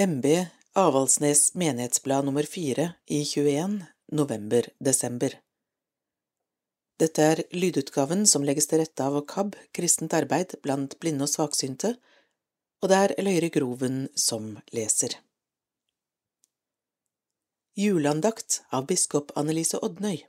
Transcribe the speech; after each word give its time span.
MB 0.00 0.46
Avaldsnes 0.72 1.54
Menighetsblad 1.54 2.24
nummer 2.24 2.42
fire 2.42 2.92
i 3.06 3.24
21 3.24 3.84
november–desember. 4.12 5.34
Dette 6.96 7.26
er 7.32 7.42
lydutgaven 7.52 8.24
som 8.26 8.46
legges 8.48 8.70
til 8.70 8.80
rette 8.80 9.04
av 9.04 9.18
KAB, 9.28 9.58
Kristent 9.76 10.16
arbeid 10.16 10.56
blant 10.64 10.96
blinde 11.04 11.28
og 11.28 11.32
svaksynte, 11.34 11.92
og 12.80 12.88
det 12.88 13.02
er 13.02 13.14
Løyre 13.20 13.52
Groven 13.52 14.06
som 14.16 14.54
leser. 14.72 15.18
Juleandakt 17.76 18.62
av 18.72 18.88
biskop 18.88 19.36
Annelise 19.36 19.84
Odnøy 19.84 20.22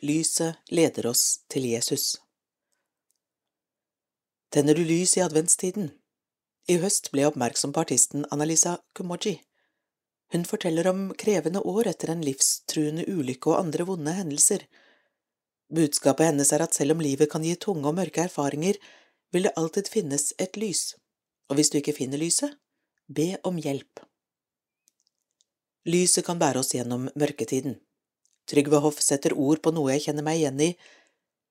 Lyset 0.00 0.72
leder 0.72 1.12
oss 1.12 1.42
til 1.52 1.68
Jesus. 1.74 2.14
Tenner 4.48 4.72
du 4.72 4.80
lys 4.80 5.18
i 5.20 5.28
adventstiden? 5.28 5.92
I 6.70 6.76
høst 6.78 7.08
ble 7.10 7.24
jeg 7.24 7.32
oppmerksom 7.32 7.72
på 7.74 7.82
artisten 7.82 8.26
Annalisa 8.30 8.76
Kumoji. 8.94 9.40
Hun 10.32 10.44
forteller 10.46 10.86
om 10.86 11.08
krevende 11.18 11.60
år 11.66 11.88
etter 11.90 12.12
en 12.12 12.22
livstruende 12.22 13.02
ulykke 13.10 13.50
og 13.50 13.58
andre 13.58 13.86
vonde 13.88 14.12
hendelser. 14.14 14.62
Budskapet 15.74 16.30
hennes 16.30 16.52
er 16.54 16.62
at 16.62 16.76
selv 16.76 16.94
om 16.94 17.00
livet 17.02 17.30
kan 17.32 17.42
gi 17.42 17.56
tunge 17.58 17.88
og 17.90 17.96
mørke 17.98 18.22
erfaringer, 18.28 18.78
vil 19.34 19.48
det 19.48 19.54
alltid 19.58 19.90
finnes 19.90 20.30
et 20.38 20.56
lys, 20.60 20.94
og 21.50 21.58
hvis 21.58 21.72
du 21.72 21.80
ikke 21.80 21.96
finner 21.96 22.20
lyset, 22.20 22.54
be 23.08 23.34
om 23.48 23.58
hjelp. 23.58 24.04
Lyset 25.88 26.24
kan 26.28 26.38
bære 26.38 26.62
oss 26.62 26.70
gjennom 26.76 27.08
mørketiden. 27.18 27.80
Trygve 28.46 28.78
Hoff 28.84 29.00
setter 29.02 29.34
ord 29.34 29.62
på 29.64 29.72
noe 29.74 29.96
jeg 29.96 30.06
kjenner 30.06 30.26
meg 30.28 30.38
igjen 30.38 30.62
i. 30.62 30.70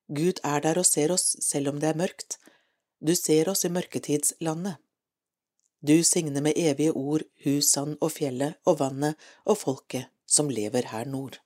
Gud 0.08 0.40
er 0.48 0.64
der 0.64 0.80
og 0.80 0.88
ser 0.88 1.12
oss 1.12 1.34
selv 1.44 1.74
om 1.74 1.84
det 1.84 1.92
er 1.92 2.00
mørkt. 2.00 2.38
Du 3.04 3.12
ser 3.18 3.52
oss 3.52 3.66
i 3.68 3.74
mørketidslandet. 3.74 4.80
Du 5.82 6.04
signer 6.04 6.42
med 6.46 6.54
evige 6.56 6.94
ord 6.94 7.24
husene 7.44 7.98
og 8.02 8.12
fjellet 8.14 8.60
og 8.70 8.80
vannet 8.80 9.30
og 9.46 9.58
folket 9.58 10.12
som 10.30 10.50
lever 10.50 10.86
her 10.94 11.10
nord. 11.10 11.40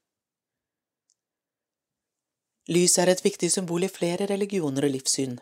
Lyset 2.68 3.04
er 3.04 3.12
et 3.14 3.24
viktig 3.24 3.52
symbol 3.54 3.86
i 3.86 3.92
flere 3.92 4.28
religioner 4.28 4.88
og 4.88 4.92
livssyn. 4.92 5.38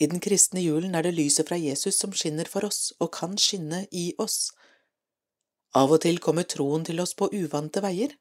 I 0.00 0.06
den 0.06 0.20
kristne 0.20 0.62
julen 0.62 0.94
er 0.94 1.06
det 1.06 1.14
lyset 1.16 1.48
fra 1.48 1.58
Jesus 1.58 1.98
som 1.98 2.12
skinner 2.12 2.48
for 2.48 2.66
oss 2.68 2.92
og 3.00 3.10
kan 3.16 3.34
skinne 3.40 3.86
i 3.90 4.12
oss. 4.22 4.52
Av 5.74 5.90
og 5.90 6.02
til 6.04 6.20
kommer 6.20 6.44
troen 6.44 6.84
til 6.84 7.00
oss 7.00 7.16
på 7.18 7.30
uvante 7.32 7.82
veier. 7.82 8.14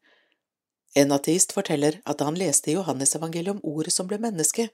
En 0.95 1.11
ateist 1.15 1.53
forteller 1.55 1.99
at 2.05 2.19
da 2.19 2.27
han 2.27 2.39
leste 2.39 2.71
i 2.71 2.77
Johannesevangeliet 2.77 3.57
om 3.57 3.63
ordet 3.67 3.93
som 3.95 4.07
ble 4.07 4.19
menneske, 4.23 4.69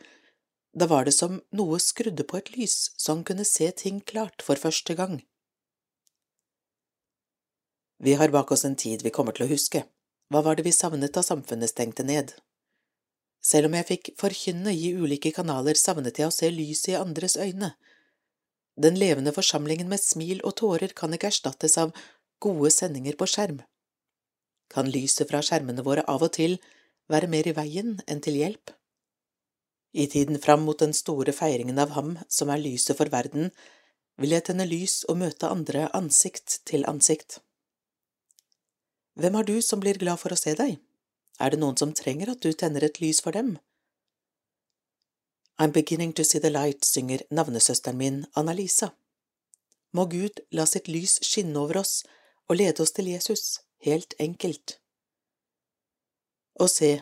da 0.78 0.86
var 0.86 1.08
det 1.08 1.16
som 1.16 1.40
noe 1.58 1.80
skrudde 1.82 2.24
på 2.28 2.38
et 2.38 2.52
lys 2.54 2.92
så 2.98 3.16
han 3.16 3.24
kunne 3.26 3.46
se 3.50 3.70
ting 3.82 4.02
klart 4.12 4.44
for 4.46 4.60
første 4.62 4.94
gang. 5.00 5.22
Vi 7.98 8.14
har 8.14 8.30
bak 8.30 8.52
oss 8.54 8.66
en 8.66 8.78
tid 8.78 9.02
vi 9.02 9.14
kommer 9.14 9.34
til 9.34 9.48
å 9.48 9.50
huske. 9.50 9.88
Hva 10.30 10.44
var 10.46 10.58
det 10.58 10.68
vi 10.68 10.76
savnet 10.76 11.16
da 11.16 11.24
samfunnet 11.26 11.72
stengte 11.72 12.06
ned? 12.06 12.36
Selv 13.42 13.70
om 13.70 13.78
jeg 13.78 13.88
fikk 13.90 14.12
forkynne 14.20 14.74
i 14.76 14.92
ulike 14.94 15.32
kanaler, 15.34 15.78
savnet 15.80 16.20
jeg 16.20 16.30
å 16.30 16.36
se 16.36 16.52
lyset 16.54 16.94
i 16.94 17.00
andres 17.00 17.38
øyne. 17.42 17.74
Den 18.78 19.00
levende 19.02 19.34
forsamlingen 19.34 19.90
med 19.90 20.04
smil 20.04 20.44
og 20.46 20.60
tårer 20.62 20.94
kan 20.94 21.16
ikke 21.16 21.32
erstattes 21.32 21.78
av 21.82 21.96
gode 22.44 22.70
sendinger 22.76 23.18
på 23.18 23.26
skjerm. 23.26 23.64
Kan 24.70 24.92
lyset 24.94 25.32
fra 25.32 25.42
skjermene 25.42 25.82
våre 25.82 26.06
av 26.06 26.28
og 26.28 26.36
til 26.38 26.60
være 27.10 27.32
mer 27.32 27.50
i 27.50 27.56
veien 27.58 27.96
enn 28.06 28.22
til 28.22 28.38
hjelp? 28.38 28.77
I 29.98 30.06
tiden 30.08 30.38
fram 30.40 30.62
mot 30.62 30.80
den 30.80 30.94
store 30.94 31.34
feiringen 31.34 31.80
av 31.82 31.96
ham 31.98 32.18
som 32.30 32.52
er 32.54 32.62
lyset 32.62 33.00
for 33.00 33.10
verden, 33.10 33.50
vil 34.22 34.36
jeg 34.36 34.46
tenne 34.46 34.68
lys 34.70 35.00
og 35.10 35.18
møte 35.24 35.50
andre 35.50 35.88
ansikt 35.98 36.60
til 36.70 36.86
ansikt. 36.90 37.40
Hvem 39.18 39.40
har 39.40 39.48
du 39.48 39.56
som 39.66 39.82
blir 39.82 39.98
glad 39.98 40.22
for 40.22 40.34
å 40.34 40.38
se 40.38 40.54
deg? 40.60 40.78
Er 41.42 41.54
det 41.54 41.62
noen 41.62 41.78
som 41.82 41.96
trenger 41.98 42.30
at 42.34 42.46
du 42.46 42.54
tenner 42.54 42.86
et 42.86 43.02
lys 43.02 43.24
for 43.26 43.34
dem? 43.34 43.56
I'm 45.58 45.74
beginning 45.74 46.14
to 46.14 46.24
see 46.24 46.38
the 46.38 46.54
light, 46.54 46.86
synger 46.86 47.26
navnesøsteren 47.34 47.98
min 47.98 48.26
Anna-Lisa. 48.38 48.92
Må 49.98 50.06
Gud 50.14 50.44
la 50.54 50.68
sitt 50.70 50.86
lys 50.86 51.18
skinne 51.26 51.58
over 51.58 51.82
oss 51.82 52.04
og 52.46 52.60
lede 52.62 52.86
oss 52.86 52.94
til 52.94 53.10
Jesus, 53.10 53.62
helt 53.82 54.14
enkelt. 54.22 54.78
Og 56.62 56.70
se, 56.70 57.00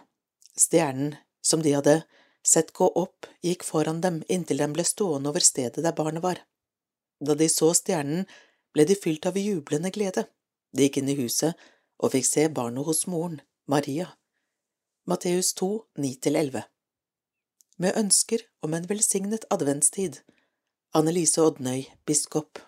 stjernen 0.56 1.18
som 1.44 1.60
de 1.60 1.76
hadde 1.76 2.04
sett 2.48 2.74
gå 2.74 2.88
opp, 2.88 3.26
gikk 3.42 3.64
foran 3.64 4.02
dem 4.02 4.22
inntil 4.30 4.62
de 4.62 4.68
ble 4.74 4.86
stående 4.86 5.32
over 5.32 5.44
stedet 5.44 5.84
der 5.84 5.96
barnet 5.98 6.24
var. 6.24 6.42
Da 7.20 7.36
de 7.36 7.48
så 7.50 7.72
stjernen, 7.74 8.26
ble 8.74 8.86
de 8.86 8.98
fylt 9.00 9.26
av 9.26 9.38
jublende 9.40 9.92
glede. 9.96 10.26
De 10.76 10.86
gikk 10.86 11.00
inn 11.02 11.10
i 11.10 11.18
huset 11.20 11.56
og 12.02 12.12
fikk 12.14 12.28
se 12.28 12.48
barnet 12.52 12.86
hos 12.86 13.06
moren, 13.08 13.40
Maria. 13.72 14.12
Matteus 15.08 15.54
2, 15.58 15.70
9–11 16.02 16.64
Med 17.78 17.98
ønsker 17.98 18.46
om 18.66 18.74
en 18.74 18.88
velsignet 18.90 19.48
adventstid. 19.54 20.22
Annelise 20.96 21.44
Odnøy, 21.44 21.86
biskop. 22.08 22.60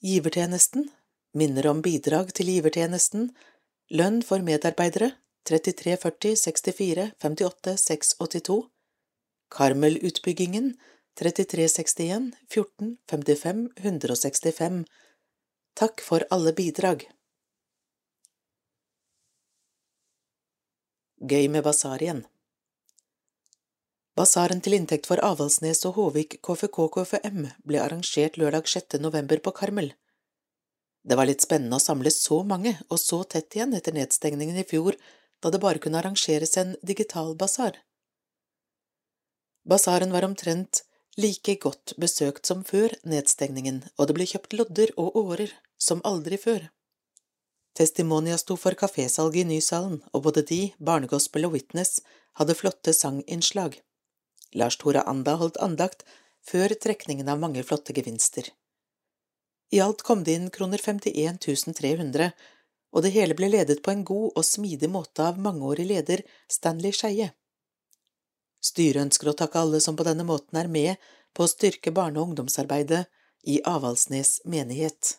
Givertjenesten 0.00 0.88
minner 1.36 1.68
om 1.70 1.82
bidrag 1.84 2.32
til 2.34 2.50
givertjenesten, 2.50 3.30
lønn 3.94 4.20
for 4.26 4.42
medarbeidere, 4.44 5.12
33 5.48 5.96
40 5.96 6.36
64 6.36 7.10
58 7.18 7.76
682 7.76 8.58
Karmel-utbyggingen 9.50 10.74
33 11.20 11.68
61 11.68 12.32
14 12.48 12.96
55 13.10 13.68
165 13.76 14.84
Takk 15.74 16.02
for 16.04 16.24
alle 16.30 16.52
bidrag. 16.52 17.06
Gøy 21.20 21.48
med 21.52 21.64
basar 21.64 22.02
igjen. 22.02 22.24
Basaren 24.16 24.60
til 24.60 24.74
inntekt 24.76 25.06
for 25.08 25.22
Avaldsnes 25.24 25.80
og 25.88 25.94
Håvik 25.96 26.38
KFK-KFM 26.44 27.46
ble 27.64 27.80
arrangert 27.80 28.36
lørdag 28.40 28.68
6. 28.68 28.98
november 29.00 29.40
på 29.40 29.52
Karmel. 29.56 29.92
Det 31.00 31.16
var 31.16 31.28
litt 31.30 31.44
spennende 31.44 31.78
å 31.78 31.84
samle 31.84 32.12
så 32.12 32.42
mange 32.44 32.74
og 32.88 33.00
så 33.00 33.22
tett 33.24 33.56
igjen 33.56 33.72
etter 33.76 33.96
nedstengningen 33.96 34.58
i 34.60 34.66
fjor 34.68 34.98
da 35.40 35.50
det 35.50 35.62
bare 35.62 35.80
kunne 35.82 35.98
arrangeres 36.00 36.56
en 36.60 36.76
digital 36.82 37.34
basar. 37.36 37.78
Basaren 39.64 40.12
var 40.12 40.24
omtrent 40.24 40.84
like 41.16 41.54
godt 41.62 41.94
besøkt 42.00 42.46
som 42.46 42.64
før 42.64 42.94
nedstengningen, 43.04 43.82
og 43.98 44.08
det 44.08 44.16
ble 44.16 44.28
kjøpt 44.28 44.56
lodder 44.56 44.92
og 44.96 45.16
årer 45.16 45.52
som 45.78 46.02
aldri 46.04 46.38
før. 46.40 46.68
Testimonia 47.76 48.38
sto 48.38 48.56
for 48.56 48.74
kafésalget 48.74 49.44
i 49.44 49.48
Nysalen, 49.48 50.00
og 50.12 50.24
både 50.26 50.42
de, 50.46 50.60
Barnegospel 50.78 51.46
og 51.46 51.54
Witness, 51.54 52.00
hadde 52.38 52.56
flotte 52.58 52.92
sanginnslag. 52.96 53.78
Lars 54.54 54.76
Tore 54.76 55.04
Anda 55.06 55.36
holdt 55.38 55.60
andakt 55.62 56.02
før 56.46 56.74
trekningen 56.74 57.28
av 57.28 57.38
mange 57.38 57.62
flotte 57.62 57.94
gevinster. 57.94 58.48
I 59.70 59.78
alt 59.84 60.02
kom 60.02 60.24
det 60.26 60.34
inn 60.34 60.48
kroner 60.50 60.82
51 60.82 61.38
300, 61.78 62.32
og 62.90 63.04
det 63.04 63.12
hele 63.14 63.36
ble 63.38 63.50
ledet 63.52 63.82
på 63.84 63.92
en 63.92 64.04
god 64.04 64.32
og 64.34 64.46
smidig 64.46 64.90
måte 64.90 65.26
av 65.30 65.38
mangeårig 65.38 65.86
leder 65.86 66.24
Stanley 66.50 66.92
Skeie. 66.96 67.30
Styret 68.60 69.06
ønsker 69.06 69.30
å 69.30 69.36
takke 69.36 69.62
alle 69.62 69.80
som 69.80 69.96
på 69.96 70.04
denne 70.04 70.26
måten 70.28 70.58
er 70.60 70.68
med 70.68 71.10
på 71.32 71.46
å 71.46 71.50
styrke 71.50 71.94
barne- 71.96 72.20
og 72.20 72.30
ungdomsarbeidet 72.30 73.06
i 73.48 73.60
Avaldsnes 73.64 74.40
menighet. 74.44 75.16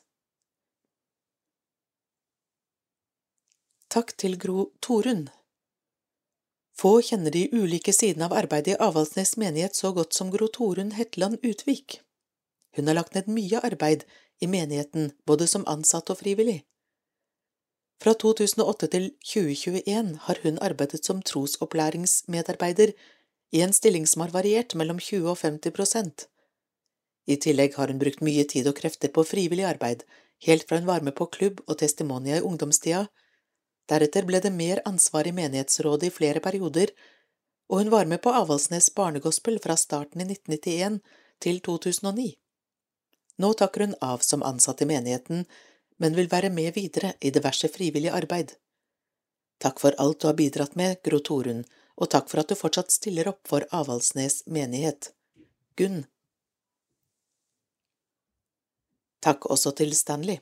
Takk 3.91 4.13
til 4.15 4.37
Gro 4.39 4.71
Torunn. 4.79 5.29
Få 6.77 7.01
kjenner 7.03 7.33
de 7.33 7.47
ulike 7.51 7.93
sidene 7.93 8.29
av 8.29 8.35
arbeidet 8.37 8.75
i 8.75 8.79
Avaldsnes 8.79 9.35
menighet 9.37 9.75
så 9.75 9.91
godt 9.95 10.15
som 10.15 10.31
Gro 10.31 10.47
Torunn 10.47 10.93
Hetland 10.95 11.41
Utvik. 11.43 11.99
Hun 12.75 12.87
har 12.87 12.95
lagt 12.95 13.17
ned 13.17 13.27
mye 13.27 13.59
arbeid 13.59 14.05
i 14.39 14.47
menigheten, 14.47 15.11
både 15.27 15.47
som 15.47 15.67
ansatt 15.67 16.09
og 16.09 16.21
frivillig. 16.21 16.61
Fra 18.01 18.15
2008 18.17 18.87
til 18.89 19.03
2021 19.21 20.15
har 20.25 20.39
hun 20.41 20.55
arbeidet 20.65 21.03
som 21.05 21.19
trosopplæringsmedarbeider 21.21 22.95
i 23.53 23.61
en 23.61 23.73
stilling 23.77 24.07
som 24.09 24.23
har 24.25 24.33
variert 24.33 24.73
mellom 24.73 24.97
20 24.97 25.29
og 25.29 25.37
50 25.37 25.75
prosent. 25.75 26.25
I 27.29 27.37
tillegg 27.37 27.77
har 27.77 27.93
hun 27.93 28.01
brukt 28.01 28.23
mye 28.25 28.47
tid 28.49 28.65
og 28.71 28.79
krefter 28.81 29.13
på 29.13 29.25
frivillig 29.27 29.67
arbeid, 29.69 30.01
helt 30.47 30.65
fra 30.65 30.81
hun 30.81 30.89
var 30.89 31.05
med 31.05 31.13
på 31.13 31.29
klubb 31.29 31.61
og 31.67 31.77
testimonia 31.77 32.39
i 32.39 32.45
ungdomstida. 32.47 33.05
Deretter 33.91 34.25
ble 34.25 34.41
det 34.41 34.55
mer 34.55 34.81
ansvar 34.89 35.29
i 35.29 35.37
menighetsrådet 35.37 36.09
i 36.09 36.15
flere 36.17 36.41
perioder, 36.41 36.89
og 37.69 37.83
hun 37.83 37.93
var 37.93 38.09
med 38.09 38.23
på 38.25 38.33
Avaldsnes 38.33 38.89
barnegospel 38.97 39.61
fra 39.61 39.77
starten 39.77 40.25
i 40.25 40.31
1991 40.33 41.03
til 41.43 41.61
2009. 41.69 42.31
Nå 43.37 43.53
takker 43.61 43.85
hun 43.85 43.99
av 44.01 44.25
som 44.25 44.41
ansatt 44.41 44.81
i 44.81 44.89
menigheten, 44.89 45.45
men 46.01 46.17
vil 46.17 46.29
være 46.31 46.49
med 46.49 46.73
videre 46.75 47.13
i 47.21 47.29
diverse 47.33 47.69
frivillig 47.69 48.09
arbeid. 48.09 48.55
Takk 49.61 49.79
for 49.83 49.97
alt 50.01 50.21
du 50.21 50.27
har 50.27 50.37
bidratt 50.39 50.75
med, 50.79 50.97
Gro 51.05 51.19
Torunn, 51.21 51.61
og 52.01 52.09
takk 52.09 52.31
for 52.31 52.41
at 52.41 52.49
du 52.49 52.57
fortsatt 52.57 52.93
stiller 52.93 53.29
opp 53.29 53.45
for 53.47 53.67
Avaldsnes 53.69 54.41
menighet. 54.49 55.11
Gunn 55.77 56.05
Takk 59.21 59.45
også 59.53 59.75
til 59.77 59.93
Stanley. 59.93 60.39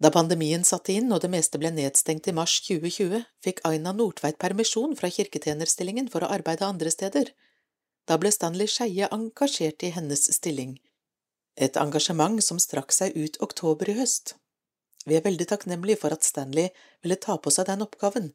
Da 0.00 0.12
pandemien 0.14 0.62
satte 0.64 0.94
inn 0.94 1.10
og 1.12 1.20
det 1.24 1.32
meste 1.32 1.58
ble 1.60 1.72
nedstengt 1.74 2.28
i 2.30 2.34
mars 2.36 2.54
2020, 2.64 3.24
fikk 3.44 3.58
Aina 3.68 3.92
Nordtveit 3.92 4.38
permisjon 4.40 4.94
fra 4.96 5.10
kirketjenerstillingen 5.12 6.08
for 6.12 6.24
å 6.24 6.30
arbeide 6.38 6.68
andre 6.68 6.92
steder. 6.94 7.34
Da 8.08 8.16
ble 8.16 8.30
Stanley 8.32 8.70
Skeie 8.70 9.10
engasjert 9.12 9.84
i 9.84 9.90
hennes 9.92 10.22
stilling, 10.38 10.78
et 11.56 11.76
engasjement 11.76 12.42
som 12.44 12.60
strakk 12.62 12.92
seg 12.94 13.16
ut 13.16 13.40
oktober 13.44 13.90
i 13.90 13.96
høst. 13.98 14.34
Vi 15.06 15.16
er 15.16 15.24
veldig 15.24 15.46
takknemlige 15.50 16.00
for 16.02 16.14
at 16.14 16.26
Stanley 16.26 16.68
ville 17.02 17.16
ta 17.16 17.38
på 17.38 17.52
seg 17.54 17.68
den 17.70 17.84
oppgaven. 17.86 18.32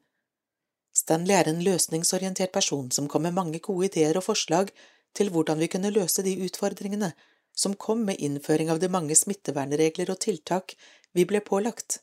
Stanley 0.95 1.35
er 1.35 1.49
en 1.51 1.63
løsningsorientert 1.63 2.53
person 2.55 2.89
som 2.91 3.07
kom 3.11 3.25
med 3.27 3.35
mange 3.35 3.59
gode 3.59 3.89
ideer 3.89 4.17
og 4.17 4.27
forslag 4.29 4.71
til 5.15 5.31
hvordan 5.31 5.59
vi 5.61 5.69
kunne 5.71 5.93
løse 5.93 6.23
de 6.25 6.35
utfordringene 6.47 7.11
som 7.55 7.75
kom 7.75 8.03
med 8.07 8.19
innføring 8.19 8.71
av 8.71 8.79
de 8.79 8.89
mange 8.91 9.15
smittevernregler 9.15 10.11
og 10.11 10.19
tiltak 10.25 10.75
vi 11.15 11.25
ble 11.27 11.39
pålagt. 11.43 12.01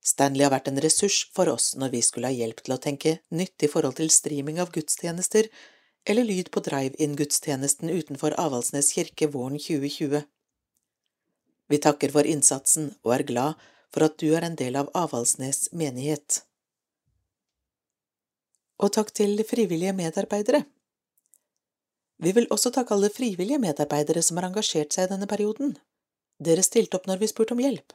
Stanley 0.00 0.46
har 0.46 0.54
vært 0.54 0.70
en 0.70 0.80
ressurs 0.80 1.26
for 1.34 1.50
oss 1.52 1.74
når 1.76 1.92
vi 1.96 2.00
skulle 2.04 2.30
ha 2.30 2.36
hjelp 2.36 2.62
til 2.64 2.76
å 2.76 2.80
tenke 2.80 3.18
nytt 3.36 3.66
i 3.66 3.68
forhold 3.68 3.98
til 3.98 4.12
streaming 4.12 4.60
av 4.62 4.72
gudstjenester 4.72 5.50
eller 6.04 6.24
lyd 6.24 6.50
på 6.50 6.62
drive-in-gudstjenesten 6.64 7.90
utenfor 7.90 8.34
Avaldsnes 8.40 8.92
kirke 8.96 9.28
våren 9.30 9.58
2020. 9.58 10.22
Vi 11.70 11.78
takker 11.78 12.12
for 12.14 12.26
innsatsen 12.26 12.94
og 13.04 13.14
er 13.14 13.26
glad 13.28 13.68
for 13.94 14.06
at 14.06 14.16
du 14.18 14.30
er 14.34 14.46
en 14.46 14.56
del 14.58 14.78
av 14.80 14.90
Avaldsnes 14.96 15.68
menighet. 15.76 16.42
Og 18.80 18.92
takk 18.96 19.12
til 19.12 19.42
frivillige 19.44 19.92
medarbeidere. 19.92 20.64
Vi 22.20 22.32
vil 22.36 22.48
også 22.52 22.72
takke 22.72 22.96
alle 22.96 23.10
frivillige 23.12 23.60
medarbeidere 23.60 24.22
som 24.22 24.40
har 24.40 24.48
engasjert 24.48 24.92
seg 24.92 25.06
i 25.06 25.12
denne 25.12 25.28
perioden. 25.28 25.76
Dere 26.40 26.64
stilte 26.64 26.96
opp 26.96 27.08
når 27.08 27.20
vi 27.20 27.28
spurte 27.28 27.56
om 27.56 27.60
hjelp. 27.60 27.92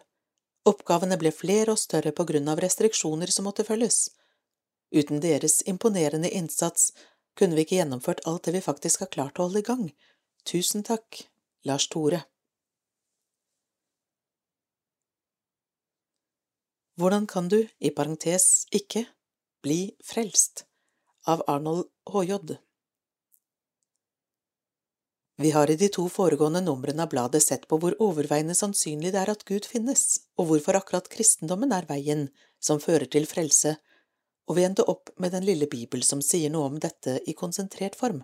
Oppgavene 0.66 1.18
ble 1.22 1.30
flere 1.34 1.74
og 1.74 1.82
større 1.82 2.14
på 2.14 2.26
grunn 2.26 2.50
av 2.50 2.62
restriksjoner 2.62 3.34
som 3.34 3.46
måtte 3.46 3.66
følges. 3.66 4.08
Uten 4.94 5.22
deres 5.22 5.60
imponerende 5.70 6.30
innsats 6.30 6.92
kunne 7.36 7.56
vi 7.56 7.66
ikke 7.66 7.80
gjennomført 7.82 8.24
alt 8.30 8.48
det 8.48 8.56
vi 8.56 8.64
faktisk 8.64 9.04
har 9.04 9.12
klart 9.14 9.40
å 9.40 9.48
holde 9.48 9.62
i 9.64 9.68
gang. 9.68 9.90
Tusen 10.48 10.86
takk, 10.88 11.26
Lars 11.68 11.88
Tore. 11.92 12.24
Hvordan 16.96 17.26
kan 17.28 17.50
du, 17.52 17.66
i 17.80 17.92
parentes 17.92 18.66
ikke, 18.72 19.04
bli 19.66 19.96
frelst? 20.04 20.64
Av 21.28 21.42
Arnold 21.50 21.90
H.J. 22.08 22.56
Vi 25.42 25.52
har 25.52 25.72
i 25.72 25.76
de 25.76 25.90
to 25.92 26.06
foregående 26.08 26.62
numrene 26.64 27.04
av 27.04 27.10
bladet 27.12 27.42
sett 27.44 27.66
på 27.68 27.80
hvor 27.82 27.98
overveiende 28.00 28.56
sannsynlig 28.56 29.12
det 29.12 29.20
er 29.26 29.34
at 29.34 29.44
Gud 29.50 29.66
finnes, 29.68 30.22
og 30.40 30.48
hvorfor 30.52 30.80
akkurat 30.80 31.10
kristendommen 31.12 31.74
er 31.76 31.90
veien 31.90 32.30
som 32.64 32.80
fører 32.80 33.10
til 33.12 33.28
frelse, 33.28 33.76
og 34.46 34.58
vi 34.58 34.66
endte 34.68 34.86
opp 34.90 35.12
med 35.22 35.34
den 35.34 35.46
lille 35.46 35.68
bibel 35.72 36.04
som 36.06 36.22
sier 36.22 36.52
noe 36.54 36.70
om 36.70 36.80
dette 36.82 37.18
i 37.26 37.34
konsentrert 37.34 37.98
form. 37.98 38.24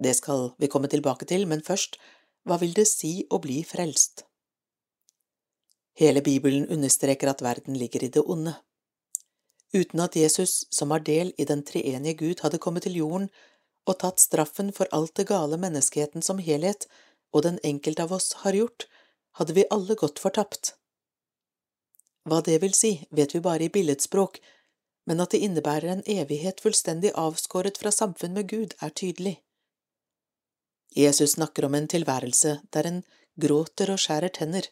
Det 0.00 0.14
skal 0.16 0.50
vi 0.58 0.70
komme 0.72 0.88
tilbake 0.88 1.28
til, 1.28 1.46
men 1.46 1.62
først, 1.62 1.98
hva 2.48 2.56
vil 2.60 2.72
det 2.74 2.88
si 2.88 3.26
å 3.30 3.38
bli 3.42 3.60
frelst? 3.68 4.24
Hele 6.00 6.22
Bibelen 6.24 6.66
understreker 6.72 7.28
at 7.28 7.42
verden 7.44 7.76
ligger 7.76 8.04
i 8.04 8.08
det 8.08 8.22
onde. 8.24 8.54
Uten 9.76 10.00
at 10.00 10.16
Jesus, 10.16 10.64
som 10.72 10.90
har 10.90 11.04
del 11.06 11.34
i 11.38 11.44
den 11.44 11.62
treenige 11.66 12.16
Gud, 12.22 12.40
hadde 12.42 12.58
kommet 12.58 12.86
til 12.88 12.96
jorden, 12.96 13.28
og 13.86 13.98
tatt 14.00 14.22
straffen 14.22 14.72
for 14.72 14.88
alt 14.96 15.14
det 15.18 15.28
gale 15.28 15.58
menneskeheten 15.60 16.24
som 16.24 16.40
helhet 16.42 16.86
og 17.32 17.44
den 17.46 17.58
enkelte 17.64 18.04
av 18.06 18.14
oss 18.16 18.32
har 18.42 18.56
gjort, 18.56 18.86
hadde 19.38 19.54
vi 19.56 19.68
alle 19.70 19.94
gått 19.94 20.18
fortapt. 20.18 20.74
Hva 22.28 22.40
det 22.44 22.58
vil 22.62 22.74
si, 22.76 22.92
vet 23.10 23.34
vi 23.34 23.42
bare 23.44 23.66
i 23.66 23.72
billedspråk, 23.72 24.40
men 25.10 25.18
at 25.24 25.32
det 25.34 25.40
innebærer 25.42 25.90
en 25.90 26.04
evighet 26.06 26.60
fullstendig 26.62 27.10
avskåret 27.18 27.80
fra 27.82 27.90
samfunn 27.90 28.36
med 28.36 28.46
Gud, 28.52 28.76
er 28.78 28.92
tydelig. 28.94 29.40
Jesus 30.94 31.32
snakker 31.34 31.64
om 31.66 31.74
en 31.74 31.88
tilværelse 31.90 32.52
der 32.70 32.86
en 32.86 33.00
gråter 33.42 33.90
og 33.90 33.98
skjærer 33.98 34.30
tenner, 34.36 34.68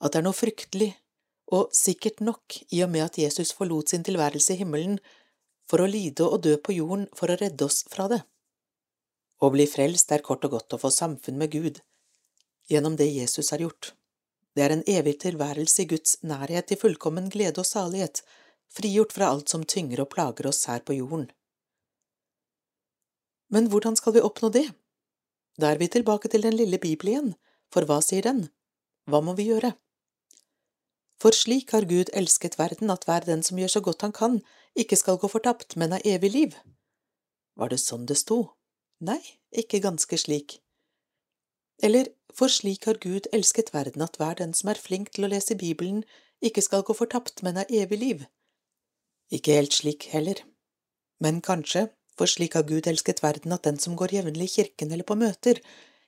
at 0.00 0.14
det 0.14 0.20
er 0.20 0.24
noe 0.24 0.36
fryktelig, 0.36 0.94
og 1.52 1.74
sikkert 1.76 2.22
nok 2.24 2.56
i 2.72 2.80
og 2.86 2.88
med 2.94 3.04
at 3.04 3.18
Jesus 3.20 3.52
forlot 3.52 3.92
sin 3.92 4.06
tilværelse 4.06 4.54
i 4.54 4.62
himmelen 4.62 4.96
for 5.68 5.84
å 5.84 5.88
lide 5.92 6.24
og 6.24 6.40
dø 6.46 6.54
på 6.56 6.76
jorden 6.78 7.04
for 7.16 7.28
å 7.28 7.36
redde 7.40 7.66
oss 7.68 7.82
fra 7.92 8.06
det. 8.08 8.22
Å 9.44 9.50
bli 9.52 9.66
frelst 9.68 10.14
er 10.16 10.24
kort 10.24 10.46
og 10.48 10.54
godt 10.56 10.76
å 10.76 10.80
få 10.80 10.92
samfunn 10.94 11.36
med 11.42 11.52
Gud, 11.52 11.82
gjennom 12.72 12.96
det 12.96 13.10
Jesus 13.12 13.52
har 13.52 13.60
gjort. 13.60 13.92
Det 14.56 14.64
er 14.64 14.72
en 14.72 14.86
evig 14.88 15.18
tilværelse 15.20 15.84
i 15.84 15.88
Guds 15.92 16.16
nærhet 16.24 16.72
i 16.72 16.80
fullkommen 16.80 17.28
glede 17.28 17.60
og 17.60 17.68
salighet, 17.68 18.22
frigjort 18.72 19.12
fra 19.12 19.30
alt 19.32 19.52
som 19.52 19.64
tynger 19.64 20.04
og 20.04 20.10
plager 20.14 20.48
oss 20.50 20.64
her 20.70 20.80
på 20.80 20.96
jorden. 20.98 21.28
Men 23.52 23.68
hvordan 23.70 23.96
skal 23.96 24.16
vi 24.16 24.24
oppnå 24.24 24.50
det? 24.50 24.66
Da 25.60 25.70
er 25.70 25.78
vi 25.78 25.88
tilbake 25.88 26.28
til 26.28 26.42
den 26.42 26.56
lille 26.56 26.78
Bibelen 26.82 27.34
for 27.72 27.86
hva 27.86 28.00
sier 28.02 28.24
den? 28.26 28.48
Hva 29.10 29.20
må 29.22 29.34
vi 29.38 29.50
gjøre? 29.50 29.74
For 31.22 31.36
slik 31.36 31.70
har 31.72 31.86
Gud 31.88 32.10
elsket 32.12 32.58
verden 32.58 32.90
at 32.90 33.06
hver 33.06 33.24
den 33.28 33.42
som 33.46 33.58
gjør 33.60 33.76
så 33.76 33.80
godt 33.80 34.02
han 34.02 34.12
kan, 34.12 34.40
ikke 34.74 34.98
skal 34.98 35.18
gå 35.22 35.30
fortapt, 35.30 35.76
men 35.76 35.94
ha 35.94 36.00
evig 36.04 36.30
liv. 36.34 36.56
Var 37.54 37.70
det 37.70 37.78
sånn 37.80 38.06
det 38.10 38.18
sto? 38.18 38.56
Nei, 39.00 39.22
ikke 39.54 39.82
ganske 39.84 40.18
slik. 40.18 40.58
Eller, 41.82 42.10
for 42.34 42.50
slik 42.50 42.86
har 42.88 42.98
Gud 43.02 43.28
elsket 43.32 43.72
verden 43.74 44.02
at 44.02 44.18
hver 44.18 44.38
den 44.40 44.54
som 44.58 44.70
er 44.72 44.80
flink 44.80 45.12
til 45.14 45.26
å 45.26 45.30
lese 45.30 45.56
Bibelen, 45.58 46.02
ikke 46.42 46.62
skal 46.62 46.82
gå 46.82 46.96
fortapt, 46.96 47.42
men 47.46 47.60
ha 47.60 47.64
evig 47.70 47.98
liv. 48.00 48.26
Ikke 49.32 49.56
helt 49.56 49.72
slik 49.72 50.08
heller. 50.12 50.40
Men 51.20 51.40
kanskje, 51.40 51.88
for 52.18 52.30
slik 52.30 52.54
har 52.58 52.66
Gud 52.68 52.86
elsket 52.86 53.22
verden 53.22 53.54
at 53.56 53.64
den 53.64 53.78
som 53.80 53.96
går 53.96 54.12
jevnlig 54.18 54.50
i 54.50 54.54
kirken 54.60 54.92
eller 54.92 55.06
på 55.06 55.16
møter, 55.18 55.60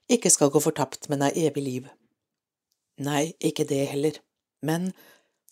ikke 0.08 0.30
skal 0.30 0.52
gå 0.54 0.60
fortapt, 0.62 1.08
men 1.08 1.24
ha 1.24 1.32
evig 1.34 1.62
liv. 1.64 1.88
Nei, 3.02 3.34
ikke 3.40 3.66
det 3.68 3.82
heller. 3.90 4.20
Men 4.62 4.92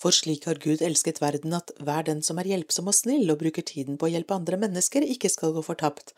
for 0.01 0.15
slik 0.15 0.47
har 0.49 0.61
Gud 0.63 0.83
elsket 0.83 1.21
verden 1.23 1.55
at 1.57 1.73
hver 1.83 2.07
den 2.07 2.23
som 2.23 2.39
er 2.39 2.49
hjelpsom 2.51 2.91
og 2.91 2.97
snill 2.97 3.31
og 3.33 3.41
bruker 3.43 3.67
tiden 3.67 3.99
på 3.99 4.09
å 4.09 4.13
hjelpe 4.15 4.37
andre 4.37 4.59
mennesker, 4.61 5.03
ikke 5.03 5.31
skal 5.33 5.55
gå 5.57 5.63
fortapt, 5.65 6.15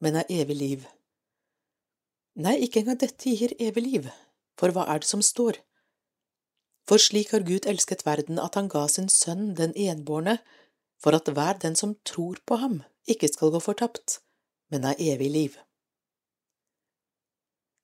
men 0.00 0.18
har 0.18 0.30
evig 0.30 0.56
liv. 0.56 0.86
Nei, 2.38 2.54
ikke 2.64 2.82
engang 2.82 3.00
dette 3.02 3.34
gir 3.34 3.54
evig 3.58 3.82
liv, 3.82 4.10
for 4.58 4.74
hva 4.74 4.86
er 4.92 5.02
det 5.02 5.10
som 5.10 5.22
står? 5.24 5.58
For 6.88 7.02
slik 7.02 7.34
har 7.34 7.44
Gud 7.44 7.66
elsket 7.68 8.06
verden 8.06 8.38
at 8.40 8.54
han 8.56 8.70
ga 8.70 8.86
sin 8.88 9.10
sønn, 9.12 9.52
den 9.58 9.74
enbårne, 9.76 10.38
for 11.02 11.16
at 11.16 11.30
hver 11.30 11.58
den 11.62 11.76
som 11.78 11.96
tror 12.06 12.40
på 12.46 12.58
ham, 12.62 12.82
ikke 13.08 13.30
skal 13.30 13.52
gå 13.54 13.60
fortapt, 13.62 14.18
men 14.70 14.84
ha 14.84 14.94
evig 14.98 15.30
liv. 15.32 15.58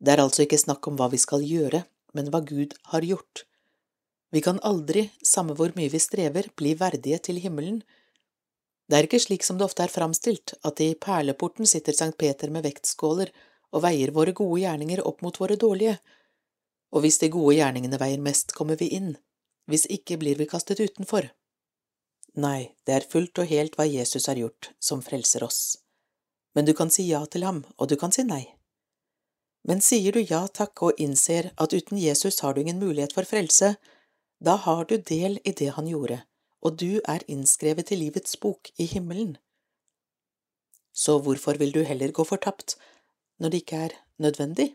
Det 0.04 0.12
er 0.12 0.22
altså 0.24 0.44
ikke 0.44 0.60
snakk 0.60 0.86
om 0.88 0.98
hva 0.98 1.08
vi 1.12 1.20
skal 1.22 1.44
gjøre, 1.46 1.84
men 2.14 2.30
hva 2.30 2.42
Gud 2.44 2.74
har 2.92 3.06
gjort. 3.06 3.44
Vi 4.34 4.42
kan 4.44 4.58
aldri, 4.66 5.08
samme 5.22 5.54
hvor 5.54 5.72
mye 5.78 5.92
vi 5.92 6.02
strever, 6.02 6.50
bli 6.58 6.74
verdige 6.78 7.20
til 7.30 7.38
himmelen. 7.40 7.82
Det 8.90 8.98
er 8.98 9.06
ikke 9.06 9.22
slik 9.22 9.46
som 9.46 9.56
det 9.56 9.68
ofte 9.68 9.86
er 9.86 9.92
framstilt, 9.92 10.56
at 10.66 10.82
i 10.82 10.92
perleporten 10.98 11.70
sitter 11.70 11.96
Sankt 11.96 12.18
Peter 12.20 12.50
med 12.52 12.66
vektskåler 12.66 13.30
og 13.74 13.84
veier 13.86 14.12
våre 14.14 14.34
gode 14.36 14.60
gjerninger 14.60 15.02
opp 15.06 15.22
mot 15.24 15.38
våre 15.40 15.56
dårlige, 15.58 15.96
og 16.94 17.02
hvis 17.02 17.18
de 17.22 17.30
gode 17.32 17.56
gjerningene 17.56 17.98
veier 17.98 18.20
mest, 18.22 18.52
kommer 18.54 18.78
vi 18.78 18.90
inn, 18.94 19.14
hvis 19.70 19.86
ikke 19.90 20.18
blir 20.20 20.38
vi 20.38 20.46
kastet 20.50 20.82
utenfor. 20.82 21.26
Nei, 22.34 22.74
det 22.82 22.94
er 22.94 23.06
fullt 23.06 23.38
og 23.38 23.46
helt 23.46 23.76
hva 23.78 23.86
Jesus 23.86 24.26
har 24.26 24.38
gjort, 24.38 24.72
som 24.82 25.02
frelser 25.02 25.44
oss. 25.46 25.78
Men 26.54 26.66
du 26.66 26.74
kan 26.74 26.90
si 26.90 27.06
ja 27.06 27.22
til 27.30 27.46
ham, 27.46 27.62
og 27.78 27.88
du 27.90 27.96
kan 27.98 28.12
si 28.14 28.24
nei. 28.26 28.42
Men 29.64 29.80
sier 29.80 30.12
du 30.12 30.20
ja 30.20 30.42
takk 30.50 30.82
og 30.82 30.98
innser 31.00 31.52
at 31.56 31.72
uten 31.72 31.98
Jesus 31.98 32.40
har 32.42 32.54
du 32.54 32.60
ingen 32.60 32.82
mulighet 32.82 33.14
for 33.14 33.24
frelse, 33.24 33.76
da 34.42 34.56
har 34.66 34.84
du 34.90 34.98
del 34.98 35.38
i 35.46 35.54
det 35.54 35.70
han 35.78 35.88
gjorde, 35.88 36.20
og 36.60 36.76
du 36.82 37.00
er 37.08 37.24
innskrevet 37.30 37.94
i 37.94 38.00
livets 38.02 38.36
bok 38.40 38.70
i 38.76 38.86
himmelen. 38.90 39.36
Så 40.92 41.18
hvorfor 41.22 41.58
vil 41.58 41.72
du 41.72 41.82
heller 41.86 42.12
gå 42.12 42.26
fortapt 42.26 42.76
når 43.38 43.50
det 43.50 43.62
ikke 43.62 43.82
er 43.88 43.98
nødvendig? 44.18 44.74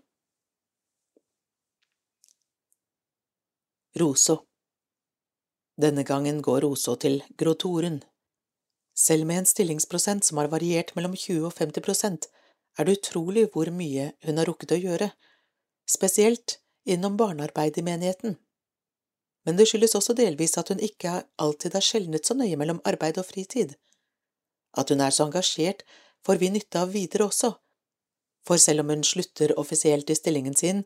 Roso 3.99 4.48
Denne 5.79 6.03
gangen 6.03 6.41
går 6.43 6.65
Oså 6.67 6.95
til 6.99 7.21
Grotoren. 7.39 8.01
Selv 8.95 9.25
med 9.25 9.43
en 9.43 9.47
stillingsprosent 9.47 10.27
som 10.27 10.41
har 10.41 10.51
variert 10.51 10.91
mellom 10.95 11.15
20 11.15 11.45
og 11.47 11.55
50 11.55 11.85
prosent, 11.85 12.27
er 12.77 12.85
det 12.85 12.99
utrolig 12.99 13.47
hvor 13.53 13.71
mye 13.71 14.11
hun 14.27 14.37
har 14.41 14.49
rukket 14.49 14.75
å 14.75 14.81
gjøre, 14.81 15.11
spesielt 15.87 16.59
innom 16.85 17.15
barnearbeid 17.17 17.79
i 17.79 17.85
menigheten 17.87 18.37
men 19.49 19.57
det 19.57 19.65
skyldes 19.69 19.95
også 19.97 20.13
delvis 20.13 20.57
at 20.61 20.69
hun 20.69 20.81
ikke 20.83 21.23
alltid 21.41 21.73
har 21.73 21.81
skjelnet 21.81 22.27
så 22.27 22.35
nøye 22.37 22.57
mellom 22.59 22.81
arbeid 22.85 23.17
og 23.17 23.25
fritid. 23.25 23.75
At 24.77 24.91
hun 24.93 25.01
er 25.01 25.15
så 25.15 25.25
engasjert, 25.25 25.81
får 26.21 26.37
vi 26.41 26.51
nytte 26.53 26.83
av 26.83 26.91
videre 26.93 27.25
også, 27.29 27.55
for 28.45 28.61
selv 28.61 28.83
om 28.83 28.91
hun 28.93 29.05
slutter 29.07 29.55
offisielt 29.57 30.11
i 30.13 30.17
stillingen 30.19 30.53
sin, 30.53 30.83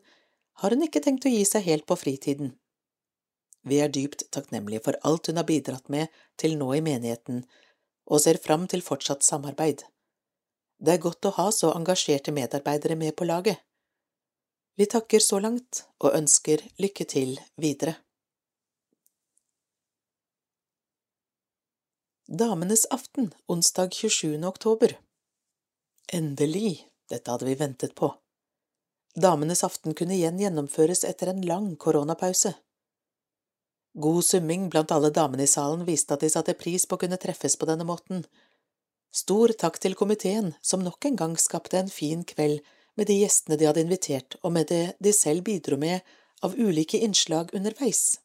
har 0.62 0.72
hun 0.72 0.86
ikke 0.86 1.02
tenkt 1.04 1.26
å 1.26 1.32
gi 1.32 1.42
seg 1.44 1.66
helt 1.66 1.84
på 1.84 1.98
fritiden. 1.98 2.54
Vi 3.64 3.80
er 3.80 3.92
dypt 3.92 4.26
takknemlige 4.34 4.84
for 4.84 4.98
alt 5.08 5.28
hun 5.30 5.40
har 5.40 5.48
bidratt 5.48 5.88
med 5.92 6.12
til 6.40 6.58
nå 6.60 6.70
i 6.76 6.82
menigheten, 6.84 7.44
og 8.04 8.20
ser 8.20 8.40
fram 8.46 8.66
til 8.68 8.84
fortsatt 8.84 9.24
samarbeid. 9.24 9.84
Det 10.84 10.96
er 10.96 11.04
godt 11.04 11.24
å 11.24 11.32
ha 11.38 11.48
så 11.54 11.72
engasjerte 11.72 12.34
medarbeidere 12.36 12.96
med 13.00 13.16
på 13.16 13.24
laget. 13.24 13.62
Vi 14.76 14.86
takker 14.90 15.22
så 15.22 15.38
langt 15.40 15.84
og 16.02 16.16
ønsker 16.18 16.64
lykke 16.82 17.06
til 17.08 17.38
videre. 17.56 17.94
Damenes 22.26 22.84
aften 22.90 23.30
onsdag 23.46 23.94
27. 23.94 24.40
oktober 24.48 24.96
Endelig, 26.12 26.88
dette 27.08 27.30
hadde 27.30 27.46
vi 27.46 27.54
ventet 27.54 27.94
på. 27.94 28.10
Damenes 29.14 29.62
aften 29.64 29.94
kunne 29.94 30.16
igjen 30.16 30.40
gjennomføres 30.40 31.04
etter 31.06 31.30
en 31.30 31.44
lang 31.46 31.76
koronapause. 31.76 32.54
God 33.94 34.24
summing 34.24 34.68
blant 34.70 34.90
alle 34.90 35.10
damene 35.14 35.44
i 35.46 35.50
salen 35.50 35.84
viste 35.86 36.16
at 36.16 36.24
de 36.24 36.30
satte 36.30 36.56
pris 36.58 36.86
på 36.86 36.96
å 36.96 37.02
kunne 37.04 37.18
treffes 37.20 37.54
på 37.56 37.68
denne 37.68 37.86
måten. 37.86 38.24
Stor 39.14 39.52
takk 39.54 39.78
til 39.78 39.94
komiteen, 39.94 40.54
som 40.60 40.82
nok 40.82 41.06
en 41.06 41.18
gang 41.20 41.36
skapte 41.38 41.78
en 41.78 41.90
fin 41.92 42.24
kveld 42.26 42.64
med 42.98 43.06
de 43.06 43.20
gjestene 43.20 43.58
de 43.58 43.68
hadde 43.68 43.84
invitert, 43.84 44.34
og 44.42 44.56
med 44.56 44.66
det 44.70 44.96
de 44.98 45.12
selv 45.14 45.46
bidro 45.46 45.78
med 45.78 46.02
av 46.42 46.56
ulike 46.58 46.98
innslag 46.98 47.54
underveis. 47.54 48.18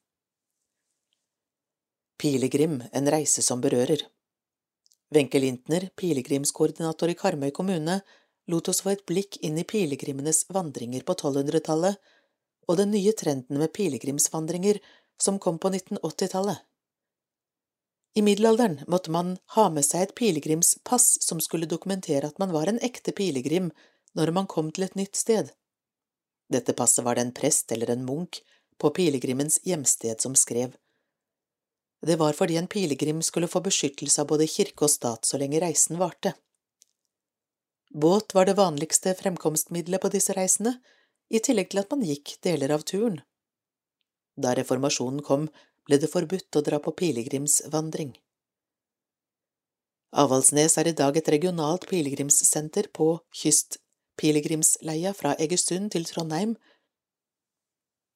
Pilegrim, 2.19 2.81
en 2.91 3.11
reise 3.13 3.45
som 3.45 3.61
berører. 3.61 4.01
Wenche 5.13 5.39
Lintner, 5.39 5.87
pilegrimskoordinator 5.95 7.13
i 7.13 7.17
Karmøy 7.17 7.53
kommune, 7.53 8.01
lot 8.49 8.69
oss 8.69 8.81
få 8.81 8.95
et 8.95 9.05
blikk 9.09 9.37
inn 9.45 9.57
i 9.61 9.65
pilegrimenes 9.69 10.47
vandringer 10.49 11.05
på 11.05 11.13
1200-tallet 11.13 12.01
og 12.69 12.77
den 12.77 12.91
nye 12.93 13.13
trenden 13.17 13.61
med 13.61 13.73
pilegrimsvandringer 13.73 14.81
som 15.21 15.39
kom 15.39 15.59
på 15.59 15.69
1980-tallet. 15.69 16.57
I 18.15 18.21
middelalderen 18.21 18.79
måtte 18.87 19.11
man 19.11 19.37
ha 19.55 19.69
med 19.69 19.85
seg 19.85 20.01
et 20.01 20.15
pilegrimspass 20.17 21.21
som 21.23 21.41
skulle 21.43 21.69
dokumentere 21.69 22.27
at 22.27 22.39
man 22.41 22.51
var 22.51 22.67
en 22.67 22.81
ekte 22.83 23.13
pilegrim 23.15 23.69
når 24.17 24.33
man 24.35 24.49
kom 24.49 24.71
til 24.73 24.87
et 24.87 24.97
nytt 24.97 25.15
sted. 25.15 25.51
Dette 26.49 26.73
passet 26.73 27.05
var 27.05 27.15
det 27.15 27.27
en 27.27 27.35
prest 27.37 27.71
eller 27.71 27.93
en 27.93 28.05
munk 28.05 28.41
på 28.81 28.89
pilegrimens 28.95 29.59
hjemsted 29.63 30.21
som 30.21 30.35
skrev. 30.35 30.73
Det 32.01 32.15
var 32.15 32.33
fordi 32.33 32.57
en 32.57 32.67
pilegrim 32.67 33.21
skulle 33.21 33.47
få 33.47 33.61
beskyttelse 33.61 34.21
av 34.21 34.29
både 34.31 34.47
kirke 34.47 34.87
og 34.87 34.93
stat 34.93 35.27
så 35.27 35.37
lenge 35.37 35.59
reisen 35.61 35.99
varte. 35.99 36.33
Båt 37.93 38.33
var 38.33 38.45
det 38.45 38.57
vanligste 38.57 39.13
fremkomstmiddelet 39.17 40.01
på 40.01 40.11
disse 40.13 40.33
reisene, 40.37 40.77
i 41.29 41.41
tillegg 41.43 41.71
til 41.71 41.81
at 41.81 41.91
man 41.93 42.05
gikk 42.05 42.37
deler 42.45 42.71
av 42.73 42.85
turen. 42.87 43.19
Da 44.39 44.55
reformasjonen 44.55 45.21
kom, 45.25 45.49
ble 45.87 45.99
det 45.99 46.11
forbudt 46.11 46.55
å 46.55 46.63
dra 46.63 46.79
på 46.83 46.93
pilegrimsvandring. 47.01 48.13
Avaldsnes 50.23 50.77
er 50.81 50.89
i 50.89 50.95
dag 50.97 51.17
et 51.19 51.29
regionalt 51.29 51.85
pilegrimssenter 51.89 52.89
på 52.95 53.11
kystpilegrimsleia 53.41 55.13
fra 55.13 55.35
Egersund 55.37 55.91
til 55.93 56.07
Trondheim. 56.09 56.55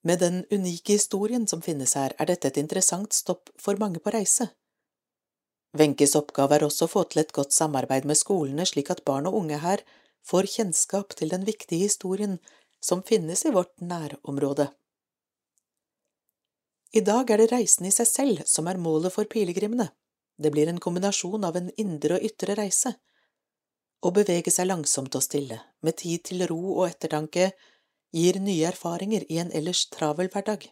Med 0.04 0.20
den 0.20 0.42
unike 0.52 0.98
historien 0.98 1.46
som 1.48 1.62
finnes 1.62 1.94
her, 2.00 2.16
er 2.20 2.32
dette 2.32 2.50
et 2.50 2.60
interessant 2.60 3.14
stopp 3.14 3.52
for 3.62 3.80
mange 3.80 4.02
på 4.04 4.12
reise. 4.16 4.50
Wenches 5.78 6.16
oppgave 6.20 6.58
er 6.58 6.66
også 6.68 6.86
å 6.86 6.92
få 6.92 7.04
til 7.10 7.24
et 7.24 7.34
godt 7.34 7.54
samarbeid 7.54 8.06
med 8.10 8.20
skolene 8.20 8.66
slik 8.70 8.92
at 8.94 9.06
barn 9.06 9.30
og 9.30 9.38
unge 9.40 9.58
her 9.64 9.82
får 10.28 10.50
kjennskap 10.56 11.16
til 11.18 11.34
den 11.34 11.46
viktige 11.48 11.88
historien 11.88 12.38
som 12.84 13.02
finnes 13.06 13.46
i 13.46 13.54
vårt 13.54 13.74
nærområde. 13.82 14.70
I 16.94 17.02
dag 17.02 17.32
er 17.34 17.42
det 17.42 17.50
reisen 17.50 17.88
i 17.90 17.92
seg 17.94 18.06
selv 18.06 18.44
som 18.46 18.68
er 18.70 18.78
målet 18.78 19.14
for 19.16 19.26
pilegrimene. 19.26 19.88
Det 20.38 20.52
blir 20.54 20.70
en 20.70 20.82
kombinasjon 20.82 21.46
av 21.48 21.58
en 21.58 21.72
indre 21.82 22.20
og 22.20 22.28
ytre 22.28 22.54
reise. 22.60 22.94
Å 24.06 24.12
bevege 24.14 24.52
seg 24.54 24.68
langsomt 24.68 25.16
og 25.18 25.24
stille, 25.26 25.58
med 25.82 25.98
tid 25.98 26.22
til 26.30 26.46
ro 26.50 26.60
og 26.76 26.86
ettertanke, 26.92 27.50
gir 28.14 28.38
nye 28.38 28.70
erfaringer 28.70 29.26
i 29.32 29.40
en 29.42 29.50
ellers 29.58 29.88
travel 29.90 30.30
hverdag. 30.30 30.68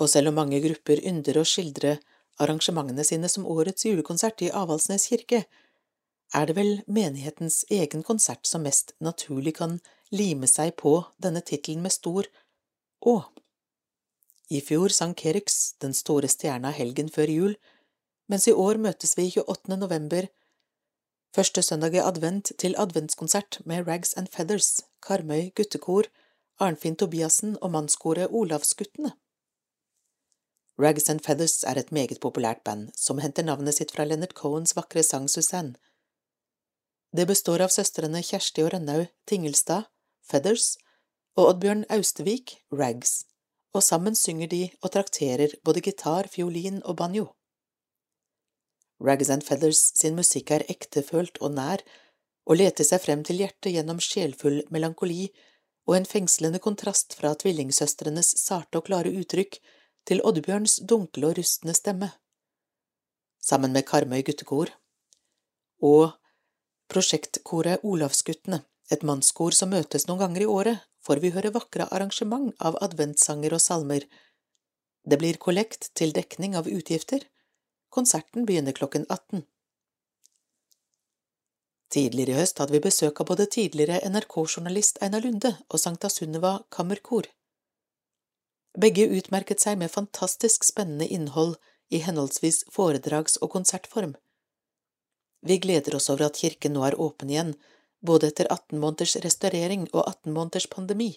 og 0.01 0.09
selv 0.09 0.33
om 0.33 0.41
mange 0.41 0.57
grupper 0.65 1.05
ynder 1.05 1.37
å 1.37 1.45
skildre 1.45 2.01
arrangementene 2.43 3.05
sine 3.07 3.29
som 3.31 3.47
årets 3.49 3.87
julekonsert 3.87 4.43
i 4.43 4.51
Avaldsnes 4.51 5.09
kirke, 5.11 5.45
er 6.33 6.49
det 6.49 6.57
vel 6.57 6.73
menighetens 6.87 7.63
egen 7.71 8.03
konsert 8.03 8.49
som 8.49 8.65
mest 8.67 8.95
naturlig 9.01 9.57
kan 9.59 9.79
lime 10.13 10.49
seg 10.49 10.75
på 10.81 10.95
denne 11.23 11.43
tittelen 11.45 11.85
med 11.85 11.93
stor 11.93 12.29
Å. 13.03 13.17
I 14.53 14.61
fjor 14.63 14.93
sang 14.95 15.15
Kerix 15.19 15.75
Den 15.83 15.95
store 15.97 16.29
stjerna 16.31 16.71
helgen 16.71 17.09
før 17.11 17.33
jul, 17.33 17.55
mens 18.31 18.47
i 18.49 18.55
år 18.55 18.79
møtes 18.79 19.17
vi 19.19 19.27
28. 19.33 19.77
november, 19.77 20.29
første 21.35 21.65
søndag 21.67 21.97
i 21.97 22.05
advent, 22.05 22.53
til 22.59 22.77
adventskonsert 22.79 23.59
med 23.65 23.89
Rags 23.89 24.15
and 24.17 24.31
Feathers, 24.31 24.85
Karmøy 25.03 25.51
guttekor, 25.57 26.09
Arnfinn 26.61 26.97
Tobiassen 26.97 27.57
og 27.61 27.73
mannskoret 27.75 28.31
Olavsguttene. 28.31 29.17
Rags 30.79 31.11
and 31.11 31.21
Feathers 31.21 31.65
er 31.65 31.77
et 31.77 31.93
meget 31.93 32.21
populært 32.21 32.63
band 32.65 32.89
som 32.97 33.19
henter 33.21 33.45
navnet 33.45 33.77
sitt 33.77 33.93
fra 33.93 34.07
Leonard 34.09 34.33
Cohens 34.39 34.73
vakre 34.77 35.03
sang 35.05 35.29
Suzanne. 35.29 35.75
Det 37.13 37.27
består 37.29 37.61
av 37.61 37.69
søstrene 37.69 38.23
Kjersti 38.25 38.65
og 38.65 38.73
Rønnaug 38.73 39.11
Tingelstad, 39.29 39.91
Feathers, 40.25 40.79
og 41.37 41.51
Oddbjørn 41.51 41.85
Austevik, 41.93 42.57
Rags, 42.73 43.27
og 43.77 43.85
sammen 43.85 44.17
synger 44.17 44.49
de 44.49 44.63
og 44.81 44.95
trakterer 44.95 45.53
både 45.65 45.85
gitar, 45.85 46.29
fiolin 46.33 46.81
og 46.85 46.97
banjo. 46.97 47.27
Rags 49.01 49.29
and 49.29 49.45
Feathers 49.45 49.93
sin 49.99 50.17
musikk 50.17 50.55
er 50.57 50.65
ektefølt 50.73 51.41
og 51.43 51.53
nær, 51.59 51.85
og 52.49 52.57
leter 52.57 52.87
seg 52.87 53.05
frem 53.05 53.21
til 53.29 53.43
hjertet 53.43 53.75
gjennom 53.77 54.01
sjelfull 54.01 54.63
melankoli 54.73 55.29
og 55.87 55.99
en 55.99 56.09
fengslende 56.09 56.63
kontrast 56.63 57.15
fra 57.19 57.35
tvillingsøstrenes 57.39 58.33
sarte 58.41 58.81
og 58.81 58.89
klare 58.89 59.13
uttrykk 59.13 59.61
til 60.09 60.23
Oddbjørns 60.27 60.81
dunkle 60.89 61.31
og 61.31 61.39
rustne 61.39 61.75
stemme. 61.77 62.11
Sammen 63.43 63.73
med 63.75 63.87
Karmøy 63.89 64.23
guttekor 64.27 64.71
og 65.83 66.13
prosjektkoret 66.93 67.83
Olavsguttene, 67.83 68.63
et 68.91 69.03
mannskor 69.03 69.55
som 69.57 69.73
møtes 69.73 70.07
noen 70.07 70.21
ganger 70.21 70.45
i 70.45 70.51
året, 70.51 70.83
får 71.03 71.23
vi 71.23 71.33
høre 71.35 71.51
vakre 71.55 71.89
arrangement 71.91 72.53
av 72.61 72.77
adventssanger 72.85 73.57
og 73.57 73.63
salmer. 73.65 74.05
Det 75.03 75.19
blir 75.19 75.41
kollekt 75.43 75.91
til 75.99 76.13
dekning 76.15 76.55
av 76.59 76.69
utgifter, 76.71 77.25
Konserten 77.93 78.47
begynner 78.49 78.73
klokken 78.73 79.03
18. 79.09 79.43
Tidligere 81.93 82.33
i 82.33 82.39
høst 82.39 82.63
hadde 82.63 82.73
vi 82.73 82.81
besøk 82.87 83.19
av 83.21 83.29
både 83.29 83.45
tidligere 83.53 83.99
NRK-journalist 84.09 85.03
Einar 85.05 85.21
Lunde 85.27 85.51
og 85.69 85.83
Sankta 85.83 86.09
Sunniva 86.09 86.55
Kammerkor. 86.73 87.29
Begge 88.79 89.05
utmerket 89.05 89.61
seg 89.61 89.77
med 89.79 89.93
fantastisk 89.93 90.65
spennende 90.65 91.07
innhold 91.07 91.59
i 91.93 92.01
henholdsvis 92.01 92.65
foredrags- 92.73 93.37
og 93.43 93.51
konsertform. 93.53 94.15
Vi 95.43 95.59
gleder 95.59 95.97
oss 95.99 96.09
over 96.09 96.31
at 96.31 96.39
kirken 96.41 96.73
nå 96.73 96.85
er 96.87 96.97
åpen 96.97 97.31
igjen, 97.31 97.53
både 98.01 98.31
etter 98.31 98.49
18 98.49 98.81
måneders 98.81 99.17
restaurering 99.25 99.89
og 99.93 100.07
18 100.07 100.33
måneders 100.33 100.69
pandemi. 100.73 101.11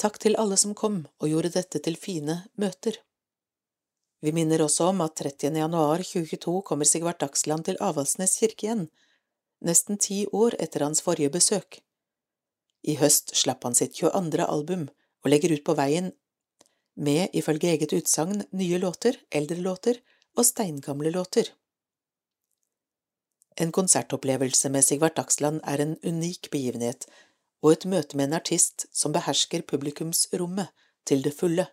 Takk 0.00 0.18
til 0.20 0.36
alle 0.36 0.58
som 0.60 0.74
kom 0.74 1.06
og 1.20 1.30
gjorde 1.32 1.54
dette 1.56 1.80
til 1.80 1.96
fine 1.96 2.42
møter. 2.60 2.98
Vi 4.20 4.32
minner 4.36 4.60
også 4.60 4.90
om 4.92 5.00
at 5.00 5.16
30. 5.16 5.56
januar 5.56 6.04
2022 6.04 6.60
kommer 6.68 6.84
Sigvart 6.84 7.22
Dagsland 7.24 7.64
til 7.64 7.80
Avaldsnes 7.80 8.36
kirke 8.36 8.66
igjen, 8.66 8.88
nesten 9.64 9.96
ti 9.96 10.26
år 10.32 10.58
etter 10.60 10.84
hans 10.84 11.00
forrige 11.00 11.32
besøk. 11.32 11.80
I 12.84 12.96
høst 13.00 13.32
slapp 13.36 13.64
han 13.64 13.76
sitt 13.76 13.96
22. 13.96 14.44
album 14.44 14.88
og 15.24 15.32
legger 15.32 15.54
ut 15.56 15.64
på 15.64 15.76
veien 15.76 16.12
med, 17.00 17.32
ifølge 17.32 17.72
eget 17.72 17.94
utsagn, 17.96 18.44
nye 18.52 18.78
låter, 18.78 19.16
eldre 19.30 19.58
låter 19.64 20.00
og 20.36 20.46
steingamle 20.46 21.10
låter. 21.14 21.48
En 23.60 23.72
konsertopplevelse 23.72 24.70
med 24.72 24.84
Sigvart 24.84 25.16
Dagsland 25.16 25.60
er 25.68 25.82
en 25.82 25.96
unik 26.04 26.50
begivenhet 26.52 27.06
og 27.60 27.74
et 27.74 27.84
møte 27.92 28.16
med 28.16 28.30
en 28.30 28.38
artist 28.38 28.86
som 28.92 29.12
behersker 29.12 29.66
publikumsrommet 29.68 30.70
til 31.08 31.24
det 31.24 31.34
fulle. 31.36 31.66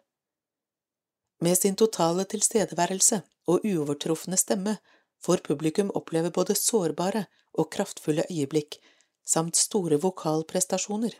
Med 1.41 1.55
sin 1.57 1.77
totale 1.79 2.25
tilstedeværelse 2.25 3.21
og 3.47 3.65
uovertrufne 3.67 4.39
stemme 4.39 4.77
får 5.23 5.43
publikum 5.45 5.91
oppleve 5.95 6.31
både 6.33 6.55
sårbare 6.57 7.25
og 7.53 7.69
kraftfulle 7.73 8.25
øyeblikk 8.31 8.79
samt 9.27 9.57
store 9.59 9.99
vokalprestasjoner. 10.01 11.13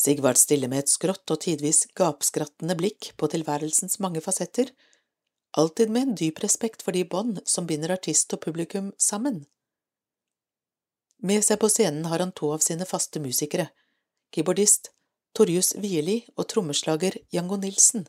Sigvard 0.00 0.38
stiller 0.40 0.70
med 0.72 0.84
et 0.84 0.92
skrått 0.92 1.32
og 1.32 1.40
tidvis 1.44 1.80
gapskrattende 1.98 2.76
blikk 2.78 3.10
på 3.20 3.28
tilværelsens 3.28 3.98
mange 4.00 4.20
fasetter, 4.24 4.70
alltid 5.60 5.88
med 5.92 6.02
en 6.02 6.14
dyp 6.16 6.40
respekt 6.44 6.82
for 6.86 6.92
de 6.96 7.02
bånd 7.04 7.40
som 7.44 7.66
binder 7.68 7.92
artist 7.92 8.32
og 8.32 8.40
publikum 8.46 8.86
sammen. 8.96 9.44
Med 11.20 11.44
seg 11.44 11.60
på 11.60 11.68
scenen 11.68 12.08
har 12.08 12.18
han 12.24 12.32
to 12.32 12.48
av 12.54 12.60
sine 12.64 12.86
faste 12.88 13.20
musikere, 13.20 13.68
keyboardist 14.32 14.88
Torjus 15.36 15.76
Wierli 15.76 16.24
og 16.36 16.48
trommeslager 16.48 17.18
Jango 17.34 17.56
Nilsen. 17.60 18.06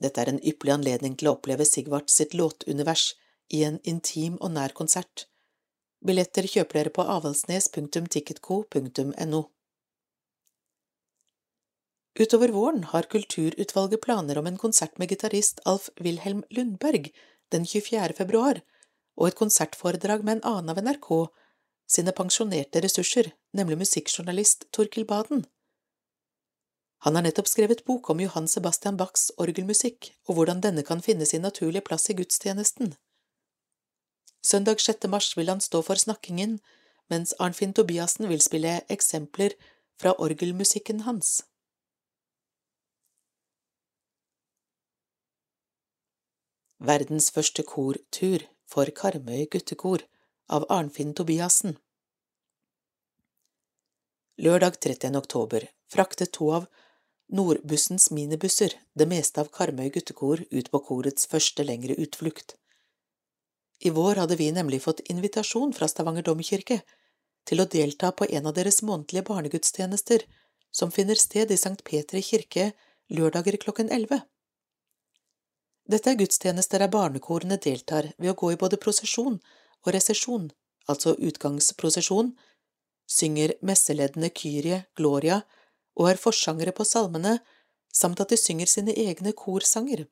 Dette 0.00 0.20
er 0.22 0.28
en 0.32 0.40
ypperlig 0.40 0.72
anledning 0.78 1.14
til 1.20 1.28
å 1.28 1.34
oppleve 1.36 1.68
Sigvart 1.68 2.10
sitt 2.10 2.34
låtunivers 2.34 3.14
i 3.52 3.64
en 3.68 3.78
intim 3.84 4.40
og 4.40 4.50
nær 4.56 4.72
konsert. 4.72 5.28
Billetter 6.00 6.48
kjøper 6.48 6.74
dere 6.78 6.90
på 6.96 7.04
avaldsnes.ticketco.no. 7.18 9.42
Utover 12.20 12.48
våren 12.48 12.82
har 12.84 13.02
Kulturutvalget 13.02 14.00
planer 14.00 14.38
om 14.38 14.46
en 14.46 14.58
konsert 14.58 14.98
med 14.98 15.08
gitarist 15.08 15.60
Alf 15.64 15.88
Wilhelm 15.96 16.42
Lundberg 16.50 17.08
den 17.48 17.64
24. 17.66 18.12
februar, 18.18 18.60
og 19.16 19.28
et 19.28 19.38
konsertforedrag 19.38 20.24
med 20.24 20.36
en 20.36 20.42
annen 20.50 20.68
av 20.74 20.82
NRK 20.84 21.08
sine 21.88 22.12
pensjonerte 22.12 22.82
ressurser, 22.84 23.32
nemlig 23.56 23.80
musikkjournalist 23.80 24.68
Torkil 24.68 25.08
Baden. 25.08 25.46
Han 27.08 27.16
har 27.16 27.24
nettopp 27.24 27.48
skrevet 27.48 27.86
bok 27.88 28.12
om 28.12 28.20
Johan 28.20 28.48
Sebastian 28.52 29.00
Bachs 29.00 29.30
orgelmusikk 29.40 30.12
og 30.28 30.36
hvordan 30.36 30.60
denne 30.60 30.84
kan 30.84 31.00
finne 31.00 31.24
sin 31.24 31.46
naturlige 31.48 31.86
plass 31.88 32.10
i 32.12 32.20
gudstjenesten. 32.20 32.98
Søndag 34.44 34.84
6. 34.84 35.08
mars 35.08 35.32
vil 35.38 35.48
han 35.48 35.64
stå 35.64 35.80
for 35.88 35.96
snakkingen, 35.96 36.58
mens 37.08 37.32
Arnfinn 37.40 37.72
Tobiassen 37.72 38.28
vil 38.28 38.44
spille 38.44 38.82
eksempler 38.92 39.56
fra 39.96 40.12
orgelmusikken 40.20 41.08
hans. 41.08 41.38
Verdens 46.80 47.26
første 47.28 47.60
kortur 47.68 48.46
for 48.64 48.88
Karmøy 48.96 49.42
guttekor 49.52 50.00
av 50.48 50.62
Arnfinn 50.72 51.10
Tobiassen. 51.12 51.74
Lørdag 54.40 54.78
30. 54.80 55.12
oktober 55.20 55.66
fraktet 55.92 56.32
to 56.38 56.48
av 56.56 56.70
Nordbussens 57.36 58.08
minibusser 58.16 58.78
det 58.96 59.08
meste 59.12 59.44
av 59.44 59.52
Karmøy 59.58 59.90
guttekor 59.92 60.40
ut 60.48 60.72
på 60.72 60.82
korets 60.88 61.28
første 61.28 61.68
lengre 61.68 61.98
utflukt. 62.00 62.56
I 63.84 63.92
vår 63.92 64.24
hadde 64.24 64.40
vi 64.40 64.48
nemlig 64.48 64.80
fått 64.88 65.04
invitasjon 65.12 65.76
fra 65.76 65.84
Stavanger 65.84 66.30
domkirke 66.32 66.80
til 67.44 67.60
å 67.60 67.68
delta 67.68 68.14
på 68.16 68.24
en 68.24 68.48
av 68.48 68.56
deres 68.56 68.80
månedlige 68.80 69.28
barnegudstjenester 69.28 70.24
som 70.72 70.96
finner 70.96 71.20
sted 71.20 71.52
i 71.52 71.60
Sankt 71.60 71.84
Petri 71.84 72.24
kirke 72.24 72.70
lørdager 73.12 73.60
klokken 73.60 73.92
elleve. 73.92 74.24
Dette 75.88 76.12
er 76.12 76.18
gudstjenester 76.20 76.82
der 76.82 76.92
barnekorene 76.92 77.58
deltar 77.58 78.12
ved 78.18 78.32
å 78.32 78.38
gå 78.38 78.52
i 78.52 78.58
både 78.60 78.78
prosesjon 78.82 79.40
og 79.84 79.92
resesjon, 79.94 80.50
altså 80.90 81.16
utgangsprosesjon, 81.16 82.34
synger 83.10 83.56
messeleddene 83.66 84.30
Kyrie, 84.30 84.84
Gloria 84.96 85.40
og 85.98 86.10
er 86.12 86.20
forsangere 86.20 86.74
på 86.76 86.86
salmene, 86.86 87.38
samt 87.92 88.20
at 88.22 88.30
de 88.30 88.38
synger 88.38 88.70
sine 88.70 88.94
egne 88.94 89.32
korsanger. 89.36 90.06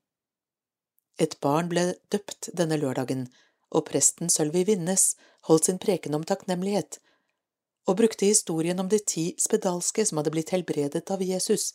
Et 1.19 1.35
barn 1.43 1.69
ble 1.71 1.93
døpt 2.11 2.51
denne 2.59 2.79
lørdagen, 2.79 3.29
og 3.75 3.87
presten 3.91 4.31
Sølvi 4.33 4.65
Vinnes 4.67 5.13
holdt 5.49 5.69
sin 5.69 5.79
preken 5.83 6.17
om 6.19 6.25
takknemlighet, 6.27 6.99
og 7.89 7.99
brukte 8.01 8.29
historien 8.29 8.81
om 8.81 8.89
de 8.89 8.99
ti 8.99 9.31
spedalske 9.41 10.05
som 10.07 10.21
hadde 10.21 10.33
blitt 10.35 10.53
helbredet 10.55 11.07
av 11.15 11.23
Jesus, 11.25 11.73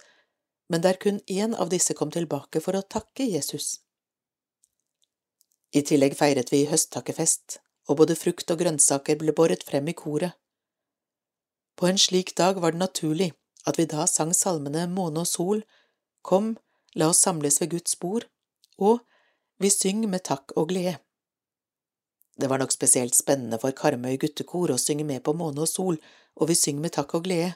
men 0.70 0.84
der 0.84 1.00
kun 1.00 1.20
én 1.28 1.56
av 1.56 1.72
disse 1.74 1.96
kom 1.98 2.12
tilbake 2.12 2.62
for 2.64 2.78
å 2.78 2.86
takke 2.96 3.26
Jesus. 3.26 3.83
I 5.74 5.82
tillegg 5.82 6.14
feiret 6.18 6.52
vi 6.54 6.66
høsttakkefest, 6.70 7.58
og 7.90 7.98
både 8.00 8.16
frukt 8.16 8.52
og 8.54 8.60
grønnsaker 8.62 9.18
ble 9.20 9.34
båret 9.36 9.64
frem 9.66 9.90
i 9.90 9.96
koret. 9.98 10.38
På 11.76 11.90
en 11.90 11.98
slik 11.98 12.36
dag 12.38 12.60
var 12.62 12.76
det 12.76 12.84
naturlig 12.84 13.32
at 13.66 13.80
vi 13.80 13.88
da 13.90 14.06
sang 14.10 14.34
salmene 14.38 14.86
Måne 14.92 15.24
og 15.24 15.30
sol, 15.30 15.64
Kom, 16.24 16.54
la 16.96 17.10
oss 17.12 17.20
samles 17.26 17.60
ved 17.60 17.74
Guds 17.74 17.98
bord, 18.00 18.30
og 18.78 19.02
Vi 19.60 19.70
syng 19.70 20.06
med 20.10 20.24
takk 20.28 20.54
og 20.58 20.70
glede. 20.70 20.98
Det 22.38 22.50
var 22.50 22.60
nok 22.60 22.72
spesielt 22.74 23.16
spennende 23.16 23.60
for 23.62 23.72
Karmøy 23.72 24.18
guttekor 24.20 24.74
å 24.74 24.80
synge 24.82 25.06
med 25.06 25.24
på 25.24 25.34
Måne 25.38 25.66
og 25.66 25.70
sol 25.70 26.00
og 26.36 26.50
Vi 26.50 26.56
syng 26.58 26.80
med 26.82 26.94
takk 26.96 27.14
og 27.18 27.26
glede, 27.28 27.54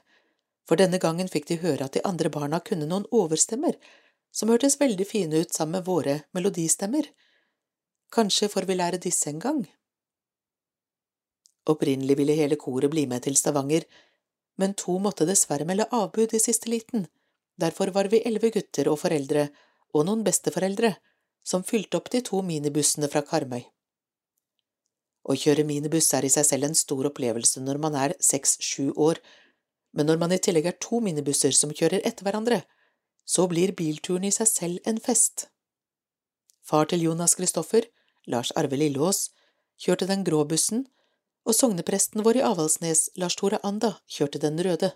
for 0.67 0.75
denne 0.75 0.99
gangen 0.99 1.30
fikk 1.32 1.47
de 1.47 1.62
høre 1.62 1.86
at 1.86 1.95
de 1.95 2.03
andre 2.03 2.30
barna 2.30 2.60
kunne 2.60 2.89
noen 2.89 3.08
overstemmer 3.12 3.77
som 4.32 4.51
hørtes 4.51 4.80
veldig 4.82 5.08
fine 5.08 5.41
ut 5.41 5.53
sammen 5.53 5.80
med 5.80 5.88
våre 5.88 6.19
melodistemmer 6.36 7.08
Kanskje 8.13 8.50
får 8.50 8.67
vi 8.67 8.76
lære 8.78 9.00
disse 9.04 9.30
en 9.30 9.39
gang? 9.39 9.63
Opprinnelig 11.67 12.15
ville 12.17 12.36
hele 12.38 12.56
koret 12.56 12.91
bli 12.91 13.06
med 13.06 13.26
til 13.26 13.36
Stavanger, 13.36 13.84
men 14.58 14.74
to 14.74 14.98
måtte 15.04 15.28
dessverre 15.28 15.67
melde 15.67 15.89
avbud 15.91 16.34
i 16.34 16.39
siste 16.41 16.72
liten, 16.72 17.08
derfor 17.60 17.91
var 17.93 18.08
vi 18.12 18.24
elleve 18.26 18.54
gutter 18.56 18.88
og 18.89 19.02
foreldre 19.04 19.50
og 19.93 20.08
noen 20.08 20.24
besteforeldre 20.24 20.96
som 21.48 21.65
fylte 21.67 22.00
opp 22.00 22.10
de 22.13 22.22
to 22.26 22.41
minibussene 22.43 23.10
fra 23.12 23.24
Karmøy. 23.28 23.65
Å 25.28 25.36
kjøre 25.36 25.67
minibuss 25.67 26.13
er 26.15 26.24
i 26.24 26.32
seg 26.32 26.48
selv 26.48 26.70
en 26.70 26.80
stor 26.80 27.10
opplevelse 27.10 27.62
når 27.63 27.82
man 27.84 28.00
er 28.00 28.15
seks–sju 28.24 28.93
år, 28.96 29.20
men 29.91 30.08
når 30.08 30.20
man 30.22 30.32
i 30.32 30.39
tillegg 30.39 30.70
er 30.72 30.80
to 30.84 31.02
minibusser 31.04 31.56
som 31.56 31.74
kjører 31.76 32.04
etter 32.08 32.24
hverandre, 32.24 32.62
så 33.28 33.48
blir 33.52 33.76
bilturen 33.76 34.28
i 34.28 34.32
seg 34.32 34.48
selv 34.48 34.88
en 34.88 35.00
fest. 35.04 35.50
Far 36.63 36.88
til 36.88 37.04
Jonas 37.04 37.36
Kristoffer, 37.36 37.88
Lars 38.27 38.51
Arve 38.59 38.77
Lilleås, 38.79 39.29
kjørte 39.79 40.07
den 40.09 40.23
grå 40.27 40.43
bussen, 40.45 40.85
og 41.47 41.55
sognepresten 41.55 42.23
vår 42.25 42.41
i 42.41 42.45
Avaldsnes, 42.45 43.07
Lars 43.15 43.37
Tore 43.39 43.59
Anda, 43.63 43.93
kjørte 44.11 44.41
den 44.43 44.59
røde. 44.63 44.91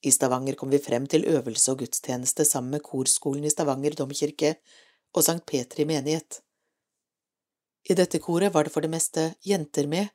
I 0.00 0.12
Stavanger 0.14 0.56
kom 0.56 0.70
vi 0.72 0.80
frem 0.80 1.06
til 1.10 1.26
øvelse 1.28 1.72
og 1.72 1.82
gudstjeneste 1.82 2.46
sammen 2.48 2.76
med 2.76 2.84
korskolen 2.86 3.44
i 3.44 3.50
Stavanger 3.52 3.96
domkirke 3.98 4.54
og 5.12 5.26
Sankt 5.26 5.44
Petri 5.50 5.84
menighet. 5.84 6.40
I 7.84 7.96
dette 7.98 8.20
koret 8.22 8.54
var 8.54 8.64
det 8.64 8.72
for 8.72 8.84
det 8.84 8.92
meste 8.92 9.26
jenter 9.44 9.88
med, 9.90 10.08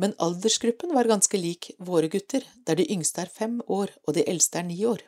men 0.00 0.16
aldersgruppen 0.18 0.94
var 0.96 1.10
ganske 1.10 1.38
lik 1.38 1.72
våre 1.78 2.08
gutter, 2.08 2.42
der 2.66 2.78
de 2.78 2.88
yngste 2.90 3.26
er 3.26 3.30
fem 3.30 3.60
år 3.68 3.92
og 4.06 4.16
de 4.16 4.24
eldste 4.26 4.62
er 4.62 4.66
ni 4.66 4.78
år. 4.88 5.02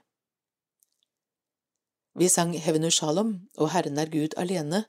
Vi 2.14 2.28
sang 2.28 2.52
Hevenu 2.52 2.90
Shalom 2.90 3.32
og 3.56 3.72
Herren 3.72 3.98
er 3.98 4.12
Gud 4.12 4.36
alene, 4.36 4.84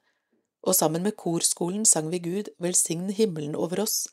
og 0.64 0.76
sammen 0.76 1.04
med 1.04 1.18
korskolen 1.20 1.86
sang 1.86 2.10
vi 2.12 2.22
Gud 2.24 2.50
velsign 2.64 3.10
himmelen 3.12 3.56
over 3.56 3.84
oss, 3.84 4.08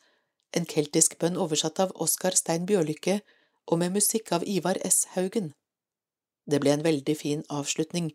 en 0.56 0.66
keltisk 0.66 1.18
bønn 1.22 1.38
oversatt 1.38 1.78
av 1.82 1.94
Oskar 1.94 2.34
Stein 2.34 2.66
Bjørlykke 2.66 3.20
og 3.70 3.78
med 3.78 3.94
musikk 3.94 4.32
av 4.34 4.46
Ivar 4.46 4.80
S. 4.86 5.04
Haugen. 5.14 5.52
Det 6.50 6.58
ble 6.62 6.74
en 6.74 6.86
veldig 6.86 7.16
fin 7.16 7.44
avslutning 7.48 8.10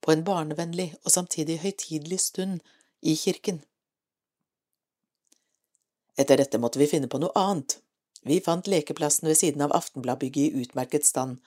på 0.00 0.14
en 0.14 0.22
barnevennlig 0.24 0.92
og 1.02 1.10
samtidig 1.16 1.58
høytidelig 1.64 2.20
stund 2.28 2.60
i 3.02 3.16
kirken. 3.18 3.64
Etter 6.20 6.38
dette 6.38 6.60
måtte 6.62 6.78
vi 6.78 6.88
finne 6.90 7.08
på 7.10 7.18
noe 7.18 7.34
annet. 7.34 7.80
Vi 8.22 8.38
fant 8.44 8.68
lekeplassen 8.68 9.26
ved 9.28 9.38
siden 9.40 9.64
av 9.64 9.74
Aftenbladbygget 9.74 10.52
i 10.52 10.62
utmerket 10.62 11.06
stand, 11.08 11.38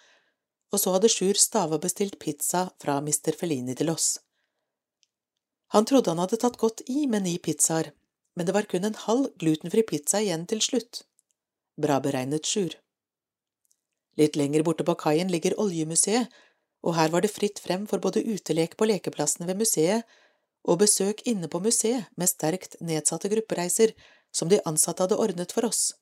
og 0.74 0.82
så 0.82 0.96
hadde 0.96 1.12
Sjur 1.14 1.38
Stava 1.38 1.78
bestilt 1.80 2.18
pizza 2.20 2.66
fra 2.82 2.98
Mr. 2.98 3.36
Felini 3.38 3.78
til 3.78 3.94
oss. 3.94 4.18
Han 5.74 5.86
trodde 5.90 6.14
han 6.14 6.22
hadde 6.22 6.38
tatt 6.42 6.60
godt 6.62 6.84
i 6.88 7.08
med 7.10 7.26
ni 7.26 7.38
pizzaer, 7.42 7.92
men 8.38 8.46
det 8.46 8.54
var 8.54 8.70
kun 8.70 8.86
en 8.86 9.00
halv 9.06 9.32
glutenfri 9.42 9.84
pizza 9.90 10.22
igjen 10.22 10.46
til 10.50 10.62
slutt. 10.62 11.04
Bra 11.82 12.00
beregnet, 12.04 12.46
Sjur. 12.46 12.76
Litt 14.22 14.38
lenger 14.38 14.62
borte 14.66 14.86
på 14.86 14.94
kaien 15.02 15.32
ligger 15.34 15.58
Oljemuseet, 15.62 16.30
og 16.84 16.98
her 16.98 17.10
var 17.10 17.24
det 17.26 17.32
fritt 17.34 17.62
frem 17.64 17.88
for 17.90 18.04
både 18.04 18.22
utelek 18.22 18.76
på 18.78 18.86
lekeplassene 18.86 19.48
ved 19.50 19.62
museet 19.64 20.06
og 20.64 20.80
besøk 20.84 21.24
inne 21.28 21.50
på 21.52 21.62
museet 21.64 22.12
med 22.20 22.30
sterkt 22.30 22.78
nedsatte 22.84 23.32
gruppereiser 23.32 23.96
som 24.36 24.52
de 24.52 24.62
ansatte 24.70 25.06
hadde 25.06 25.18
ordnet 25.20 25.56
for 25.56 25.66
oss. 25.68 25.94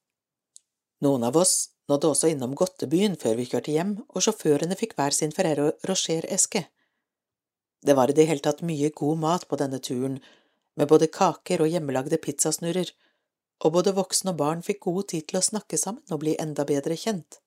Noen 1.01 1.23
av 1.25 1.37
oss 1.37 1.71
nådde 1.89 2.11
også 2.11 2.29
innom 2.31 2.53
godtebyen 2.57 3.17
før 3.21 3.39
vi 3.39 3.47
kjørte 3.49 3.73
hjem, 3.73 3.95
og 4.09 4.23
sjåførene 4.25 4.77
fikk 4.79 4.97
hver 4.97 5.15
sin 5.15 5.33
Ferrero 5.35 5.71
Rocher-eske. 5.87 6.65
Det 7.81 7.95
var 7.97 8.09
i 8.09 8.15
det 8.17 8.27
hele 8.29 8.43
tatt 8.45 8.61
mye 8.61 8.91
god 8.93 9.17
mat 9.17 9.47
på 9.49 9.57
denne 9.57 9.79
turen, 9.81 10.19
med 10.77 10.87
både 10.87 11.09
kaker 11.11 11.63
og 11.63 11.71
hjemmelagde 11.71 12.19
pizzasnurrer, 12.21 12.91
og 13.61 13.73
både 13.77 13.93
voksne 13.97 14.33
og 14.33 14.39
barn 14.41 14.61
fikk 14.65 14.85
god 14.87 15.09
tid 15.13 15.27
til 15.29 15.39
å 15.39 15.45
snakke 15.45 15.77
sammen 15.77 16.13
og 16.13 16.21
bli 16.23 16.35
enda 16.41 16.65
bedre 16.65 16.97
kjent. 16.97 17.41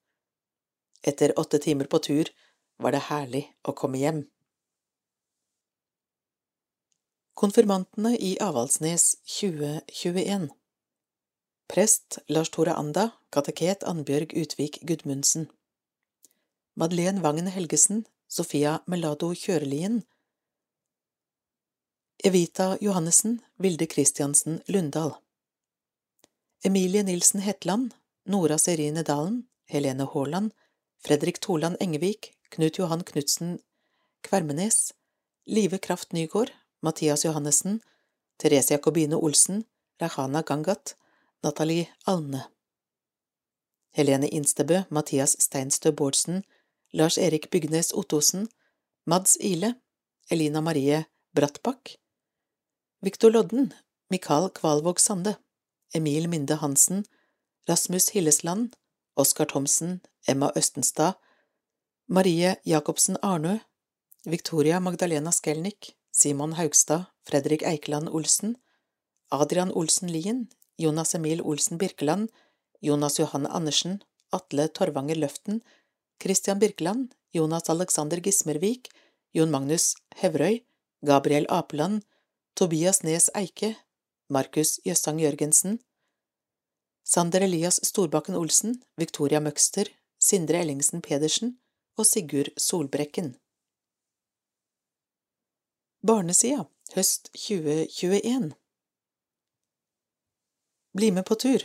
Etter 1.02 1.34
åtte 1.40 1.60
timer 1.62 1.90
på 1.90 2.00
tur 2.02 2.30
var 2.82 2.94
det 2.94 3.06
herlig 3.08 3.44
å 3.62 3.74
komme 3.76 4.00
hjem. 4.00 4.22
Konfirmantene 7.34 8.14
i 8.14 8.36
Avaldsnes 8.42 9.16
2021 9.26 10.48
Prest 11.70 12.20
Lars 12.30 12.50
Tore 12.54 12.76
Anda, 12.78 13.08
kateket 13.34 13.82
Annbjørg 13.90 14.36
Utvik 14.38 14.78
Gudmundsen 14.86 15.48
Madeleine 16.78 17.22
Vangen 17.22 17.50
Helgesen, 17.50 18.04
Sofia 18.30 18.80
Melado 18.86 19.32
Kjørelien 19.34 20.02
Evita 22.22 22.78
Johannessen, 22.80 23.42
Vilde 23.58 23.86
Christiansen 23.86 24.62
Lundahl 24.66 25.14
Emilie 26.62 27.02
Nilsen 27.02 27.40
Hetland, 27.40 27.94
Nora 28.24 28.56
Serine 28.58 29.02
Dalen, 29.02 29.48
Helene 29.66 30.06
Haaland, 30.06 30.52
Fredrik 30.98 31.40
Toland 31.40 31.76
Engevik, 31.80 32.32
Knut 32.50 32.78
Johan 32.78 33.04
Knutsen 33.04 33.58
Kvermenes, 34.22 34.94
Live 35.44 35.78
Kraft 35.78 36.12
Nygård, 36.12 36.50
Mathias 36.80 37.24
Johannessen, 37.24 37.82
Therese 38.38 38.70
Jacobine 38.70 39.16
Olsen, 39.16 39.64
Rahana 40.00 40.42
Gangat, 40.42 40.96
Nathalie 41.42 41.88
Alne. 42.06 42.46
Helene 43.90 44.28
Instebø, 44.28 44.82
Mathias 44.90 45.36
Steinstø 45.38 45.92
Bårdsen, 45.92 46.42
Lars 46.92 47.18
Erik 47.18 47.50
Bygnes 47.50 47.92
Ottosen, 47.92 48.48
Mads 49.04 49.36
Ile, 49.36 49.74
Elina 50.30 50.60
Marie 50.60 51.04
Brattbakk, 51.34 51.98
Viktor 53.04 53.30
Lodden, 53.30 53.74
Mikael 54.08 54.48
Kvalvåg 54.48 55.00
Sande, 55.00 55.36
Emil 55.92 56.28
Minde 56.28 56.54
Hansen, 56.54 57.04
Rasmus 57.68 58.08
Hillesland, 58.08 58.76
Oskar 59.14 59.44
Thomsen, 59.44 60.00
Emma 60.26 60.52
Østenstad, 60.56 61.12
Marie 62.08 62.56
Jacobsen 62.64 63.18
Arnø, 63.22 63.58
Victoria 64.24 64.80
Magdalena 64.80 65.32
Skelnik, 65.32 65.92
Simon 66.12 66.52
Haugstad, 66.52 67.04
Fredrik 67.28 67.62
Eikeland 67.62 68.08
Olsen, 68.08 68.56
Adrian 69.30 69.72
Olsen 69.74 70.08
Lien, 70.08 70.48
Jonas 70.78 71.14
Emil 71.14 71.42
Olsen 71.42 71.78
Birkeland, 71.78 72.30
Jonas 72.80 73.18
Johanne 73.18 73.50
Andersen, 73.50 74.02
Atle 74.32 74.68
Torvanger 74.68 75.16
Løften, 75.16 75.60
Christian 76.22 76.58
Birkeland, 76.58 77.12
Jonas 77.32 77.68
Alexander 77.68 78.16
Gismervik, 78.16 78.88
Jon 79.34 79.50
Magnus 79.50 79.94
Hevrøy, 80.16 80.62
Gabriel 81.02 81.46
Apeland, 81.50 82.00
Tobias 82.54 83.02
Nes 83.02 83.30
Eike, 83.34 83.74
Markus 84.30 84.76
Jøssang 84.86 85.18
Jørgensen, 85.18 85.80
Sander 87.02 87.42
Elias 87.42 87.80
Storbakken 87.82 88.36
Olsen, 88.38 88.76
Victoria 88.96 89.40
Møgster, 89.42 89.88
Sindre 90.22 90.60
Ellingsen 90.62 91.02
Pedersen 91.02 91.56
og 91.98 92.06
Sigurd 92.06 92.52
Solbrekken. 92.56 93.34
Barnesida 96.06 96.68
høst 96.94 97.32
2021 97.34 98.52
Bli 100.94 101.10
med 101.10 101.26
på 101.26 101.34
tur 101.34 101.64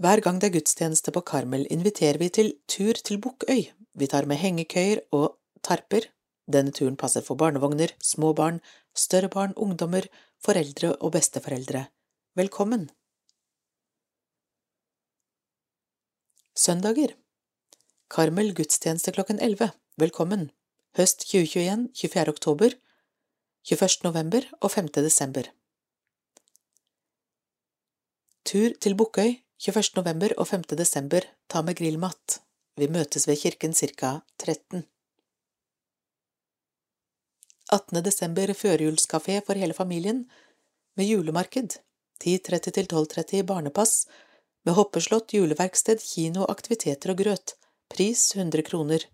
Hver 0.00 0.22
gang 0.24 0.40
det 0.40 0.48
er 0.48 0.54
gudstjeneste 0.56 1.12
på 1.12 1.20
Karmel, 1.20 1.66
inviterer 1.68 2.16
vi 2.16 2.30
til 2.32 2.54
tur 2.64 2.96
til 2.96 3.20
Bukkøy. 3.20 3.60
Vi 3.92 4.08
tar 4.08 4.24
med 4.24 4.40
hengekøyer 4.40 5.04
og 5.12 5.36
tarper. 5.60 6.08
Denne 6.50 6.72
turen 6.74 6.96
passer 6.98 7.22
for 7.22 7.38
barnevogner, 7.38 7.92
små 8.02 8.32
barn, 8.34 8.58
større 8.94 9.30
barn, 9.30 9.52
ungdommer, 9.56 10.06
foreldre 10.42 10.96
og 10.98 11.12
besteforeldre. 11.14 11.84
Velkommen! 12.38 12.88
Søndager 16.58 17.14
Karmel 18.10 18.50
gudstjeneste 18.58 19.14
klokken 19.14 19.38
11. 19.38 19.70
Velkommen! 20.02 20.48
Høst 20.98 21.22
2021, 21.30 21.86
24. 21.94 22.34
oktober, 22.34 22.74
21. 23.70 24.00
november 24.08 24.48
og 24.60 24.72
5. 24.74 24.90
desember. 24.98 25.52
Tur 28.42 28.74
til 28.82 28.96
Bukkøy 28.98 29.36
21. 29.62 30.00
november 30.00 30.34
og 30.36 30.48
5. 30.50 30.72
desember, 30.80 31.22
ta 31.46 31.62
med 31.62 31.78
grillmat. 31.78 32.40
Vi 32.80 32.88
møtes 32.90 33.28
ved 33.28 33.38
kirken 33.38 33.76
ca. 33.76 34.18
13. 34.42 34.88
18. 37.72 38.02
desember 38.02 38.50
førjulskafé 38.50 39.38
for 39.46 39.54
hele 39.54 39.74
familien, 39.74 40.24
med 40.98 41.06
julemarked, 41.06 41.76
10.30 42.24 42.72
til 42.76 42.88
12.30 42.90 43.44
barnepass, 43.46 44.08
med 44.66 44.74
hoppeslott, 44.74 45.32
juleverksted, 45.32 46.02
kino, 46.02 46.44
aktiviteter 46.50 47.12
og 47.14 47.20
grøt, 47.22 47.54
pris 47.92 48.24
100 48.34 48.66
kroner. 48.66 49.06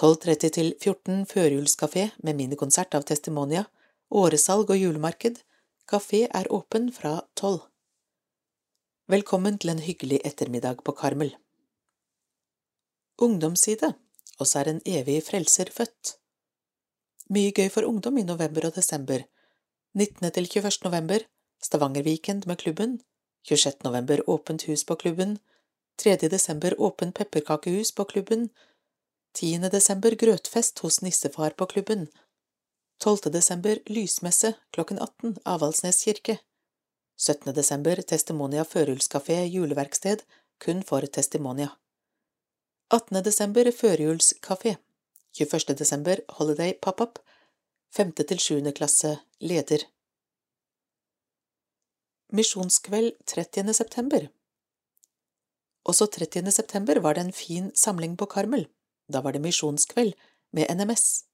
12.30 0.00 0.50
til 0.56 0.72
14 0.80 1.22
førjulskafé 1.30 2.08
med 2.26 2.40
minikonsert 2.40 2.96
av 2.98 3.06
Testimonia, 3.06 3.64
åresalg 4.10 4.74
og 4.74 4.82
julemarked, 4.82 5.38
kafé 5.86 6.24
er 6.26 6.50
åpen 6.52 6.90
fra 6.92 7.20
12. 7.38 7.62
Velkommen 9.14 9.60
til 9.62 9.70
en 9.76 9.84
hyggelig 9.84 10.20
ettermiddag 10.26 10.82
på 10.82 10.96
Karmel. 10.98 11.36
Ungdomsside, 13.22 13.94
oss 14.42 14.56
er 14.58 14.74
en 14.74 14.82
evig 14.88 15.20
frelser 15.28 15.70
født. 15.70 16.16
Mye 17.32 17.54
gøy 17.56 17.70
for 17.72 17.86
ungdom 17.88 18.18
i 18.20 18.22
november 18.22 18.66
og 18.68 18.74
desember. 18.76 19.22
19. 19.96 20.30
til 20.30 20.44
21. 20.44 20.84
november 20.84 21.22
Stavanger-weekend 21.64 22.44
med 22.46 22.58
klubben. 22.60 23.00
26. 23.48 23.80
november 23.84 24.20
åpent 24.28 24.66
hus 24.68 24.84
på 24.84 24.94
klubben. 24.94 25.38
3. 25.96 26.16
desember 26.28 26.74
åpent 26.78 27.14
pepperkakehus 27.14 27.92
på 27.92 28.04
klubben. 28.04 28.50
10. 29.34 29.70
desember 29.72 30.14
grøtfest 30.14 30.84
hos 30.84 31.00
nissefar 31.00 31.56
på 31.56 31.64
klubben. 31.64 32.08
12. 33.00 33.32
desember 33.32 33.80
lysmesse 33.86 34.54
klokken 34.70 34.98
18 34.98 35.38
Avaldsnes 35.46 36.04
kirke. 36.04 36.38
17. 37.16 37.54
desember 37.54 38.02
Testimonia 38.02 38.64
førjulskafé 38.64 39.46
juleverksted 39.48 40.26
kun 40.60 40.82
for 40.82 41.00
Testimonia. 41.00 41.70
18. 42.92 43.24
desember 43.24 43.72
førjulskafé. 43.72 44.76
21. 45.34 45.74
desember 45.74 46.20
Holiday 46.28 46.74
pop-up. 46.78 47.18
5. 47.90 48.12
til 48.12 48.38
7. 48.38 48.72
klasse 48.72 49.16
leder. 49.40 49.82
Misjonskveld 52.30 53.16
30. 53.26 53.74
september. 53.74 54.28
Også 55.84 56.06
30. 56.06 56.52
september 56.52 57.00
var 57.00 57.14
det 57.14 57.24
en 57.24 57.32
fin 57.32 57.72
samling 57.74 58.14
på 58.16 58.28
Karmel. 58.30 58.68
Da 59.12 59.20
var 59.26 59.34
det 59.34 59.42
misjonskveld 59.42 60.14
med 60.52 60.70
NMS. 60.70 61.24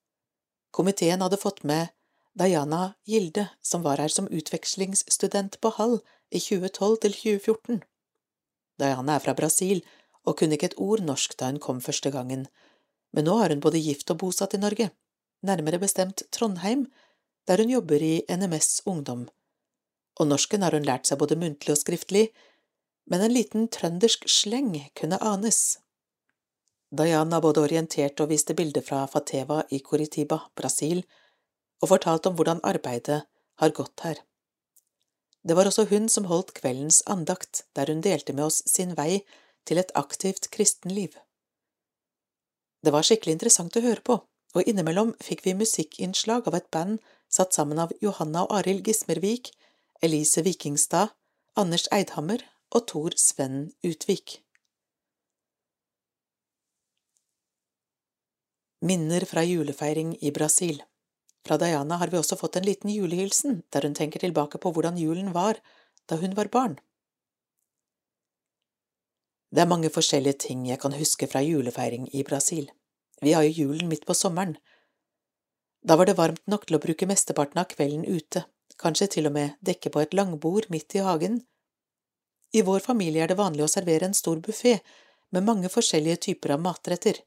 Komiteen 0.73 1.21
hadde 1.21 1.37
fått 1.37 1.61
med 1.65 1.93
Diana 2.33 2.95
Gilde, 3.05 3.51
som 3.61 3.85
var 3.85 4.01
her 4.01 4.09
som 4.09 4.33
utvekslingsstudent 4.33 5.61
på 5.61 5.75
Hall 5.77 6.01
i 6.33 6.41
2012 6.41 6.97
til 7.05 7.19
2014. 7.21 7.85
Diana 8.81 9.21
er 9.21 9.25
fra 9.29 9.37
Brasil 9.37 9.85
og 10.25 10.39
kunne 10.39 10.57
ikke 10.57 10.73
et 10.73 10.81
ord 10.81 11.05
norsk 11.05 11.37
da 11.37 11.53
hun 11.53 11.61
kom 11.61 11.85
første 11.85 12.11
gangen, 12.11 12.49
men 13.17 13.27
nå 13.27 13.37
er 13.43 13.55
hun 13.55 13.63
både 13.65 13.83
gift 13.83 14.11
og 14.13 14.21
bosatt 14.23 14.55
i 14.55 14.63
Norge, 14.63 14.91
nærmere 15.47 15.81
bestemt 15.83 16.23
Trondheim, 16.35 16.87
der 17.49 17.63
hun 17.63 17.73
jobber 17.73 18.03
i 18.03 18.21
NMS 18.31 18.83
Ungdom. 18.87 19.27
Og 20.21 20.29
norsken 20.29 20.63
har 20.63 20.77
hun 20.77 20.87
lært 20.87 21.09
seg 21.09 21.19
både 21.21 21.39
muntlig 21.41 21.75
og 21.75 21.81
skriftlig, 21.81 22.29
men 23.11 23.25
en 23.25 23.35
liten 23.35 23.69
trøndersk 23.73 24.29
sleng 24.31 24.75
kunne 24.99 25.19
anes. 25.25 25.81
Diana 26.91 27.41
både 27.43 27.63
orientert 27.65 28.21
og 28.23 28.31
viste 28.33 28.55
bilder 28.59 28.85
fra 28.87 29.05
Fateva 29.11 29.63
i 29.71 29.81
Curitiba, 29.83 30.41
Brasil, 30.59 31.05
og 31.81 31.93
fortalt 31.95 32.27
om 32.27 32.37
hvordan 32.37 32.63
arbeidet 32.67 33.23
har 33.63 33.75
gått 33.77 34.05
her. 34.05 34.19
Det 35.43 35.57
var 35.57 35.71
også 35.71 35.87
hun 35.89 36.09
som 36.13 36.27
holdt 36.29 36.53
kveldens 36.59 37.01
andakt, 37.07 37.65
der 37.75 37.89
hun 37.89 38.03
delte 38.05 38.35
med 38.37 38.51
oss 38.51 38.61
sin 38.69 38.93
vei 38.99 39.23
til 39.65 39.81
et 39.81 39.93
aktivt 39.97 40.51
kristenliv. 40.53 41.15
Det 42.81 42.93
var 42.95 43.05
skikkelig 43.05 43.37
interessant 43.37 43.77
å 43.77 43.85
høre 43.85 44.01
på, 44.05 44.17
og 44.57 44.69
innimellom 44.69 45.13
fikk 45.21 45.45
vi 45.45 45.57
musikkinnslag 45.59 46.49
av 46.49 46.57
et 46.57 46.71
band 46.73 47.01
satt 47.31 47.55
sammen 47.55 47.79
av 47.83 47.93
Johanna 48.01 48.47
og 48.47 48.55
Arild 48.61 48.89
Gismervik, 48.89 49.53
Elise 50.03 50.43
Vikingstad, 50.47 51.13
Anders 51.61 51.87
Eidhammer 51.93 52.43
og 52.73 52.87
Tor 52.89 53.17
Sven 53.21 53.67
Utvik. 53.85 54.41
Minner 58.81 59.27
fra 59.29 59.45
julefeiring 59.45 60.15
i 60.25 60.31
Brasil 60.33 60.79
Fra 61.45 61.59
Diana 61.61 61.99
har 62.01 62.09
vi 62.09 62.17
også 62.17 62.39
fått 62.41 62.57
en 62.57 62.65
liten 62.65 62.89
julehilsen, 62.93 63.63
der 63.73 63.85
hun 63.85 63.97
tenker 63.97 64.21
tilbake 64.25 64.57
på 64.61 64.73
hvordan 64.73 64.97
julen 64.97 65.35
var 65.37 65.61
da 66.09 66.17
hun 66.17 66.33
var 66.37 66.49
barn. 66.49 66.79
Det 69.51 69.65
er 69.65 69.71
mange 69.71 69.91
forskjellige 69.91 70.47
ting 70.47 70.67
jeg 70.69 70.79
kan 70.79 70.95
huske 70.95 71.27
fra 71.27 71.43
julefeiring 71.43 72.07
i 72.15 72.23
Brasil. 72.23 72.71
Vi 73.21 73.33
har 73.35 73.43
jo 73.43 73.65
julen 73.65 73.89
midt 73.91 74.07
på 74.07 74.15
sommeren. 74.15 74.57
Da 75.83 75.97
var 75.97 76.07
det 76.07 76.19
varmt 76.19 76.43
nok 76.47 76.67
til 76.69 76.79
å 76.79 76.83
bruke 76.83 77.09
mesteparten 77.09 77.59
av 77.59 77.71
kvelden 77.73 78.05
ute, 78.07 78.45
kanskje 78.79 79.09
til 79.17 79.31
og 79.31 79.35
med 79.35 79.57
dekke 79.65 79.91
på 79.91 80.03
et 80.05 80.15
langbord 80.15 80.69
midt 80.71 80.95
i 80.95 81.03
hagen. 81.05 81.41
I 82.53 82.63
vår 82.67 82.81
familie 82.85 83.25
er 83.25 83.33
det 83.33 83.41
vanlig 83.41 83.67
å 83.67 83.73
servere 83.73 84.07
en 84.07 84.17
stor 84.17 84.39
buffé 84.45 84.79
med 85.31 85.47
mange 85.47 85.71
forskjellige 85.73 86.23
typer 86.29 86.55
av 86.55 86.63
matretter. 86.63 87.21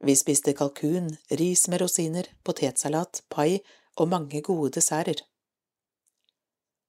Vi 0.00 0.16
spiste 0.16 0.54
kalkun, 0.56 1.10
ris 1.40 1.66
med 1.68 1.82
rosiner, 1.82 2.28
potetsalat, 2.44 3.22
pai 3.28 3.60
og 3.96 4.08
mange 4.08 4.40
gode 4.40 4.72
desserter. 4.78 5.20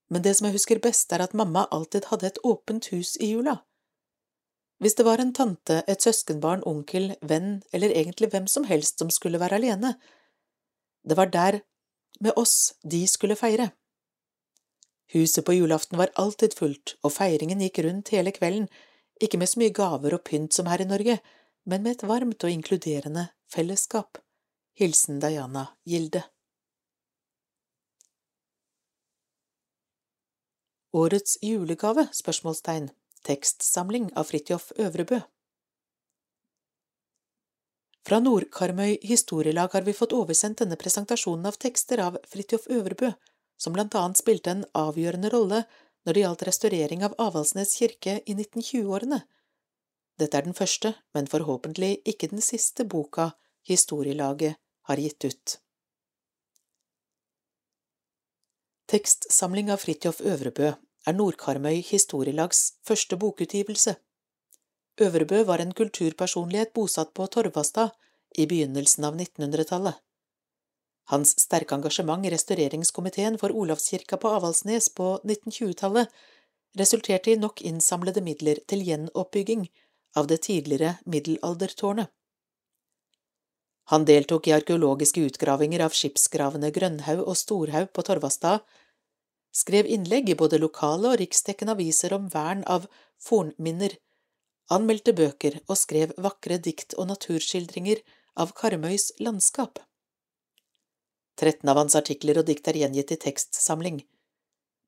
Men 0.08 0.24
det 0.24 0.36
som 0.36 0.48
jeg 0.48 0.56
husker 0.56 0.80
best, 0.80 1.12
er 1.12 1.24
at 1.24 1.36
mamma 1.36 1.66
alltid 1.70 2.08
hadde 2.12 2.32
et 2.32 2.40
åpent 2.44 2.88
hus 2.92 3.16
i 3.20 3.32
jula. 3.32 3.62
Hvis 4.82 4.96
det 4.98 5.04
var 5.06 5.20
en 5.22 5.30
tante, 5.30 5.76
et 5.86 6.02
søskenbarn, 6.02 6.64
onkel, 6.66 7.12
venn 7.22 7.60
eller 7.70 7.92
egentlig 7.94 8.32
hvem 8.32 8.48
som 8.50 8.64
helst 8.66 8.98
som 8.98 9.10
skulle 9.14 9.38
være 9.38 9.60
alene, 9.60 9.92
det 11.06 11.14
var 11.16 11.28
der, 11.30 11.60
med 12.20 12.34
oss, 12.36 12.74
de 12.82 13.06
skulle 13.06 13.36
feire. 13.38 13.68
Huset 15.14 15.44
på 15.46 15.54
julaften 15.54 16.00
var 16.00 16.10
alltid 16.18 16.56
fullt, 16.58 16.96
og 17.02 17.14
feiringen 17.14 17.62
gikk 17.62 17.78
rundt 17.86 18.10
hele 18.10 18.32
kvelden, 18.34 18.66
ikke 19.22 19.38
med 19.38 19.50
så 19.52 19.60
mye 19.62 19.74
gaver 19.76 20.16
og 20.16 20.24
pynt 20.26 20.56
som 20.56 20.66
her 20.66 20.82
i 20.82 20.86
Norge, 20.88 21.20
men 21.62 21.84
med 21.84 21.96
et 21.96 22.02
varmt 22.10 22.42
og 22.42 22.50
inkluderende 22.50 23.28
fellesskap. 23.54 24.18
Hilsen 24.74 25.20
Diana 25.22 25.68
Gilde. 25.86 26.24
Årets 30.92 31.38
julegave? 31.42 32.08
spørsmålstegn 32.12 32.90
tekstsamling 33.26 34.10
av 34.16 34.28
Fridtjof 34.30 34.72
Øvrebø. 34.78 35.20
Fra 38.02 38.18
Nordkarmøy 38.18 38.96
historielag 39.06 39.74
har 39.76 39.86
vi 39.86 39.94
fått 39.94 40.14
oversendt 40.16 40.64
denne 40.64 40.78
presentasjonen 40.78 41.46
av 41.46 41.58
tekster 41.62 42.02
av 42.02 42.18
Fridtjof 42.28 42.66
Øvrebø, 42.66 43.12
som 43.56 43.76
blant 43.76 43.94
annet 43.94 44.18
spilte 44.18 44.50
en 44.50 44.64
avgjørende 44.74 45.30
rolle 45.30 45.62
når 46.02 46.16
det 46.16 46.24
gjaldt 46.24 46.46
restaurering 46.48 47.04
av 47.06 47.14
Avaldsnes 47.22 47.76
kirke 47.78 48.18
i 48.26 48.34
1920-årene. 48.34 49.22
Dette 50.18 50.38
er 50.38 50.48
den 50.48 50.58
første, 50.58 50.96
men 51.14 51.30
forhåpentlig 51.30 52.00
ikke 52.08 52.32
den 52.34 52.42
siste 52.42 52.84
boka 52.84 53.30
historielaget 53.68 54.58
har 54.90 54.98
gitt 54.98 55.24
ut. 55.24 55.58
Tekstsamling 58.90 59.70
av 59.70 59.78
Fridtjof 59.80 60.20
Øvrebø 60.26 60.74
er 61.06 61.16
Nordkarmøy 61.16 61.80
Historielags 61.86 62.72
første 62.86 63.16
bokutgivelse. 63.16 63.96
Øvrebø 65.00 65.42
var 65.48 65.62
en 65.62 65.72
kulturpersonlighet 65.72 66.72
bosatt 66.74 67.12
på 67.14 67.26
Torvastad 67.26 67.90
i 68.38 68.46
begynnelsen 68.46 69.04
av 69.08 69.16
1900-tallet. 69.16 69.98
Hans 71.10 71.34
sterke 71.40 71.74
engasjement 71.74 72.24
i 72.26 72.30
restaureringskomiteen 72.30 73.38
for 73.40 73.50
Olavskirka 73.50 74.16
på 74.22 74.30
Avaldsnes 74.36 74.88
på 74.96 75.16
1920-tallet 75.24 76.12
resulterte 76.78 77.32
i 77.32 77.40
nok 77.40 77.62
innsamlede 77.66 78.22
midler 78.24 78.60
til 78.68 78.84
gjenoppbygging 78.86 79.66
av 80.16 80.28
det 80.30 80.42
tidligere 80.46 80.98
middelaldertårnet. 81.04 82.08
Han 83.90 84.06
deltok 84.06 84.46
i 84.46 84.54
arkeologiske 84.54 85.24
utgravinger 85.26 85.82
av 85.84 85.96
skipsgravene 85.96 86.70
Grønhaug 86.72 87.24
og 87.26 87.36
Storhaug 87.36 87.90
på 87.92 88.04
Torvastad 88.06 88.62
skrev 89.52 89.86
innlegg 89.86 90.30
i 90.32 90.38
både 90.38 90.58
lokale 90.58 91.12
og 91.12 91.20
riksdekkende 91.20 91.76
aviser 91.76 92.14
om 92.16 92.28
vern 92.32 92.64
av 92.64 92.88
fornminner, 93.20 93.94
anmeldte 94.72 95.12
bøker 95.16 95.60
og 95.66 95.76
skrev 95.78 96.14
vakre 96.16 96.58
dikt 96.58 96.96
og 96.96 97.10
naturskildringer 97.12 98.00
av 98.40 98.54
Karmøys 98.56 99.12
landskap. 99.20 99.82
Tretten 101.36 101.68
av 101.68 101.80
hans 101.80 101.96
artikler 101.98 102.40
og 102.40 102.48
dikt 102.48 102.68
er 102.68 102.78
gjengitt 102.80 103.12
i 103.12 103.20
tekstsamling. 103.20 104.02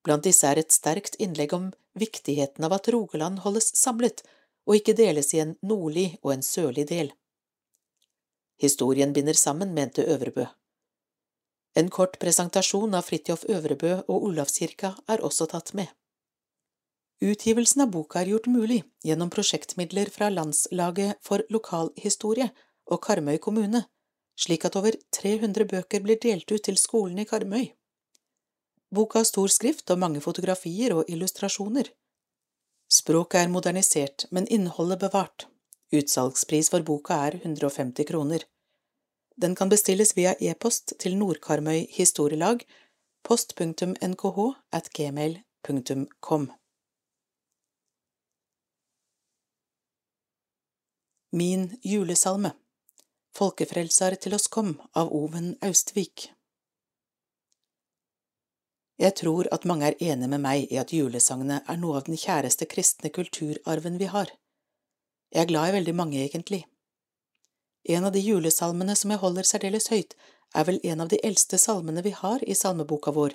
Blant 0.05 0.25
disse 0.25 0.49
er 0.49 0.61
et 0.61 0.73
sterkt 0.73 1.17
innlegg 1.21 1.55
om 1.57 1.71
viktigheten 1.99 2.65
av 2.67 2.75
at 2.77 2.89
Rogaland 2.93 3.41
holdes 3.45 3.71
samlet 3.79 4.25
og 4.65 4.79
ikke 4.79 4.97
deles 4.97 5.33
i 5.35 5.41
en 5.45 5.55
nordlig 5.65 6.19
og 6.23 6.35
en 6.35 6.45
sørlig 6.45 6.87
del. 6.91 7.13
Historien 8.61 9.13
binder 9.13 9.37
sammen, 9.37 9.75
mente 9.75 10.05
Øvrebø. 10.05 10.47
En 11.75 11.91
kort 11.91 12.19
presentasjon 12.23 12.95
av 12.95 13.03
Fridtjof 13.09 13.45
Øvrebø 13.51 13.97
og 14.07 14.29
Olavskirka 14.29 14.93
er 15.11 15.23
også 15.27 15.49
tatt 15.51 15.73
med. 15.75 15.89
Utgivelsen 17.25 17.83
av 17.83 17.91
boka 17.95 18.21
er 18.21 18.31
gjort 18.31 18.47
mulig 18.51 18.83
gjennom 19.07 19.31
prosjektmidler 19.35 20.11
fra 20.15 20.29
Landslaget 20.31 21.19
for 21.25 21.43
lokalhistorie 21.51 22.51
og 22.87 23.01
Karmøy 23.07 23.39
kommune, 23.43 23.85
slik 24.39 24.67
at 24.69 24.77
over 24.79 24.95
300 25.19 25.67
bøker 25.71 26.05
blir 26.05 26.21
delt 26.23 26.51
ut 26.53 26.63
til 26.69 26.79
skolene 26.79 27.25
i 27.25 27.31
Karmøy. 27.31 27.67
Boka 28.95 29.23
har 29.23 29.27
stor 29.27 29.51
skrift 29.51 29.91
og 29.91 29.99
mange 29.99 30.23
fotografier 30.23 30.95
og 30.95 31.11
illustrasjoner. 31.11 31.91
Språket 32.91 33.41
er 33.41 33.51
modernisert, 33.51 34.27
men 34.31 34.47
innholdet 34.47 35.01
bevart. 35.03 35.49
Utsalgspris 35.95 36.71
for 36.71 36.87
boka 36.87 37.17
er 37.27 37.41
150 37.43 38.07
kroner. 38.11 38.45
Den 39.37 39.55
kan 39.55 39.69
bestilles 39.69 40.17
via 40.17 40.35
e-post 40.41 40.93
til 40.99 41.17
Nordkarmøy 41.19 41.87
Historielag, 41.91 42.61
post.nkh 43.25 44.37
at 44.73 44.91
gmail.com. 44.95 46.53
Min 51.33 51.65
julesalme 51.83 52.53
Folkefrelser 53.35 54.15
til 54.23 54.37
oss 54.37 54.47
kom 54.47 54.77
av 54.95 55.11
Oven 55.11 55.57
Austvik 55.67 56.29
Jeg 59.03 59.17
tror 59.19 59.49
at 59.57 59.67
mange 59.67 59.89
er 59.89 59.99
enige 59.99 60.31
med 60.31 60.45
meg 60.45 60.71
i 60.71 60.79
at 60.79 60.95
julesangene 60.95 61.59
er 61.67 61.81
noe 61.83 61.99
av 61.99 62.07
den 62.07 62.21
kjæreste 62.21 62.69
kristne 62.71 63.11
kulturarven 63.11 63.99
vi 63.99 64.07
har. 64.15 64.31
Jeg 65.35 65.43
er 65.43 65.51
glad 65.51 65.73
i 65.73 65.77
veldig 65.81 65.95
mange, 65.99 66.23
egentlig. 66.23 66.63
En 67.85 68.05
av 68.05 68.13
de 68.13 68.21
julesalmene 68.21 68.97
som 68.97 69.13
jeg 69.13 69.21
holder 69.21 69.49
særdeles 69.49 69.91
høyt, 69.93 70.15
er 70.55 70.65
vel 70.65 70.81
en 70.85 71.03
av 71.05 71.11
de 71.13 71.19
eldste 71.27 71.59
salmene 71.59 72.03
vi 72.03 72.15
har 72.17 72.45
i 72.49 72.55
salmeboka 72.55 73.13
vår. 73.13 73.35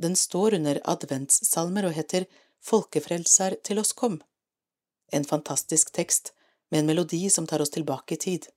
Den 0.00 0.16
står 0.16 0.56
under 0.58 0.80
adventssalmer 0.88 1.86
og 1.86 1.94
heter 1.94 2.26
Folkefrelser 2.64 3.56
til 3.64 3.78
oss 3.80 3.92
kom. 3.92 4.20
En 5.12 5.24
fantastisk 5.24 5.92
tekst 5.92 6.32
med 6.70 6.80
en 6.80 6.90
melodi 6.90 7.28
som 7.30 7.46
tar 7.46 7.62
oss 7.62 7.70
tilbake 7.70 8.14
i 8.14 8.22
tid. 8.24 8.48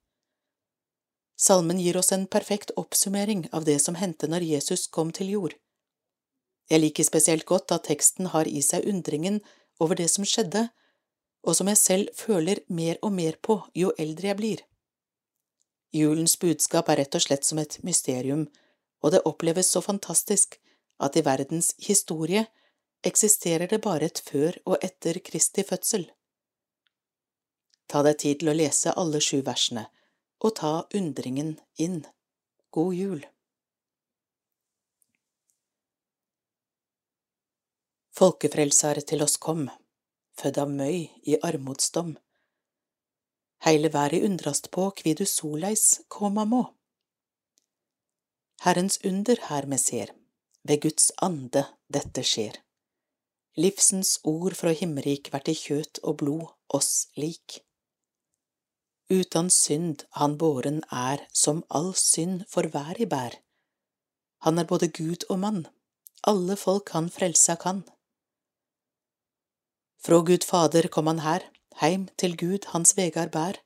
Salmen 1.40 1.80
gir 1.80 1.98
oss 1.98 2.12
en 2.12 2.28
perfekt 2.28 2.72
oppsummering 2.78 3.48
av 3.52 3.66
det 3.66 3.80
som 3.80 3.96
hendte 3.96 4.30
når 4.30 4.46
Jesus 4.48 4.88
kom 4.88 5.12
til 5.12 5.30
jord. 5.34 5.56
Jeg 6.70 6.80
liker 6.80 7.04
spesielt 7.04 7.46
godt 7.46 7.74
at 7.76 7.88
teksten 7.90 8.30
har 8.34 8.48
i 8.48 8.62
seg 8.62 8.86
undringen 8.88 9.42
over 9.84 10.00
det 10.00 10.10
som 10.14 10.26
skjedde, 10.26 10.70
og 11.44 11.58
som 11.58 11.68
jeg 11.68 11.80
selv 11.82 12.14
føler 12.16 12.62
mer 12.70 13.02
og 13.02 13.12
mer 13.12 13.36
på 13.42 13.60
jo 13.76 13.92
eldre 14.00 14.32
jeg 14.32 14.40
blir. 14.40 14.62
Julens 15.94 16.40
budskap 16.42 16.90
er 16.90 17.04
rett 17.04 17.16
og 17.16 17.22
slett 17.22 17.46
som 17.46 17.60
et 17.62 17.78
mysterium, 17.86 18.48
og 19.06 19.14
det 19.14 19.26
oppleves 19.30 19.70
så 19.70 19.82
fantastisk 19.86 20.58
at 21.06 21.18
i 21.20 21.22
verdens 21.26 21.74
historie 21.86 22.48
eksisterer 23.06 23.70
det 23.70 23.82
bare 23.84 24.10
et 24.10 24.22
før 24.26 24.58
og 24.66 24.78
etter 24.82 25.20
Kristi 25.22 25.66
fødsel. 25.68 26.08
Ta 27.92 28.02
deg 28.08 28.18
tid 28.24 28.42
til 28.42 28.50
å 28.50 28.58
lese 28.58 28.96
alle 28.98 29.22
sju 29.22 29.44
versene, 29.46 29.86
og 30.42 30.56
ta 30.58 30.74
undringen 30.98 31.58
inn. 31.78 32.02
God 32.74 32.98
jul! 32.98 33.22
Folkefrelser 38.14 39.02
til 39.10 39.22
oss 39.26 39.38
kom, 39.42 39.68
født 40.38 40.58
av 40.62 40.74
møy 40.74 41.10
i 41.30 41.38
armodsdom 41.42 42.16
heile 43.66 43.90
verda 43.94 44.20
undrast 44.28 44.70
på 44.76 44.90
kvi 45.00 45.14
du 45.20 45.26
soleis 45.30 46.02
koma 46.08 46.46
må. 46.46 46.64
Herrens 48.64 49.00
under 49.04 49.40
her 49.50 49.68
me 49.68 49.78
ser, 49.78 50.12
ved 50.64 50.84
Guds 50.86 51.12
ande 51.28 51.66
dette 51.92 52.24
skjer. 52.24 52.60
Livsens 53.60 54.18
ord 54.24 54.56
fra 54.58 54.72
himmerik 54.74 55.30
vert 55.34 55.52
i 55.52 55.56
kjøt 55.58 56.00
og 56.04 56.18
blod 56.24 56.48
oss 56.74 57.08
lik. 57.20 57.60
Utan 59.12 59.52
synd 59.54 60.06
han 60.18 60.38
båren 60.42 60.82
er, 60.90 61.28
som 61.32 61.62
all 61.70 61.92
synd 62.00 62.48
for 62.50 62.72
vær 62.74 63.00
i 63.00 63.06
bær. 63.06 63.36
Han 64.48 64.60
er 64.60 64.68
både 64.68 64.90
Gud 64.90 65.28
og 65.30 65.40
mann, 65.44 65.66
alle 66.28 66.56
folk 66.60 66.90
han 66.96 67.12
frelsa 67.14 67.56
kan. 67.60 67.84
Frå 70.04 70.24
Gud 70.28 70.44
Fader 70.48 70.90
kom 70.92 71.08
han 71.12 71.22
her, 71.24 71.46
heim 71.82 72.08
til 72.18 72.38
Gud 72.38 72.70
hans 72.74 72.96
vegar 72.98 73.30
bær. 73.34 73.60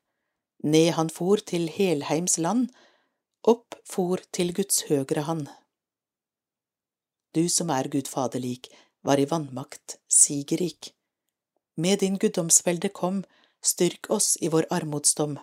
Ned 0.63 0.91
han 0.97 1.09
for 1.09 1.37
til 1.37 1.67
Helheims 1.69 2.37
land, 2.37 2.69
opp 3.43 3.77
for 3.85 4.21
til 4.33 4.53
Guds 4.53 4.83
høgre 4.89 5.23
hand. 5.27 5.47
Du 7.35 7.45
som 7.49 7.69
er 7.69 7.89
Gud 7.93 8.09
Faderlik, 8.09 8.71
var 9.03 9.19
i 9.21 9.27
vannmakt 9.29 9.99
sigerik. 10.09 10.93
Med 11.77 11.99
din 12.01 12.17
guddomsvelde 12.17 12.89
kom, 12.89 13.23
styrk 13.61 14.09
oss 14.09 14.37
i 14.41 14.49
vår 14.49 14.65
armodsdom. 14.73 15.37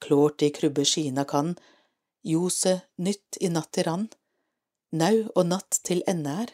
Klårt 0.00 0.42
i 0.42 0.50
krubbe 0.52 0.84
skina 0.84 1.24
kan, 1.24 1.54
ljoset 2.24 2.84
nytt 2.96 3.40
i 3.40 3.48
natt 3.48 3.80
i 3.80 3.86
rann, 3.88 4.08
nau 4.92 5.24
og 5.34 5.46
natt 5.48 5.80
til 5.86 6.04
ende 6.10 6.36
er, 6.44 6.52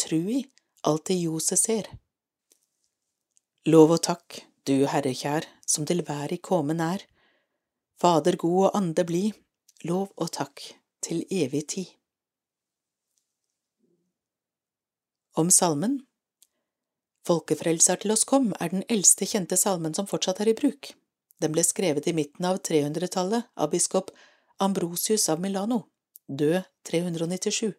trui 0.00 0.44
alltid 0.84 1.22
ljoset 1.24 1.60
ser. 1.60 1.88
Lov 3.64 3.94
og 3.94 4.02
takk, 4.04 4.42
du 4.68 4.84
Herre 4.92 5.14
kjær, 5.16 5.46
som 5.64 5.86
til 5.88 6.02
hver 6.04 6.32
i 6.34 6.36
komen 6.36 6.82
er, 6.84 7.00
Fader 7.96 8.36
god 8.36 8.58
og 8.66 8.74
ande 8.76 9.04
blid, 9.08 9.38
lov 9.88 10.10
og 10.20 10.28
takk 10.36 10.60
til 11.00 11.22
evig 11.32 11.62
tid. 11.72 11.86
Om 15.40 15.48
salmen 15.48 16.02
Folkefrelser 17.24 18.02
til 18.02 18.12
oss 18.12 18.26
kom 18.28 18.50
er 18.60 18.74
den 18.74 18.84
eldste 18.92 19.24
kjente 19.24 19.56
salmen 19.56 19.96
som 19.96 20.10
fortsatt 20.10 20.42
er 20.44 20.52
i 20.52 20.56
bruk. 20.58 20.90
Den 21.40 21.56
ble 21.56 21.64
skrevet 21.64 22.04
i 22.04 22.12
midten 22.12 22.44
av 22.44 22.60
300-tallet 22.68 23.48
av 23.56 23.72
biskop 23.72 24.12
Ambrosius 24.60 25.30
av 25.32 25.40
Milano, 25.40 25.86
død 26.28 26.60
397. 26.84 27.72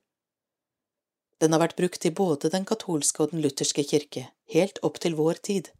Den 1.41 1.53
har 1.53 1.61
vært 1.61 1.77
brukt 1.79 2.05
i 2.07 2.13
både 2.15 2.51
den 2.53 2.65
katolske 2.65 3.23
og 3.23 3.33
den 3.33 3.43
lutherske 3.43 3.83
kirke, 3.83 4.29
helt 4.53 4.79
opp 4.87 5.01
til 5.03 5.17
vår 5.19 5.41
tid. 5.49 5.71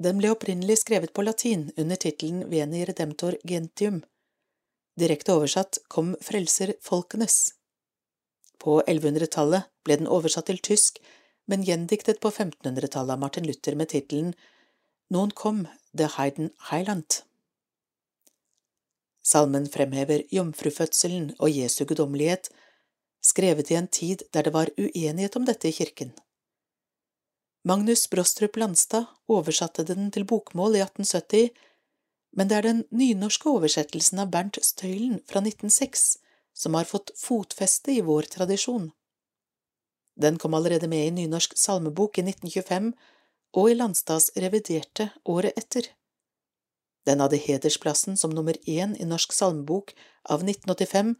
Den 0.00 0.20
ble 0.20 0.30
opprinnelig 0.32 0.80
skrevet 0.82 1.12
på 1.12 1.24
latin 1.26 1.68
under 1.76 1.98
tittelen 2.00 2.44
Veni 2.50 2.84
Redemptor 2.88 3.36
Gentium. 3.44 4.02
Direkte 5.00 5.34
oversatt 5.36 5.80
Kom 5.88 6.14
frelser 6.24 6.74
folkenes. 6.80 7.56
På 8.60 8.80
1100-tallet 8.86 9.68
ble 9.84 9.98
den 10.00 10.08
oversatt 10.08 10.48
til 10.48 10.62
tysk 10.64 11.00
men 11.50 11.64
gjendiktet 11.66 12.20
på 12.22 12.30
1500-tallet 12.30 13.16
av 13.16 13.18
Martin 13.18 13.46
Luther 13.48 13.74
med 13.78 13.90
tittelen 13.90 14.34
Noen 15.10 15.32
kom, 15.34 15.64
The 15.98 16.06
Heiden 16.14 16.52
Highland. 16.68 17.24
Salmen 19.26 19.66
fremhever 19.66 20.22
jomfrufødselen 20.30 21.32
og 21.42 21.50
Jesu 21.50 21.82
guddommelighet, 21.84 22.46
skrevet 23.20 23.70
i 23.70 23.78
en 23.78 23.88
tid 23.88 24.22
der 24.32 24.46
det 24.46 24.54
var 24.54 24.72
uenighet 24.76 25.36
om 25.36 25.46
dette 25.48 25.68
i 25.68 25.72
kirken. 25.76 26.12
Magnus 27.64 28.06
Brostrup 28.10 28.56
Landstad 28.56 29.04
oversatte 29.28 29.84
den 29.84 30.08
til 30.10 30.24
bokmål 30.24 30.78
i 30.78 30.84
1870, 30.84 31.50
men 32.36 32.48
det 32.48 32.56
er 32.56 32.66
den 32.68 32.82
nynorske 32.90 33.50
oversettelsen 33.50 34.22
av 34.22 34.30
Bernt 34.32 34.56
Støylen 34.64 35.20
fra 35.28 35.42
1906 35.44 36.16
som 36.56 36.74
har 36.74 36.88
fått 36.88 37.12
fotfeste 37.16 37.92
i 37.92 38.00
vår 38.06 38.30
tradisjon. 38.32 38.90
Den 40.20 40.38
kom 40.38 40.54
allerede 40.54 40.88
med 40.88 41.06
i 41.06 41.10
Nynorsk 41.10 41.56
salmebok 41.58 42.18
i 42.18 42.24
1925 42.26 42.92
og 43.56 43.70
i 43.70 43.74
Landstads 43.74 44.30
reviderte 44.36 45.10
året 45.24 45.56
etter. 45.58 45.88
Den 47.08 47.22
hadde 47.24 47.40
hedersplassen 47.40 48.16
som 48.20 48.34
nummer 48.34 48.56
én 48.68 48.92
i 49.00 49.08
Norsk 49.08 49.32
salmebok 49.32 49.94
av 50.24 50.44
1985 50.44 51.14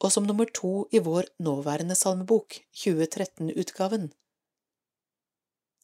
og 0.00 0.12
som 0.12 0.24
nummer 0.24 0.48
to 0.48 0.86
i 0.92 1.02
vår 1.04 1.28
nåværende 1.44 1.94
salmebok, 1.94 2.56
2013-utgaven. 2.82 4.08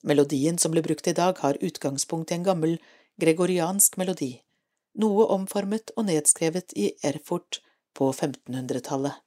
Melodien 0.07 0.59
som 0.59 0.73
ble 0.73 0.83
brukt 0.87 1.09
i 1.09 1.17
dag, 1.17 1.37
har 1.43 1.61
utgangspunkt 1.61 2.31
i 2.31 2.39
en 2.39 2.47
gammel 2.47 2.79
gregoriansk 3.21 3.97
melodi, 4.01 4.33
noe 4.97 5.27
omformet 5.37 5.93
og 5.97 6.09
nedskrevet 6.09 6.73
i 6.77 6.93
Erfurt 7.05 7.61
på 7.97 8.09
1500-tallet. 8.13 9.21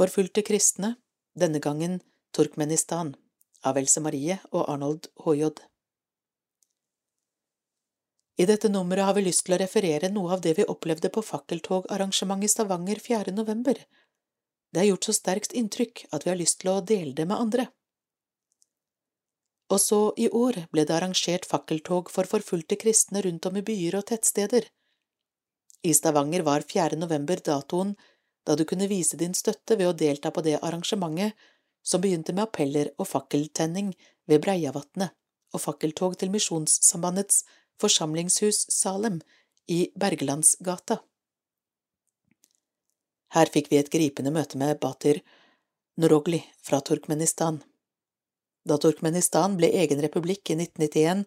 Forfulgte 0.00 0.42
kristne, 0.46 0.94
denne 1.36 1.60
gangen 1.60 1.98
Turkmenistan, 2.32 3.12
av 3.66 3.76
Else 3.76 4.00
Marie 4.00 4.38
og 4.50 4.70
Arnold 4.72 5.10
HJ. 5.26 5.50
I 8.40 8.46
dette 8.46 8.68
nummeret 8.72 9.04
har 9.04 9.14
vi 9.18 9.26
lyst 9.26 9.42
til 9.44 9.52
å 9.52 9.58
referere 9.60 10.08
noe 10.08 10.30
av 10.32 10.40
det 10.40 10.54
vi 10.56 10.64
opplevde 10.72 11.10
på 11.12 11.20
fakkeltogarrangementet 11.20 12.48
i 12.48 12.52
Stavanger 12.54 13.00
4. 13.04 13.34
november. 13.36 13.76
Det 14.72 14.80
har 14.80 14.88
gjort 14.88 15.08
så 15.08 15.14
sterkt 15.18 15.52
inntrykk 15.60 16.06
at 16.08 16.24
vi 16.24 16.32
har 16.32 16.40
lyst 16.40 16.62
til 16.62 16.70
å 16.72 16.78
dele 16.80 17.12
det 17.18 17.26
med 17.28 17.36
andre. 17.36 17.66
Også 19.76 20.00
i 20.16 20.30
år 20.32 20.62
ble 20.72 20.86
det 20.88 20.96
arrangert 20.96 21.44
fakkeltog 21.52 22.08
for 22.14 22.30
forfulgte 22.32 22.80
kristne 22.80 23.20
rundt 23.28 23.50
om 23.50 23.60
i 23.60 23.64
byer 23.66 24.00
og 24.00 24.08
tettsteder. 24.08 24.64
I 25.84 25.92
Stavanger 26.00 26.46
var 26.48 26.64
4. 26.64 26.96
november 26.96 27.44
datoen 27.44 27.92
da 28.48 28.56
du 28.56 28.64
kunne 28.64 28.88
vise 28.88 29.20
din 29.20 29.36
støtte 29.36 29.76
ved 29.76 29.92
å 29.92 29.96
delta 30.06 30.32
på 30.32 30.40
det 30.48 30.56
arrangementet 30.62 31.36
som 31.84 32.00
begynte 32.00 32.32
med 32.32 32.48
appeller 32.48 32.94
og 32.96 33.12
fakkeltenning 33.12 33.92
ved 34.24 34.40
Breiavatnet 34.46 35.12
og 35.52 35.60
fakkeltog 35.60 36.16
til 36.16 36.32
Misjonssambandets 36.32 37.44
forsamlingshus 37.80 38.66
Salem 38.72 39.20
i 39.66 39.88
Bergelandsgata. 39.98 41.00
Her 43.34 43.50
fikk 43.54 43.70
vi 43.70 43.78
et 43.78 43.90
gripende 43.92 44.32
møte 44.34 44.58
med 44.58 44.80
Batir 44.82 45.20
Norogli 46.00 46.40
fra 46.62 46.80
Turkmenistan. 46.80 47.60
Da 48.66 48.76
Turkmenistan 48.80 49.56
ble 49.58 49.70
egen 49.82 50.02
republikk 50.02 50.50
i 50.50 50.58
1991, 50.58 51.24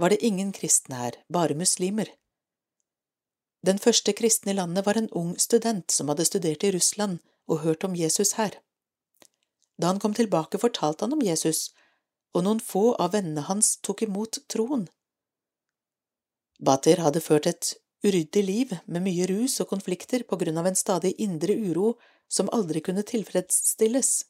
var 0.00 0.10
det 0.10 0.24
ingen 0.26 0.50
kristne 0.52 0.98
her, 0.98 1.18
bare 1.28 1.54
muslimer. 1.54 2.08
Den 3.64 3.78
første 3.78 4.12
kristne 4.12 4.52
i 4.52 4.58
landet 4.58 4.84
var 4.86 4.98
en 4.98 5.10
ung 5.16 5.36
student 5.40 5.90
som 5.90 6.10
hadde 6.10 6.26
studert 6.28 6.64
i 6.64 6.72
Russland 6.74 7.20
og 7.48 7.62
hørt 7.62 7.84
om 7.84 7.94
Jesus 7.96 8.34
her. 8.40 8.58
Da 9.80 9.88
han 9.92 10.00
kom 10.02 10.14
tilbake, 10.14 10.58
fortalte 10.58 11.04
han 11.04 11.14
om 11.16 11.22
Jesus, 11.24 11.70
og 12.34 12.44
noen 12.44 12.60
få 12.60 12.92
av 13.00 13.14
vennene 13.14 13.46
hans 13.48 13.76
tok 13.86 14.04
imot 14.06 14.42
troen. 14.50 14.88
Bater 16.60 17.02
hadde 17.02 17.20
ført 17.20 17.46
et 17.50 17.74
uryddig 18.04 18.42
liv 18.44 18.74
med 18.86 19.04
mye 19.06 19.26
rus 19.30 19.58
og 19.62 19.70
konflikter 19.72 20.22
på 20.28 20.38
grunn 20.40 20.60
av 20.60 20.68
en 20.68 20.78
stadig 20.78 21.14
indre 21.18 21.56
uro 21.56 21.94
som 22.28 22.50
aldri 22.52 22.82
kunne 22.84 23.04
tilfredsstilles. 23.06 24.24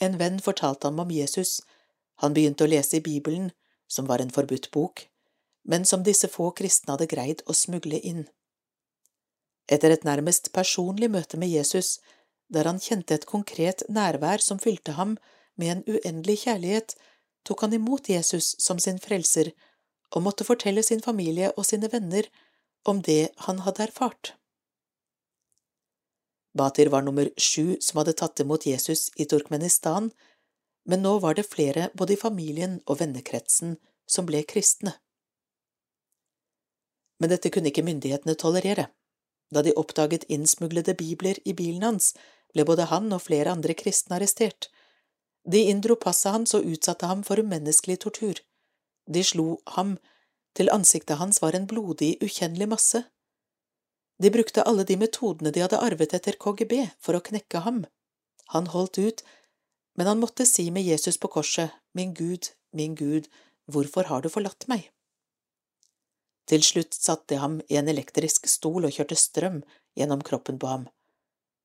En 0.00 0.16
venn 0.20 0.38
fortalte 0.44 0.88
ham 0.88 1.00
om 1.00 1.10
Jesus, 1.10 1.60
han 2.20 2.34
begynte 2.36 2.64
å 2.64 2.70
lese 2.70 2.98
i 2.98 3.04
Bibelen, 3.04 3.50
som 3.88 4.08
var 4.08 4.20
en 4.20 4.32
forbudt 4.32 4.70
bok, 4.70 5.06
men 5.64 5.84
som 5.84 6.04
disse 6.06 6.28
få 6.28 6.50
kristne 6.56 6.94
hadde 6.94 7.08
greid 7.10 7.42
å 7.46 7.54
smugle 7.56 8.00
inn. 8.00 8.26
Etter 9.66 9.90
et 9.90 10.04
nærmest 10.06 10.52
personlig 10.54 11.10
møte 11.10 11.38
med 11.40 11.50
Jesus, 11.50 11.98
der 12.48 12.68
han 12.68 12.78
kjente 12.80 13.16
et 13.16 13.26
konkret 13.26 13.82
nærvær 13.90 14.42
som 14.42 14.60
fylte 14.62 14.94
ham 14.94 15.16
med 15.58 15.72
en 15.72 15.96
uendelig 15.96 16.44
kjærlighet, 16.44 16.94
tok 17.46 17.64
han 17.66 17.74
imot 17.74 18.10
Jesus 18.10 18.54
som 18.62 18.78
sin 18.78 19.00
frelser 19.02 19.50
og 20.14 20.24
måtte 20.26 20.46
fortelle 20.46 20.84
sin 20.86 21.02
familie 21.04 21.52
og 21.56 21.66
sine 21.68 21.90
venner 21.92 22.28
om 22.86 23.02
det 23.02 23.32
han 23.46 23.62
hadde 23.66 23.88
erfart. 23.88 24.34
Batir 26.56 26.88
var 26.92 27.02
nummer 27.04 27.28
sju 27.36 27.76
som 27.84 28.00
hadde 28.00 28.16
tatt 28.16 28.40
imot 28.40 28.64
Jesus 28.66 29.10
i 29.16 29.26
Turkmenistan, 29.28 30.10
men 30.88 31.02
nå 31.02 31.18
var 31.24 31.34
det 31.36 31.48
flere 31.50 31.90
både 31.94 32.14
i 32.14 32.20
familien 32.20 32.78
og 32.86 33.02
vennekretsen 33.02 33.76
som 34.06 34.28
ble 34.28 34.44
kristne 34.48 34.94
men 37.18 37.32
dette 37.32 37.50
kunne 37.52 37.70
ikke 37.72 37.84
myndighetene 37.86 38.36
tolerere. 38.38 38.88
Da 39.54 39.62
de 39.62 39.74
oppdaget 39.78 40.26
innsmuglede 40.32 40.96
bibler 40.98 41.38
i 41.44 41.54
bilen 41.56 41.84
hans, 41.86 42.12
ble 42.52 42.66
både 42.66 42.88
han 42.90 43.12
og 43.14 43.24
flere 43.28 43.52
andre 43.52 43.76
kristne 43.78 44.18
arrestert. 44.18 44.68
De 45.46 45.62
inndro 45.70 45.96
passet 45.96 46.34
hans 46.34 46.54
og 46.58 46.66
utsatte 46.66 47.06
ham 47.06 47.22
for 47.24 47.40
umenneskelig 47.40 48.00
tortur. 48.02 48.42
De 49.06 49.22
slo 49.24 49.60
ham, 49.76 49.96
til 50.56 50.72
ansiktet 50.72 51.20
hans 51.20 51.42
var 51.42 51.54
en 51.54 51.66
blodig, 51.70 52.16
ukjennelig 52.24 52.68
masse. 52.68 53.02
De 54.22 54.32
brukte 54.32 54.64
alle 54.64 54.86
de 54.88 54.96
metodene 54.96 55.52
de 55.52 55.62
hadde 55.62 55.80
arvet 55.82 56.14
etter 56.16 56.38
KGB 56.40 56.78
for 56.98 57.18
å 57.18 57.24
knekke 57.24 57.62
ham. 57.66 57.84
Han 58.54 58.70
holdt 58.72 58.98
ut, 58.98 59.22
men 59.96 60.08
han 60.08 60.20
måtte 60.20 60.46
si 60.48 60.70
med 60.70 60.86
Jesus 60.86 61.18
på 61.20 61.28
korset, 61.32 61.72
Min 61.92 62.14
Gud, 62.14 62.52
min 62.72 62.94
Gud, 62.94 63.28
hvorfor 63.66 64.08
har 64.08 64.22
du 64.22 64.28
forlatt 64.28 64.66
meg? 64.68 64.90
Til 66.46 66.62
slutt 66.62 66.94
satte 66.94 67.34
de 67.34 67.40
ham 67.42 67.58
i 67.68 67.78
en 67.80 67.88
elektrisk 67.90 68.46
stol 68.48 68.86
og 68.86 68.94
kjørte 68.94 69.16
strøm 69.18 69.62
gjennom 69.98 70.22
kroppen 70.22 70.60
på 70.62 70.68
ham. 70.70 70.84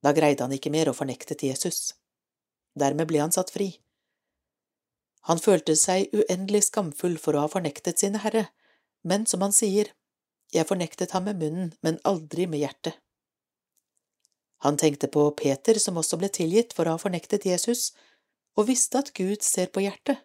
Da 0.01 0.13
greide 0.17 0.43
han 0.43 0.55
ikke 0.55 0.71
mer 0.73 0.89
og 0.89 0.97
fornektet 0.97 1.43
Jesus. 1.45 1.93
Dermed 2.79 3.09
ble 3.11 3.21
han 3.21 3.35
satt 3.35 3.51
fri, 3.53 3.75
Han 5.29 5.41
følte 5.41 5.75
seg 5.77 6.13
uendelig 6.15 6.65
skamfull 6.69 7.17
for 7.21 7.37
å 7.37 7.45
ha 7.45 7.51
fornektet 7.51 8.01
sin 8.01 8.17
herre, 8.23 8.47
men 9.05 9.27
som 9.29 9.43
han 9.45 9.53
sier, 9.53 9.91
jeg 10.51 10.67
fornektet 10.67 11.13
ham 11.15 11.27
med 11.29 11.39
munnen, 11.39 11.73
men 11.81 11.99
aldri 12.07 12.47
med 12.49 12.63
hjertet. 12.63 12.97
Han 14.61 14.77
tenkte 14.77 15.07
på 15.09 15.23
Peter 15.37 15.79
som 15.81 15.97
også 15.97 16.19
ble 16.21 16.29
tilgitt 16.29 16.75
for 16.77 16.85
å 16.85 16.95
ha 16.95 17.01
fornektet 17.01 17.47
Jesus, 17.49 17.91
og 18.57 18.67
visste 18.67 18.99
at 18.99 19.13
Gud 19.17 19.45
ser 19.45 19.71
på 19.73 19.81
hjertet. 19.85 20.19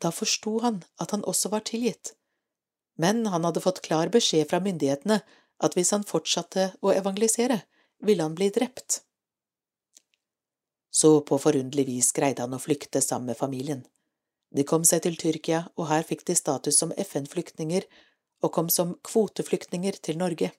Da 0.00 0.10
forsto 0.14 0.58
han 0.64 0.80
at 1.02 1.12
han 1.14 1.26
også 1.28 1.52
var 1.52 1.66
tilgitt, 1.68 2.14
men 2.98 3.26
han 3.32 3.44
hadde 3.46 3.62
fått 3.64 3.82
klar 3.84 4.10
beskjed 4.12 4.48
fra 4.50 4.62
myndighetene 4.64 5.20
at 5.60 5.76
hvis 5.76 5.92
han 5.94 6.06
fortsatte 6.08 6.70
å 6.80 6.92
evangelisere, 6.94 7.60
ville 8.00 8.24
han 8.24 8.34
bli 8.34 8.48
drept. 8.52 9.02
Så 10.90 11.20
på 11.22 11.38
forunderlig 11.38 11.86
vis 11.86 12.12
greide 12.12 12.42
han 12.42 12.54
å 12.54 12.62
flykte 12.62 13.02
sammen 13.02 13.30
med 13.30 13.38
familien. 13.38 13.84
De 14.50 14.64
kom 14.66 14.84
seg 14.84 15.04
til 15.04 15.16
Tyrkia, 15.16 15.68
og 15.78 15.86
her 15.90 16.02
fikk 16.02 16.24
de 16.26 16.34
status 16.34 16.80
som 16.82 16.94
FN-flyktninger 16.98 17.86
og 18.42 18.52
kom 18.56 18.70
som 18.72 18.96
kvoteflyktninger 19.06 20.00
til 20.02 20.18
Norge. 20.18 20.50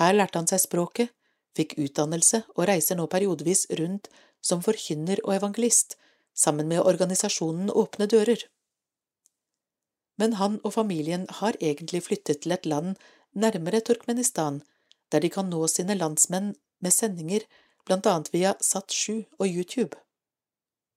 Her 0.00 0.16
lærte 0.16 0.40
han 0.40 0.48
seg 0.48 0.62
språket, 0.64 1.12
fikk 1.56 1.76
utdannelse 1.80 2.42
og 2.54 2.66
reiser 2.68 2.98
nå 2.98 3.06
periodevis 3.12 3.66
rundt 3.80 4.08
som 4.44 4.62
forkynner 4.64 5.22
og 5.24 5.36
evangelist, 5.36 5.96
sammen 6.36 6.68
med 6.68 6.84
organisasjonen 6.84 7.70
Åpne 7.72 8.06
dører. 8.12 8.42
Men 10.20 10.36
han 10.40 10.58
og 10.64 10.74
familien 10.76 11.24
har 11.40 11.56
egentlig 11.60 12.02
flyttet 12.08 12.42
til 12.44 12.52
et 12.56 12.68
land 12.68 12.96
nærmere 13.32 13.80
Turkmenistan, 13.80 14.62
der 15.12 15.24
de 15.24 15.30
kan 15.32 15.48
nå 15.52 15.66
sine 15.68 15.96
landsmenn 15.96 16.54
med 16.80 16.92
sendinger 16.92 17.44
blant 17.86 18.06
annet 18.06 18.32
via 18.34 18.54
Sat7 18.60 19.24
og 19.38 19.46
YouTube. 19.46 19.96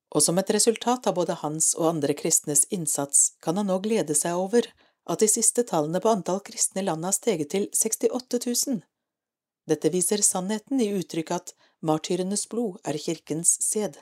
Og 0.09 0.25
som 0.25 0.41
et 0.41 0.49
resultat 0.49 1.07
av 1.07 1.15
både 1.19 1.37
hans 1.43 1.71
og 1.77 1.87
andre 1.91 2.15
kristnes 2.17 2.65
innsats 2.73 3.35
kan 3.45 3.61
han 3.61 3.69
nå 3.69 3.77
glede 3.85 4.17
seg 4.17 4.37
over 4.41 4.65
at 5.09 5.21
de 5.21 5.29
siste 5.29 5.63
tallene 5.69 6.01
på 6.01 6.09
antall 6.11 6.41
kristne 6.45 6.81
i 6.81 6.87
landet 6.87 7.11
har 7.11 7.17
steget 7.17 7.51
til 7.53 7.67
68 7.73 8.41
000. 8.45 8.81
Dette 9.69 9.91
viser 9.93 10.25
sannheten 10.25 10.81
i 10.81 10.89
uttrykket 10.97 11.35
at 11.35 11.55
martyrenes 11.85 12.47
blod 12.49 12.79
er 12.89 12.97
kirkens 12.97 13.55
sæd. 13.61 14.01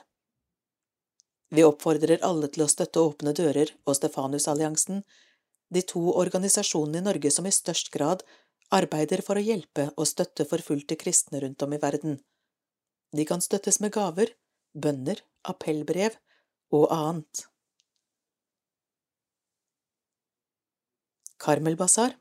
Vi 1.52 1.64
oppfordrer 1.64 2.24
alle 2.24 2.48
til 2.52 2.64
å 2.64 2.68
støtte 2.72 3.04
Åpne 3.04 3.32
dører 3.36 3.72
og 3.88 3.96
Stefanusalliansen, 3.96 5.02
de 5.72 5.84
to 5.84 6.02
organisasjonene 6.16 7.00
i 7.00 7.06
Norge 7.06 7.32
som 7.32 7.48
i 7.48 7.52
størst 7.52 7.92
grad 7.92 8.24
arbeider 8.72 9.20
for 9.24 9.40
å 9.40 9.44
hjelpe 9.44 9.88
og 9.96 10.08
støtte 10.08 10.44
forfulgte 10.48 10.96
kristne 11.00 11.40
rundt 11.44 11.64
om 11.64 11.72
i 11.72 11.80
verden. 11.80 12.18
De 13.16 13.24
kan 13.24 13.40
støttes 13.40 13.80
med 13.80 13.92
gaver, 13.94 14.34
bønner, 14.76 15.22
appellbrev 15.48 16.18
og 16.74 16.88
annet. 16.92 17.46
Karmelbasar 21.38 22.16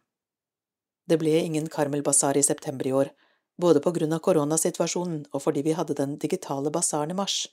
Det 1.09 1.17
ble 1.19 1.33
ingen 1.41 1.67
Karmelbasar 1.71 2.37
i 2.37 2.43
september 2.45 2.87
i 2.87 2.93
år, 2.93 3.09
både 3.57 3.81
på 3.83 3.91
grunn 3.95 4.13
av 4.13 4.21
koronasituasjonen 4.23 5.23
og 5.33 5.41
fordi 5.43 5.63
vi 5.65 5.75
hadde 5.75 5.97
den 5.97 6.17
digitale 6.21 6.71
basaren 6.71 7.11
i 7.11 7.17
mars. 7.17 7.47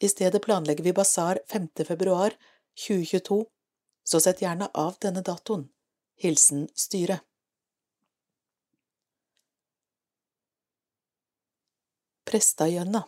I 0.00 0.08
stedet 0.08 0.40
planlegger 0.44 0.84
vi 0.84 0.96
basar 0.96 1.42
5. 1.48 1.68
februar 1.84 2.36
2022, 2.86 3.42
så 4.04 4.20
sett 4.20 4.40
gjerne 4.40 4.70
av 4.72 4.96
denne 5.02 5.20
datoen. 5.26 5.66
Hilsen 6.16 6.68
styret. 6.74 7.29
Prestadgjønna 12.30 13.00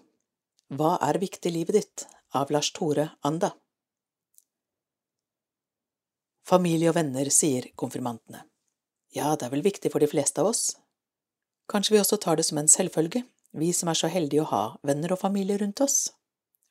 Hva 0.74 0.96
er 1.06 1.20
viktig 1.22 1.46
i 1.46 1.54
livet 1.54 1.76
ditt? 1.76 2.02
av 2.34 2.48
Lars 2.50 2.72
Tore 2.74 3.04
Anda 3.22 3.52
Familie 6.48 6.88
og 6.90 6.96
venner, 6.96 7.28
sier 7.30 7.68
konfirmantene. 7.78 8.40
Ja, 9.14 9.36
det 9.36 9.46
er 9.46 9.52
vel 9.52 9.62
viktig 9.62 9.92
for 9.92 10.02
de 10.02 10.08
fleste 10.10 10.42
av 10.42 10.48
oss. 10.50 10.62
Kanskje 11.70 11.94
vi 11.94 12.00
også 12.00 12.18
tar 12.18 12.40
det 12.40 12.48
som 12.48 12.58
en 12.58 12.72
selvfølge, 12.72 13.22
vi 13.54 13.68
som 13.76 13.92
er 13.92 14.00
så 14.00 14.10
heldige 14.10 14.42
å 14.42 14.50
ha 14.50 14.64
venner 14.90 15.14
og 15.14 15.22
familie 15.22 15.60
rundt 15.62 15.84
oss. 15.86 16.00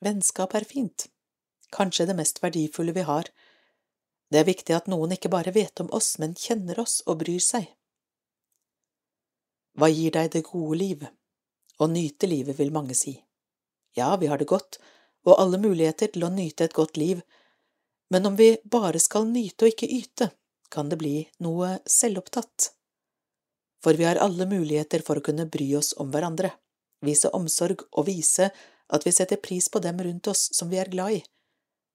Vennskap 0.04 0.52
er 0.58 0.68
fint, 0.68 1.06
kanskje 1.72 2.10
det 2.10 2.18
mest 2.20 2.42
verdifulle 2.44 2.92
vi 2.92 3.06
har. 3.08 3.32
Det 4.28 4.42
er 4.42 4.50
viktig 4.50 4.76
at 4.76 4.92
noen 4.92 5.16
ikke 5.16 5.32
bare 5.32 5.56
vet 5.56 5.80
om 5.80 5.88
oss, 5.88 6.18
men 6.20 6.36
kjenner 6.36 6.84
oss 6.84 7.00
og 7.06 7.22
bryr 7.24 7.40
seg. 7.40 7.72
Hva 9.72 9.88
gir 9.88 10.12
deg 10.20 10.34
det 10.36 10.44
gode 10.52 10.82
liv? 10.84 11.10
Å 11.82 11.88
nyte 11.90 12.28
livet, 12.30 12.54
vil 12.58 12.70
mange 12.74 12.94
si. 12.94 13.16
Ja, 13.98 14.14
vi 14.16 14.28
har 14.30 14.38
det 14.38 14.50
godt, 14.50 14.78
og 15.26 15.38
alle 15.40 15.58
muligheter 15.58 16.12
til 16.14 16.26
å 16.26 16.30
nyte 16.30 16.68
et 16.68 16.76
godt 16.76 16.98
liv, 17.00 17.22
men 18.12 18.28
om 18.28 18.36
vi 18.36 18.54
bare 18.64 19.00
skal 19.00 19.26
nyte 19.26 19.66
og 19.66 19.72
ikke 19.72 19.88
yte, 19.88 20.28
kan 20.72 20.88
det 20.92 20.98
bli 21.00 21.16
noe 21.44 21.78
selvopptatt. 21.88 22.70
For 23.82 23.98
vi 23.98 24.06
har 24.06 24.20
alle 24.20 24.46
muligheter 24.46 25.02
for 25.04 25.18
å 25.18 25.24
kunne 25.24 25.48
bry 25.50 25.66
oss 25.78 25.92
om 26.00 26.12
hverandre, 26.12 26.52
vise 27.02 27.32
omsorg 27.34 27.82
og 27.90 28.06
vise 28.06 28.50
at 28.92 29.06
vi 29.06 29.14
setter 29.16 29.40
pris 29.42 29.68
på 29.72 29.80
dem 29.82 29.98
rundt 30.04 30.28
oss 30.30 30.48
som 30.54 30.70
vi 30.70 30.78
er 30.80 30.92
glad 30.92 31.18
i. 31.18 31.22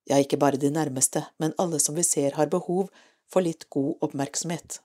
Ja, 0.10 0.20
ikke 0.20 0.40
bare 0.42 0.60
de 0.60 0.72
nærmeste, 0.74 1.24
men 1.40 1.56
alle 1.62 1.80
som 1.84 1.96
vi 1.96 2.04
ser 2.08 2.36
har 2.40 2.52
behov 2.52 2.90
for 3.32 3.44
litt 3.44 3.68
god 3.74 4.04
oppmerksomhet. 4.08 4.82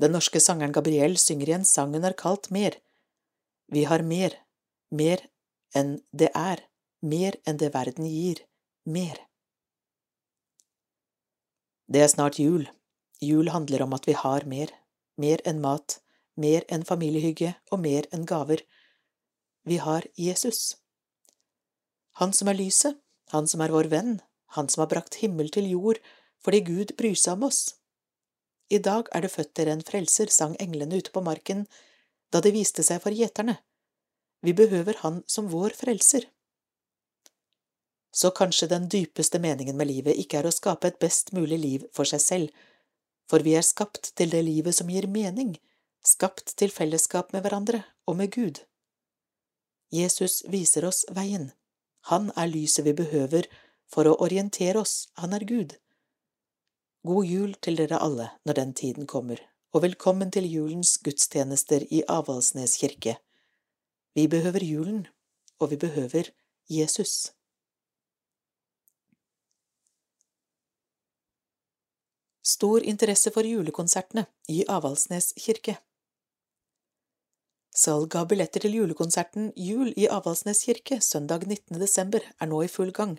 Den 0.00 0.14
norske 0.16 0.40
sangeren 0.40 0.72
Gabriel 0.72 1.18
synger 1.20 1.50
i 1.50 1.56
en 1.58 1.64
sang 1.68 1.92
har 2.02 2.16
kalt 2.16 2.50
Mer. 2.50 2.78
Vi 3.68 3.84
har 3.84 4.02
mer, 4.02 4.34
mer 4.90 5.20
enn 5.76 6.00
det 6.10 6.30
er, 6.34 6.62
mer 7.02 7.36
enn 7.46 7.58
det 7.60 7.74
verden 7.74 8.06
gir, 8.08 8.40
mer. 8.84 9.20
Det 11.86 12.00
er 12.02 12.08
snart 12.08 12.38
jul. 12.38 12.66
Jul 13.20 13.50
handler 13.52 13.82
om 13.82 13.92
at 13.92 14.08
vi 14.08 14.16
har 14.16 14.46
mer, 14.46 14.72
mer 15.16 15.42
enn 15.44 15.60
mat, 15.60 16.00
mer 16.34 16.64
enn 16.68 16.86
familiehygge 16.88 17.54
og 17.70 17.82
mer 17.84 18.08
enn 18.10 18.24
gaver. 18.26 18.64
Vi 19.68 19.76
har 19.84 20.08
Jesus. 20.16 20.80
Han 22.18 22.32
som 22.32 22.48
er 22.48 22.58
lyset, 22.58 22.96
han 23.30 23.46
som 23.46 23.60
er 23.60 23.70
vår 23.70 23.90
venn, 23.92 24.16
han 24.56 24.68
som 24.68 24.82
har 24.82 24.90
brakt 24.90 25.20
himmel 25.20 25.52
til 25.52 25.68
jord 25.68 26.00
fordi 26.40 26.62
Gud 26.64 26.96
bryr 26.96 27.18
seg 27.20 27.36
om 27.36 27.50
oss. 27.50 27.79
I 28.70 28.78
dag 28.78 29.08
er 29.10 29.24
det 29.24 29.32
født 29.34 29.54
dere 29.58 29.74
en 29.74 29.82
frelser, 29.82 30.30
sang 30.30 30.54
englene 30.62 31.00
ute 31.02 31.10
på 31.10 31.22
marken, 31.26 31.66
da 32.30 32.40
det 32.40 32.54
viste 32.54 32.84
seg 32.86 33.02
for 33.02 33.14
gjeterne. 33.14 33.56
Vi 34.46 34.54
behøver 34.56 35.02
Han 35.02 35.22
som 35.26 35.50
vår 35.50 35.74
frelser. 35.76 36.28
Så 38.12 38.30
kanskje 38.30 38.70
den 38.70 38.88
dypeste 38.88 39.38
meningen 39.38 39.76
med 39.76 39.90
livet 39.90 40.18
ikke 40.18 40.38
er 40.40 40.46
å 40.48 40.54
skape 40.54 40.88
et 40.88 40.98
best 41.02 41.32
mulig 41.32 41.58
liv 41.58 41.84
for 41.92 42.08
seg 42.08 42.22
selv, 42.22 42.50
for 43.30 43.42
vi 43.46 43.54
er 43.58 43.66
skapt 43.66 44.12
til 44.18 44.30
det 44.30 44.42
livet 44.46 44.74
som 44.74 44.90
gir 44.90 45.06
mening, 45.06 45.56
skapt 46.02 46.56
til 46.58 46.70
fellesskap 46.74 47.32
med 47.32 47.44
hverandre 47.44 47.84
og 48.06 48.18
med 48.18 48.32
Gud. 48.34 48.62
Jesus 49.90 50.42
viser 50.50 50.86
oss 50.86 51.04
veien. 51.10 51.50
Han 52.10 52.30
er 52.36 52.50
lyset 52.50 52.86
vi 52.86 52.94
behøver 52.96 53.46
for 53.90 54.06
å 54.06 54.18
orientere 54.24 54.80
oss, 54.80 55.10
han 55.18 55.34
er 55.34 55.44
Gud. 55.46 55.76
God 57.00 57.24
jul 57.24 57.52
til 57.64 57.78
dere 57.80 57.96
alle 58.04 58.26
når 58.44 58.56
den 58.58 58.72
tiden 58.76 59.06
kommer, 59.08 59.38
og 59.72 59.80
velkommen 59.86 60.28
til 60.30 60.44
julens 60.44 60.98
gudstjenester 61.00 61.86
i 61.88 62.02
Avaldsnes 62.04 62.74
kirke. 62.76 63.14
Vi 64.12 64.26
behøver 64.28 64.60
julen, 64.60 65.06
og 65.58 65.70
vi 65.70 65.78
behøver 65.80 66.28
Jesus. 66.68 67.32
Stor 72.44 72.84
interesse 72.84 73.32
for 73.32 73.48
julekonsertene 73.48 74.26
i 74.48 74.66
Avaldsnes 74.68 75.32
kirke. 75.40 75.78
Salg 77.72 78.12
av 78.12 78.28
billetter 78.28 78.66
til 78.66 78.76
julekonserten 78.76 79.54
Jul 79.56 79.94
i 79.96 80.04
Avaldsnes 80.04 80.66
kirke 80.68 81.00
søndag 81.00 81.48
19. 81.48 81.80
desember 81.80 82.28
er 82.36 82.52
nå 82.52 82.60
i 82.60 82.68
full 82.68 82.92
gang. 82.92 83.16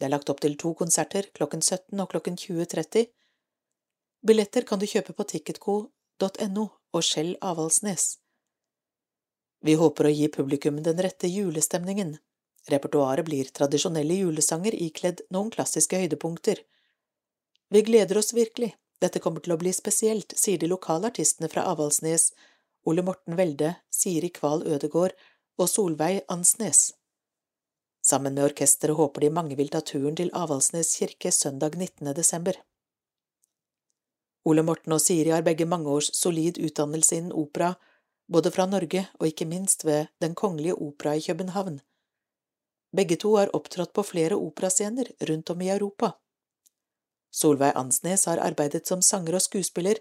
Det 0.00 0.08
er 0.08 0.16
lagt 0.16 0.30
opp 0.32 0.40
til 0.40 0.56
to 0.56 0.72
konserter 0.72 1.28
klokken 1.36 1.60
17 1.60 2.00
og 2.00 2.08
klokken 2.08 2.40
20.30. 2.40 3.10
Billetter 4.26 4.62
kan 4.66 4.78
du 4.78 4.86
kjøpe 4.86 5.14
på 5.14 5.24
ticketco.no 5.30 6.64
og 6.92 7.04
Skjell 7.06 7.36
Avaldsnes. 7.40 8.16
Vi 9.62 9.74
håper 9.78 10.08
å 10.08 10.14
gi 10.14 10.26
publikum 10.34 10.80
den 10.82 10.98
rette 11.02 11.30
julestemningen. 11.30 12.16
Repertoaret 12.68 13.26
blir 13.26 13.50
tradisjonelle 13.54 14.18
julesanger 14.18 14.74
ikledd 14.74 15.22
noen 15.34 15.50
klassiske 15.54 15.98
høydepunkter. 16.02 16.60
Vi 17.70 17.82
gleder 17.86 18.18
oss 18.18 18.34
virkelig, 18.34 18.72
dette 18.98 19.22
kommer 19.22 19.44
til 19.44 19.54
å 19.54 19.60
bli 19.60 19.72
spesielt, 19.74 20.34
sier 20.34 20.58
de 20.58 20.70
lokale 20.70 21.12
artistene 21.12 21.50
fra 21.52 21.68
Avaldsnes, 21.70 22.32
Ole 22.90 23.04
Morten 23.06 23.38
Welde, 23.38 23.76
Siri 23.90 24.30
Kval 24.34 24.64
Ødegård 24.66 25.14
og 25.58 25.70
Solveig 25.70 26.24
Ansnes. 26.32 26.88
Sammen 28.02 28.34
med 28.34 28.48
orkesteret 28.50 28.98
håper 28.98 29.26
de 29.26 29.34
mange 29.34 29.58
vil 29.58 29.70
ta 29.70 29.82
turen 29.84 30.16
til 30.18 30.32
Avaldsnes 30.34 30.96
kirke 30.98 31.30
søndag 31.34 31.78
19. 31.78 32.14
desember. 32.16 32.58
Ole 34.44 34.62
Morten 34.62 34.94
og 34.94 35.02
Siri 35.02 35.32
har 35.34 35.42
begge 35.46 35.66
mange 35.66 35.90
års 35.90 36.10
solid 36.16 36.58
utdannelse 36.62 37.16
innen 37.16 37.32
opera, 37.32 37.74
både 38.28 38.52
fra 38.54 38.66
Norge 38.66 39.06
og 39.18 39.26
ikke 39.26 39.48
minst 39.48 39.84
ved 39.84 40.06
Den 40.20 40.34
kongelige 40.34 40.74
opera 40.74 41.16
i 41.16 41.24
København. 41.24 41.80
Begge 42.96 43.16
to 43.16 43.34
har 43.36 43.50
opptrådt 43.56 43.92
på 43.92 44.02
flere 44.02 44.36
operascener 44.36 45.10
rundt 45.28 45.50
om 45.50 45.60
i 45.60 45.70
Europa. 45.70 46.12
Solveig 47.30 47.74
Ansnes 47.76 48.24
har 48.24 48.40
arbeidet 48.40 48.86
som 48.88 49.02
sanger 49.02 49.36
og 49.36 49.42
skuespiller 49.44 50.00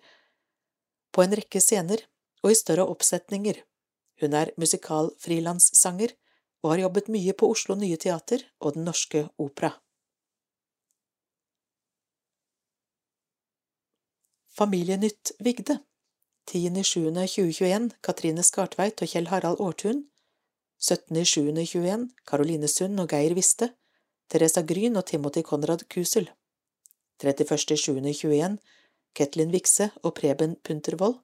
på 1.11 1.23
en 1.23 1.35
rekke 1.35 1.59
scener 1.59 2.05
og 2.43 2.51
i 2.51 2.59
større 2.59 2.88
oppsetninger. 2.88 3.59
Hun 4.21 4.33
er 4.33 4.53
musikalfrilanssanger 4.57 6.15
og 6.63 6.71
har 6.71 6.85
jobbet 6.85 7.11
mye 7.11 7.35
på 7.38 7.49
Oslo 7.51 7.75
Nye 7.75 7.97
Teater 7.97 8.45
og 8.61 8.77
Den 8.77 8.88
Norske 8.88 9.27
Opera. 9.38 9.73
Familienytt 14.58 15.32
Vigde. 15.39 15.78
10.07.2021 16.49 17.91
Katrine 18.01 18.41
Skartveit 18.41 19.01
og 19.03 19.12
Kjell 19.12 19.30
Harald 19.30 19.62
Aartun. 19.62 19.99
17.07.21 20.82 22.08
Karoline 22.26 22.70
Sund 22.72 22.97
og 23.03 23.12
Geir 23.12 23.36
Viste. 23.38 23.70
Teresa 24.32 24.64
Gryn 24.66 24.97
og 24.97 25.05
Timothy 25.05 25.45
Konrad 25.45 25.86
Kusel. 25.93 26.32
31.07.21 27.22 28.58
Ketlin 29.14 29.53
Vikse 29.53 29.91
og 30.01 30.16
Preben 30.18 30.58
Puntervold. 30.64 31.20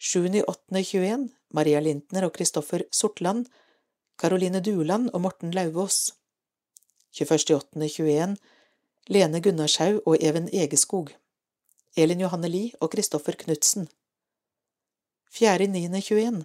7.08.21 0.00 1.28
Maria 1.52 1.84
Lintner 1.84 2.24
og 2.24 2.32
Kristoffer 2.32 2.88
Sortland 2.88 3.46
Karoline 4.16 4.64
Duland 4.64 5.10
og 5.12 5.20
Morten 5.20 5.52
Lauvås. 5.52 6.14
21.08.21 7.20 8.36
Lene 9.12 9.42
Gunnarshaug 9.44 10.06
og 10.06 10.16
Even 10.24 10.48
Egeskog 10.52 11.19
Elin 11.96 12.20
Johanne 12.22 12.48
Lie 12.48 12.76
og 12.80 12.92
Kristoffer 12.92 13.34
Knutsen 13.34 13.88
4.9.21 15.34 16.44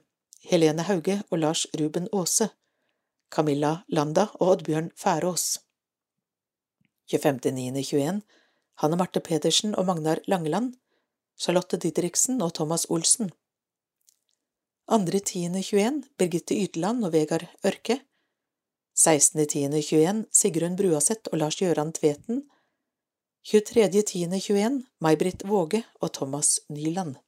Helene 0.49 0.85
Hauge 0.85 1.19
og 1.29 1.39
Lars 1.39 1.65
Ruben 1.79 2.07
Aase. 2.13 2.49
Camilla 3.29 3.83
Landa 3.87 4.27
og 4.39 4.55
Oddbjørn 4.55 4.91
Færås. 4.97 5.59
25.9.21 7.13 8.21
Hanne 8.81 8.97
Marte 8.97 9.19
Pedersen 9.19 9.75
og 9.75 9.85
Magnar 9.85 10.21
Langeland 10.27 10.73
Charlotte 11.37 11.77
Didriksen 11.77 12.41
og 12.41 12.53
Thomas 12.53 12.85
Olsen. 12.89 13.31
2.10.21 14.89 16.01
Birgitte 16.17 16.57
Yteland 16.57 17.05
og 17.05 17.13
Vegard 17.13 17.47
Ørke. 17.65 18.01
16.10.21 18.97 20.25
Sigrun 20.31 20.77
Bruaseth 20.77 21.29
og 21.31 21.37
Lars 21.41 21.57
Gjøran 21.61 21.93
Tveten 21.93 22.45
23.10.21 23.45 24.79
May-Britt 24.99 25.43
Våge 25.45 25.83
og 26.01 26.13
Thomas 26.13 26.59
Nyland 26.69 27.19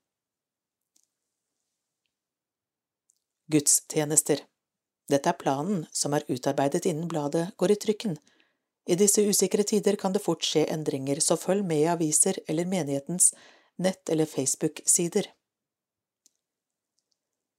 Gudstjenester 3.53 4.41
Dette 5.13 5.30
er 5.30 5.38
planen 5.38 5.86
som 5.93 6.18
er 6.18 6.26
utarbeidet 6.26 6.88
innen 6.89 7.05
bladet 7.11 7.51
går 7.61 7.76
i 7.76 7.78
trykken. 7.86 8.18
I 8.89 8.97
disse 8.97 9.22
usikre 9.30 9.61
tider 9.61 9.93
kan 10.01 10.18
det 10.18 10.24
fort 10.26 10.41
skje 10.41 10.65
endringer, 10.74 11.22
så 11.22 11.38
følg 11.38 11.61
med 11.61 11.84
i 11.84 11.89
aviser 11.93 12.41
eller 12.47 12.65
menighetens 12.65 13.30
nett- 13.78 14.09
eller 14.09 14.26
Facebook-sider. 14.26 15.30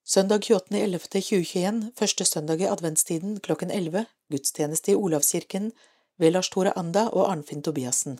Søndag 0.03 0.51
28.11.2021, 0.51 1.93
første 1.95 2.27
søndag 2.27 2.67
i 2.67 2.73
adventstiden 2.75 3.39
klokken 3.39 3.71
11, 3.71 4.09
gudstjeneste 4.35 4.97
i 4.97 4.99
Olavskirken 4.99 5.71
ved 6.19 6.35
Lars 6.35 6.51
Tore 6.51 6.75
Anda 6.75 7.07
og 7.13 7.31
Arnfinn 7.31 7.63
Tobiassen. 7.63 8.19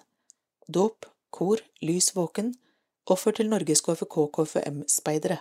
Dåp, 0.69 1.07
kor, 1.31 1.61
lys 1.81 2.11
våken, 2.13 2.51
offer 3.09 3.33
til 3.33 3.49
Norges 3.49 3.81
KFK 3.81 4.17
KFM-speidere. 4.37 5.39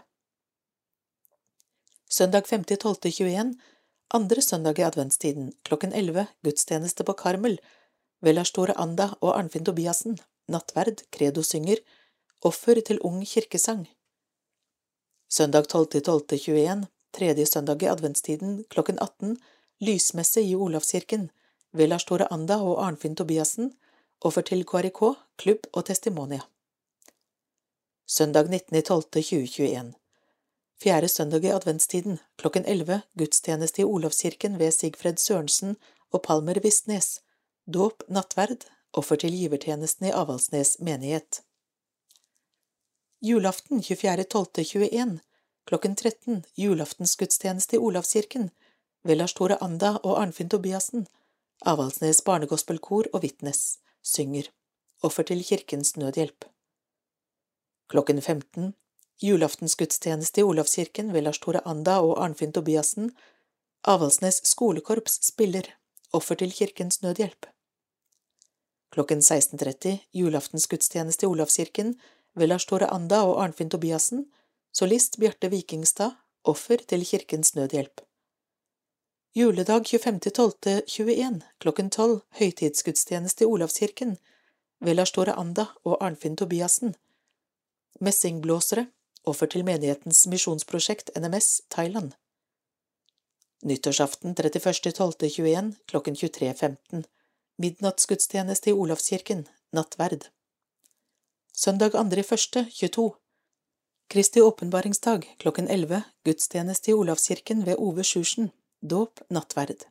Søndag 2.09 2.45
5.12.21, 2.47 3.49
andre 4.15 4.41
søndag 4.41 4.79
i 4.79 4.85
adventstiden, 4.87 5.49
klokken 5.67 5.91
11, 5.93 6.29
gudstjeneste 6.47 7.03
på 7.03 7.13
Karmel, 7.19 7.57
ved 8.23 8.39
Store 8.47 8.77
Anda 8.79 9.09
og 9.19 9.33
Arnfinn 9.33 9.67
Tobiassen, 9.67 10.15
nattverd, 10.47 11.03
credo 11.11 11.43
synger, 11.43 11.81
offer 12.41 12.79
til 12.79 13.01
ung 13.03 13.19
kirkesang. 13.27 13.83
Søndag 15.29 15.67
12.12.21, 15.73 16.85
tredje 17.11 17.45
søndag 17.45 17.83
i 17.83 17.91
adventstiden, 17.91 18.63
klokken 18.69 18.99
18, 18.99 19.35
lysmesse 19.83 20.41
i 20.41 20.55
Olavskirken, 20.55 21.27
ved 21.73 21.99
Store 21.99 22.31
Anda 22.31 22.61
og 22.63 22.79
Arnfinn 22.85 23.19
Tobiassen, 23.19 23.73
offer 24.21 24.41
til 24.41 24.65
KRK, 24.65 25.01
klubb 25.37 25.67
og 25.73 25.85
testimonia. 25.85 26.41
Søndag 28.07 28.49
19.12.2021 28.49 29.93
Fjerde 30.81 31.07
søndag 31.07 31.43
i 31.43 31.51
adventstiden, 31.51 32.19
klokken 32.37 32.65
11, 32.65 33.01
gudstjeneste 33.17 33.81
i 33.81 33.85
Olavskirken 33.85 34.59
ved 34.59 34.71
Sigfred 34.71 35.17
Sørensen 35.17 35.75
og 36.11 36.21
Palmer 36.21 36.59
Vistnes, 36.63 37.21
dåp, 37.65 38.03
nattverd, 38.07 38.67
offer 38.93 39.15
til 39.15 39.33
givertjenesten 39.33 40.05
i 40.07 40.13
Avaldsnes 40.13 40.77
menighet. 40.79 41.41
Julaften 43.21 43.81
24.12.21, 43.81 45.17
klokken 45.65 45.95
13, 45.95 46.45
julaftensgudstjeneste 46.57 47.75
i 47.75 47.79
Olavskirken, 47.79 48.51
ved 49.03 49.15
Lars 49.15 49.33
Tore 49.33 49.57
Anda 49.63 49.95
og 50.03 50.21
Arnfinn 50.21 50.49
Tobiassen, 50.49 51.07
Avaldsnes 51.65 52.21
barnegospelkor 52.21 53.09
og 53.13 53.23
Vitnes, 53.23 53.79
synger, 54.07 54.49
offer 55.03 55.27
til 55.27 55.43
Kirkens 55.43 55.95
Nødhjelp. 55.97 56.45
Klokken 57.91 58.21
15, 58.21 58.73
julaftensgudstjeneste 59.23 60.41
i 60.41 60.43
Olavskirken 60.43 61.13
ved 61.13 61.27
Lars 61.27 61.39
Tore 61.39 61.61
Anda 61.65 61.99
og 62.03 62.17
Arnfinn 62.23 62.53
Tobiassen, 62.53 63.11
Avaldsnes 63.87 64.41
skolekorps 64.43 65.19
spiller, 65.27 65.69
offer 66.13 66.35
til 66.35 66.51
Kirkens 66.51 67.01
Nødhjelp. 67.01 67.47
Klokken 68.91 69.19
16.30 69.19 69.97
julaftensgudstjeneste 70.13 71.25
i 71.25 71.29
Olavskirken 71.29 71.95
ved 72.35 72.47
Lars 72.47 72.65
Tore 72.65 72.87
Anda 72.93 73.21
og 73.27 73.41
Arnfinn 73.43 73.69
Tobiassen, 73.69 74.25
solist 74.73 75.19
Bjarte 75.19 75.49
Vikingstad, 75.51 76.15
offer 76.43 76.83
til 76.87 77.05
Kirkens 77.05 77.55
Nødhjelp. 77.55 78.06
Juledag 79.37 79.83
25.12.21 79.83 81.41
klokken 81.57 81.89
12 81.89 82.21
høytidsgudstjeneste 82.39 83.43
i 83.45 83.47
Olavskirken 83.47 84.15
ved 84.81 84.97
Lars 84.97 85.11
Tore 85.13 85.35
Anda 85.37 85.67
og 85.85 85.99
Arnfinn 86.01 86.33
Tobiassen. 86.41 86.95
Messingblåsere, 88.01 88.87
offer 89.29 89.51
til 89.53 89.67
menighetens 89.67 90.23
misjonsprosjekt 90.25 91.13
NMS 91.13 91.51
Thailand. 91.69 92.15
Nyttårsaften 93.61 94.33
31.12.21 94.33 95.71
klokken 95.85 96.17
23.15 96.17 97.05
Midnattsgudstjeneste 97.61 98.73
i 98.73 98.73
Olavskirken, 98.73 99.45
nattverd. 99.69 100.31
Søndag 101.53 101.93
2.1.22 101.93 103.11
Kristi 104.09 104.41
åpenbaringsdag 104.41 105.35
klokken 105.37 105.67
11 105.69 106.01
gudstjeneste 106.25 106.91
i 106.91 106.97
Olavskirken 106.97 107.67
ved 107.69 107.77
Ove 107.77 108.03
Sjursen, 108.03 108.49
dåp, 108.81 109.19
nattverd. 109.29 109.83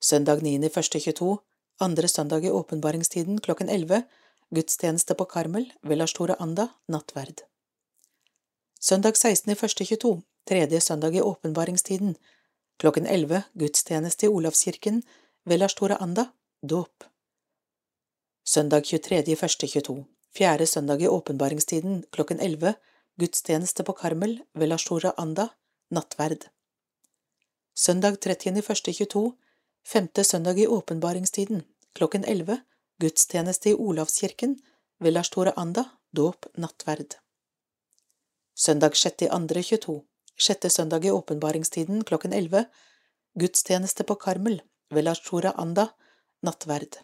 Søndag 0.00 0.40
9.1.22 0.40 1.36
andre 1.80 2.08
søndag 2.08 2.44
i 2.44 2.50
åpenbaringstiden 2.50 3.40
klokken 3.40 3.68
11 3.68 4.02
gudstjeneste 4.50 5.14
på 5.14 5.24
Karmel 5.24 5.72
ved 5.82 5.98
Lars 5.98 6.14
Anda, 6.38 6.68
nattverd. 6.88 7.40
Søndag 8.80 9.12
16.1.22 9.12 10.20
tredje 10.48 10.80
søndag 10.80 11.14
i 11.14 11.20
åpenbaringstiden 11.20 12.16
klokken 12.78 13.06
11 13.06 13.42
gudstjeneste 13.54 14.26
i 14.26 14.28
Olavskirken 14.28 15.02
ved 15.44 15.58
Lars 15.58 15.76
Anda, 15.82 16.26
dåp. 16.62 17.04
Søndag 18.44 18.80
23.1.22 18.80 20.04
fjerde 20.34 20.66
søndag 20.66 21.02
i 21.02 21.08
åpenbaringstiden 21.08 22.04
klokken 22.10 22.40
11 22.40 22.74
gudstjeneste 23.20 23.84
på 23.84 23.92
Karmel 23.92 24.40
ved 24.54 24.66
Lars 24.66 24.90
Anda, 25.16 25.48
nattverd. 25.90 26.48
Søndag 27.78 28.16
30.1.22 28.18 29.32
femte 29.86 30.24
søndag 30.24 30.58
i 30.58 30.66
åpenbaringstiden 30.66 31.60
klokken 31.94 32.24
11 32.24 32.56
gudstjeneste 32.98 33.70
i 33.70 33.74
Olavskirken 33.74 34.56
ved 34.98 35.14
Lars 35.14 35.30
Tore 35.30 35.52
Anda, 35.56 35.84
dåp, 36.10 36.48
nattverd. 36.58 37.14
Søndag 38.58 38.98
6.2.22 38.98 39.94
sjette 40.34 40.70
søndag 40.70 41.06
i 41.06 41.12
åpenbaringstiden 41.14 42.02
klokken 42.02 42.34
11 42.34 42.64
gudstjeneste 43.38 44.04
på 44.10 44.18
Karmel 44.26 44.58
ved 44.90 45.06
Lars 45.06 45.22
Tore 45.22 45.54
Anda, 45.54 45.86
nattverd. 46.42 46.98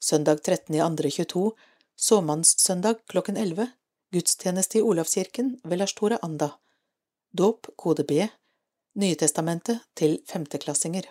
Søndag 0.00 0.40
13.2.22 0.40 1.50
såmannssøndag 1.96 3.04
klokken 3.12 3.36
11 3.36 3.68
gudstjeneste 4.16 4.80
i 4.80 4.82
Olavskirken 4.88 5.58
ved 5.64 5.84
Lars 5.84 5.94
Tore 6.00 6.16
Anda, 6.22 6.54
dåp, 7.36 7.68
kode 7.76 8.08
B, 8.08 8.24
Nytestamentet 8.96 9.82
til 9.92 10.22
femteklassinger. 10.24 11.02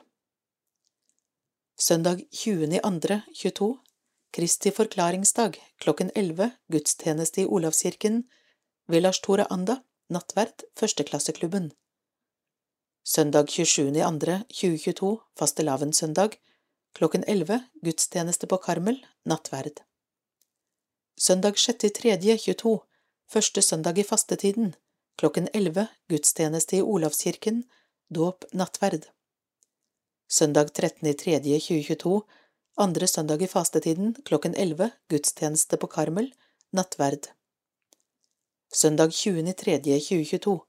Søndag 1.77 2.23
20.2.22 2.33 3.67
Kristi 4.33 4.71
forklaringsdag 4.71 5.59
klokken 5.83 6.09
11 6.15 6.47
gudstjeneste 6.71 7.41
i 7.41 7.45
Olavskirken 7.45 8.23
ved 8.87 9.01
Lars 9.01 9.19
Tore 9.19 9.45
Anda, 9.53 9.75
nattverd, 10.09 10.63
førsteklasseklubben. 10.79 11.71
Søndag 13.05 13.45
27.2.2022, 13.53 15.11
fastelavnssøndag, 15.37 16.29
klokken 16.93 17.23
11, 17.27 17.59
gudstjeneste 17.83 18.47
på 18.47 18.57
Karmel, 18.57 18.97
nattverd. 19.25 19.85
Søndag 21.17 21.53
6.3.22, 21.53 22.79
første 23.29 23.61
søndag 23.61 23.97
i 23.97 24.03
fastetiden, 24.03 24.73
klokken 25.15 25.47
11, 25.53 25.87
gudstjeneste 26.09 26.77
i 26.77 26.81
Olavskirken, 26.81 27.63
dåp, 28.09 28.45
nattverd. 28.51 29.05
Søndag 30.27 30.65
13.3.2022, 30.73 32.21
andre 32.75 33.07
søndag 33.07 33.41
i 33.41 33.47
fastetiden, 33.47 34.15
klokken 34.25 34.55
11, 34.55 34.89
gudstjeneste 35.09 35.77
på 35.77 35.87
Karmel, 35.87 36.33
nattverd. 36.71 37.29
Søndag 38.73 39.09
20.3.2022, 39.09 40.59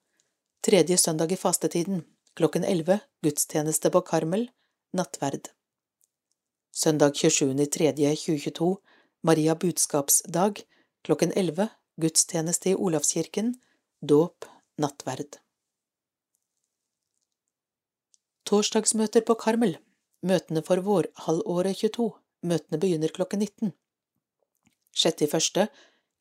tredje 0.62 0.96
søndag 0.96 1.32
i 1.32 1.36
fastetiden, 1.36 2.04
klokken 2.34 2.64
11, 2.64 2.98
gudstjeneste 3.22 3.90
på 3.90 4.00
Karmel, 4.00 4.50
nattverd. 4.92 5.50
Søndag 6.74 7.12
27.3.2022, 7.12 8.76
Maria 9.22 9.54
budskapsdag, 9.54 10.60
klokken 11.04 11.32
11, 11.32 11.68
gudstjeneste 11.96 12.70
i 12.70 12.74
Olavskirken, 12.74 13.54
dåp, 14.02 14.44
nattverd. 14.78 15.38
Torsdagsmøter 18.46 19.24
på 19.26 19.34
Karmel, 19.34 19.76
møtene 20.22 20.62
for 20.66 20.82
vårhalvåret 20.86 21.80
22, 21.80 22.10
møtene 22.46 22.78
begynner 22.78 23.14
klokken 23.14 23.42
19. 23.42 23.72
6.1. 24.96 25.66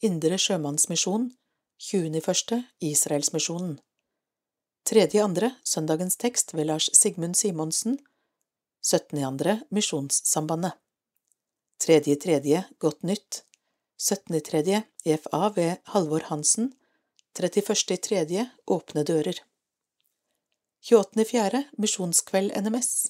Indre 0.04 0.38
sjømannsmisjon, 0.42 1.30
20.1. 1.80 2.64
Israelsmisjonen. 2.82 3.78
3.2. 4.90 5.52
Søndagens 5.64 6.18
tekst 6.18 6.54
ved 6.54 6.68
Lars 6.70 6.90
Sigmund 6.94 7.36
Simonsen, 7.36 8.00
17.2. 8.86 9.60
Misjonssambandet. 9.70 10.74
3.3. 11.84 12.64
Godt 12.80 13.04
nytt, 13.04 13.44
17.3. 14.02 14.82
EFA 15.06 15.50
ved 15.56 15.78
Halvor 15.94 16.26
Hansen, 16.30 16.74
31.3. 17.40 18.46
Åpne 18.68 19.04
dører. 19.04 19.40
28.4. 20.86 21.64
Misjonskveld 21.78 22.54
NMS, 22.62 23.08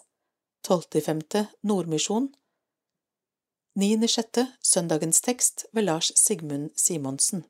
12.5. 0.67 1.45
Nordmisjon, 1.61 2.29
9.6. 3.79 4.45
Søndagens 4.61 5.21
tekst 5.21 5.65
ved 5.73 5.83
Lars 5.83 6.11
Sigmund 6.15 6.69
Simonsen. 6.75 7.45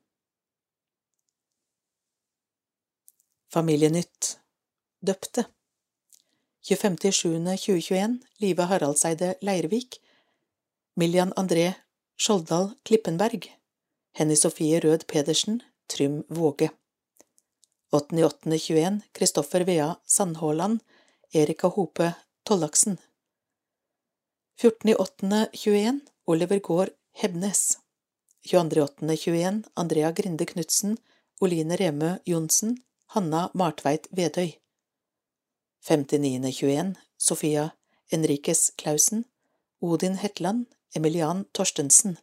Familienytt 3.54 4.40
Døpte 5.08 5.46
25.7.2021 6.66 8.18
Live 8.40 8.64
Haraldseide 8.64 9.36
Leirvik 9.42 10.02
Miljan 10.96 11.32
André 11.38 11.72
Skjoldal 12.18 12.74
Klippenberg 12.84 13.48
Henny 14.18 14.36
Sofie 14.36 14.80
Rød 14.80 15.06
Pedersen 15.08 15.62
Trym 15.88 16.24
Våge 16.28 16.70
8.8.21 17.92 19.02
Kristoffer 19.12 19.62
Vea 19.62 19.96
Sandhåland 20.06 20.80
Erika 21.32 21.68
Hope 21.68 22.14
Tollaksen. 22.44 22.98
14.8.21 24.62 26.00
Oliver 26.26 26.60
Gård 26.60 26.90
Hebnes. 27.14 27.78
22.8.21 28.46 29.64
Andrea 29.74 30.12
Grinde 30.12 30.46
Knutsen 30.46 30.98
Oline 31.40 31.76
Remø 31.76 32.16
Johnsen 32.26 32.82
Hanna 33.06 33.50
Martveit 33.54 34.08
Vedøy. 34.12 34.52
59.21 35.88 36.96
Sofia 37.18 37.70
Enriques 38.10 38.72
Clausen 38.82 39.24
Odin 39.82 40.16
Hetland 40.16 40.66
Emilian 40.96 41.46
Torstensen. 41.52 42.18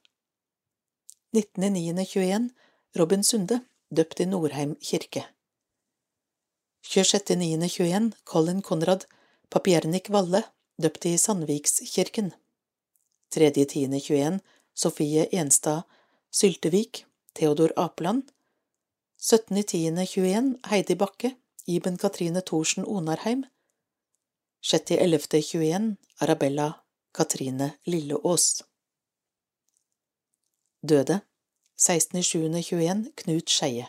19.9.21 1.32 2.48
Robin 2.94 3.22
Sunde 3.24 3.60
døpt 3.88 4.20
i 4.20 4.26
Norheim 4.26 4.74
kirke. 4.76 5.24
26.9.21 6.84 8.12
Colin 8.24 8.60
Konrad 8.62 9.06
Papiernik 9.48 10.10
Valle 10.12 10.42
døpt 10.76 11.06
i 11.08 11.16
Sandvikskirken. 11.18 12.32
3.10.21 13.34 14.38
Sofie 14.74 15.24
Enstad 15.32 15.82
Syltevik 16.30 17.06
Theodor 17.34 17.72
Apeland. 17.76 18.28
17.10.21 19.20 20.68
Heidi 20.68 20.94
Bakke 20.94 21.36
Iben 21.66 21.96
Katrine 21.96 22.42
Thorsen 22.42 22.84
Onarheim. 22.84 23.46
6.11.21 24.62 25.96
Arabella 26.20 26.72
Katrine 27.12 27.72
Lilleås. 27.86 28.62
Døde 30.82 31.20
16.07.21 31.76 33.12
Knut 33.16 33.48
Skeie. 33.48 33.88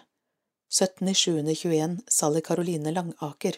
17.07.21 0.70 1.98
Sally 2.08 2.42
Karoline 2.42 2.92
Langaker. 2.92 3.54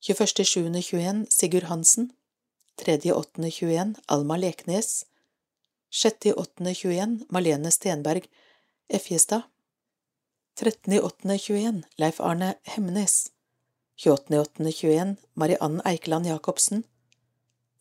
21.07.21 0.00 1.26
Sigurd 1.30 1.64
Hansen. 1.64 2.12
3.8.21 2.82 3.94
Alma 4.08 4.36
Leknes. 4.36 5.06
6.8.21 5.92 7.26
Malene 7.28 7.70
Stenberg 7.70 8.28
Effjestad. 8.88 9.42
13.8.21 10.60 11.82
Leif 11.98 12.20
Arne 12.20 12.54
Hemnes. 12.64 13.30
28.8.21 13.96 15.16
Mariann 15.34 15.80
Eikeland 15.84 16.26
Jacobsen. 16.26 16.84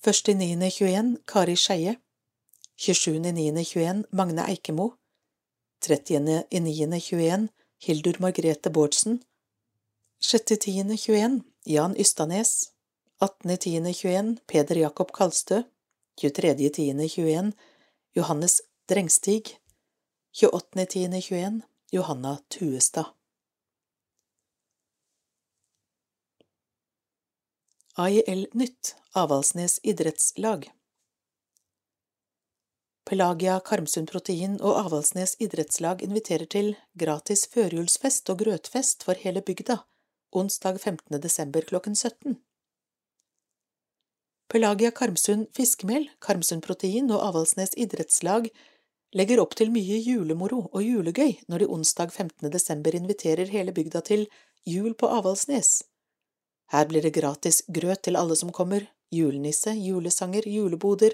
1.9.21 0.04 1.18
Kari 1.26 1.56
Skeie. 1.56 1.96
27.9.21 2.78 4.04
Magne 4.12 4.46
Eikemo 4.48 4.98
30.9.21 5.86 7.48
Hildur 7.80 8.16
Margrethe 8.20 8.70
Bårdsen. 8.70 9.20
6.10.21 10.22 11.42
Jan 11.66 11.96
Ystanes. 11.98 12.72
18.10.21 13.20 14.38
Peder 14.48 14.76
Jakob 14.76 15.12
Kalstø. 15.12 15.64
23.10.21 16.22 17.52
Johannes 18.14 18.62
Drengstig. 18.90 19.58
28.10.21 20.42 21.62
Johanna 21.92 22.38
Tuestad. 22.48 23.06
AIL 27.98 28.48
Nytt 28.54 28.96
Avaldsnes 29.12 29.80
idrettslag 29.84 30.72
Pelagia 33.06 33.60
Karmsund 33.62 34.10
Protein 34.10 34.56
og 34.66 34.80
Avaldsnes 34.80 35.36
idrettslag 35.38 36.00
inviterer 36.02 36.48
til 36.50 36.72
gratis 36.98 37.44
førjulsfest 37.52 38.32
og 38.34 38.40
grøtfest 38.40 39.06
for 39.06 39.22
hele 39.22 39.44
bygda 39.46 39.76
onsdag 40.34 40.80
15. 40.80 41.20
desember 41.22 41.68
klokken 41.70 41.94
17. 41.94 42.40
Pelagia 44.50 44.90
Karmsund 44.90 45.46
Fiskemel, 45.54 46.10
Karmsund 46.18 46.66
Protein 46.66 47.14
og 47.14 47.22
Avaldsnes 47.28 47.78
idrettslag 47.78 48.50
legger 49.14 49.44
opp 49.44 49.54
til 49.54 49.70
mye 49.70 50.02
julemoro 50.02 50.64
og 50.72 50.82
julegøy 50.82 51.46
når 51.46 51.62
de 51.62 51.70
onsdag 51.78 52.10
15. 52.10 52.50
desember 52.50 52.98
inviterer 52.98 53.54
hele 53.54 53.76
bygda 53.78 54.02
til 54.10 54.26
Jul 54.66 54.98
på 54.98 55.14
Avaldsnes. 55.14 55.84
Her 56.74 56.90
blir 56.90 57.06
det 57.06 57.14
gratis 57.22 57.62
grøt 57.70 58.02
til 58.10 58.18
alle 58.18 58.34
som 58.34 58.50
kommer, 58.50 58.90
julenisse, 59.14 59.78
julesanger, 59.78 60.50
juleboder, 60.50 61.14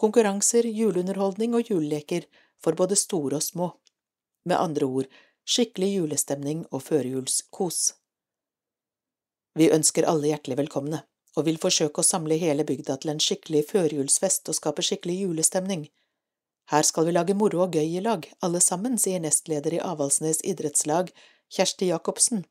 konkurranser, 0.00 0.68
juleunderholdning 0.68 1.54
og 1.56 1.70
juleleker 1.70 2.26
for 2.62 2.78
både 2.78 2.96
store 2.96 3.40
og 3.40 3.44
små. 3.44 3.70
Med 4.46 4.58
andre 4.60 4.86
ord, 4.86 5.10
skikkelig 5.46 5.92
julestemning 5.96 6.64
og 6.70 6.82
førjulskos. 6.86 7.92
Vi 9.56 9.70
ønsker 9.72 10.06
alle 10.08 10.32
hjertelig 10.32 10.58
velkomne, 10.58 11.02
og 11.36 11.46
vil 11.48 11.60
forsøke 11.60 12.02
å 12.02 12.06
samle 12.06 12.36
hele 12.40 12.64
bygda 12.68 12.98
til 13.00 13.12
en 13.14 13.22
skikkelig 13.22 13.64
førjulsfest 13.70 14.50
og 14.52 14.58
skape 14.58 14.84
skikkelig 14.84 15.22
julestemning. 15.24 15.86
Her 16.72 16.82
skal 16.82 17.06
vi 17.06 17.14
lage 17.14 17.36
moro 17.38 17.62
og 17.64 17.76
gøy 17.78 17.96
i 17.98 18.02
lag, 18.02 18.26
alle 18.42 18.60
sammen, 18.60 18.98
sier 18.98 19.22
nestleder 19.22 19.76
i 19.76 19.82
Avaldsnes 19.82 20.42
idrettslag, 20.42 21.12
Kjersti 21.52 21.92
Jacobsen. 21.92 22.44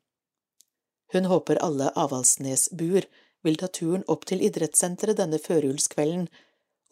Hun 1.12 1.28
håper 1.30 1.60
alle 1.62 1.90
Avaldsnes-buer 1.94 3.06
vil 3.46 3.58
ta 3.60 3.68
turen 3.68 4.06
opp 4.10 4.24
til 4.26 4.42
idrettssenteret 4.42 5.20
denne 5.20 5.38
førjulskvelden 5.42 6.26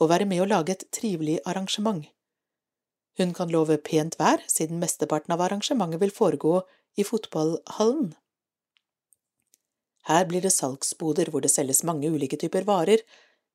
og 0.00 0.10
være 0.10 0.26
med 0.28 0.42
å 0.42 0.48
lage 0.50 0.74
et 0.74 0.86
trivelig 0.94 1.38
arrangement. 1.46 2.04
Hun 3.18 3.34
kan 3.34 3.52
love 3.52 3.76
pent 3.78 4.16
vær, 4.18 4.42
siden 4.50 4.80
mesteparten 4.82 5.34
av 5.34 5.44
arrangementet 5.44 6.02
vil 6.02 6.14
foregå 6.14 6.62
i 6.98 7.06
fotballhallen. 7.06 8.14
Her 10.08 10.26
blir 10.28 10.42
det 10.44 10.52
salgsboder 10.52 11.30
hvor 11.30 11.44
det 11.44 11.52
selges 11.52 11.84
mange 11.86 12.10
ulike 12.10 12.36
typer 12.40 12.66
varer, 12.68 13.00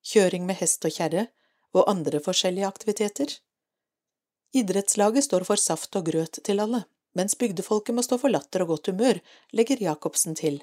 kjøring 0.01 0.47
med 0.47 0.57
hest 0.61 0.85
og 0.87 0.95
kjerre 0.95 1.27
og 1.75 1.85
andre 1.91 2.21
forskjellige 2.23 2.69
aktiviteter. 2.69 3.35
Idrettslaget 4.55 5.27
står 5.27 5.45
for 5.45 5.61
saft 5.61 5.93
og 5.99 6.07
grøt 6.09 6.39
til 6.45 6.63
alle, 6.63 6.85
mens 7.13 7.37
bygdefolket 7.37 7.93
må 7.95 8.05
stå 8.05 8.17
for 8.21 8.33
latter 8.33 8.63
og 8.63 8.73
godt 8.73 8.89
humør, 8.89 9.19
legger 9.53 9.81
Jacobsen 9.83 10.37
til. 10.39 10.61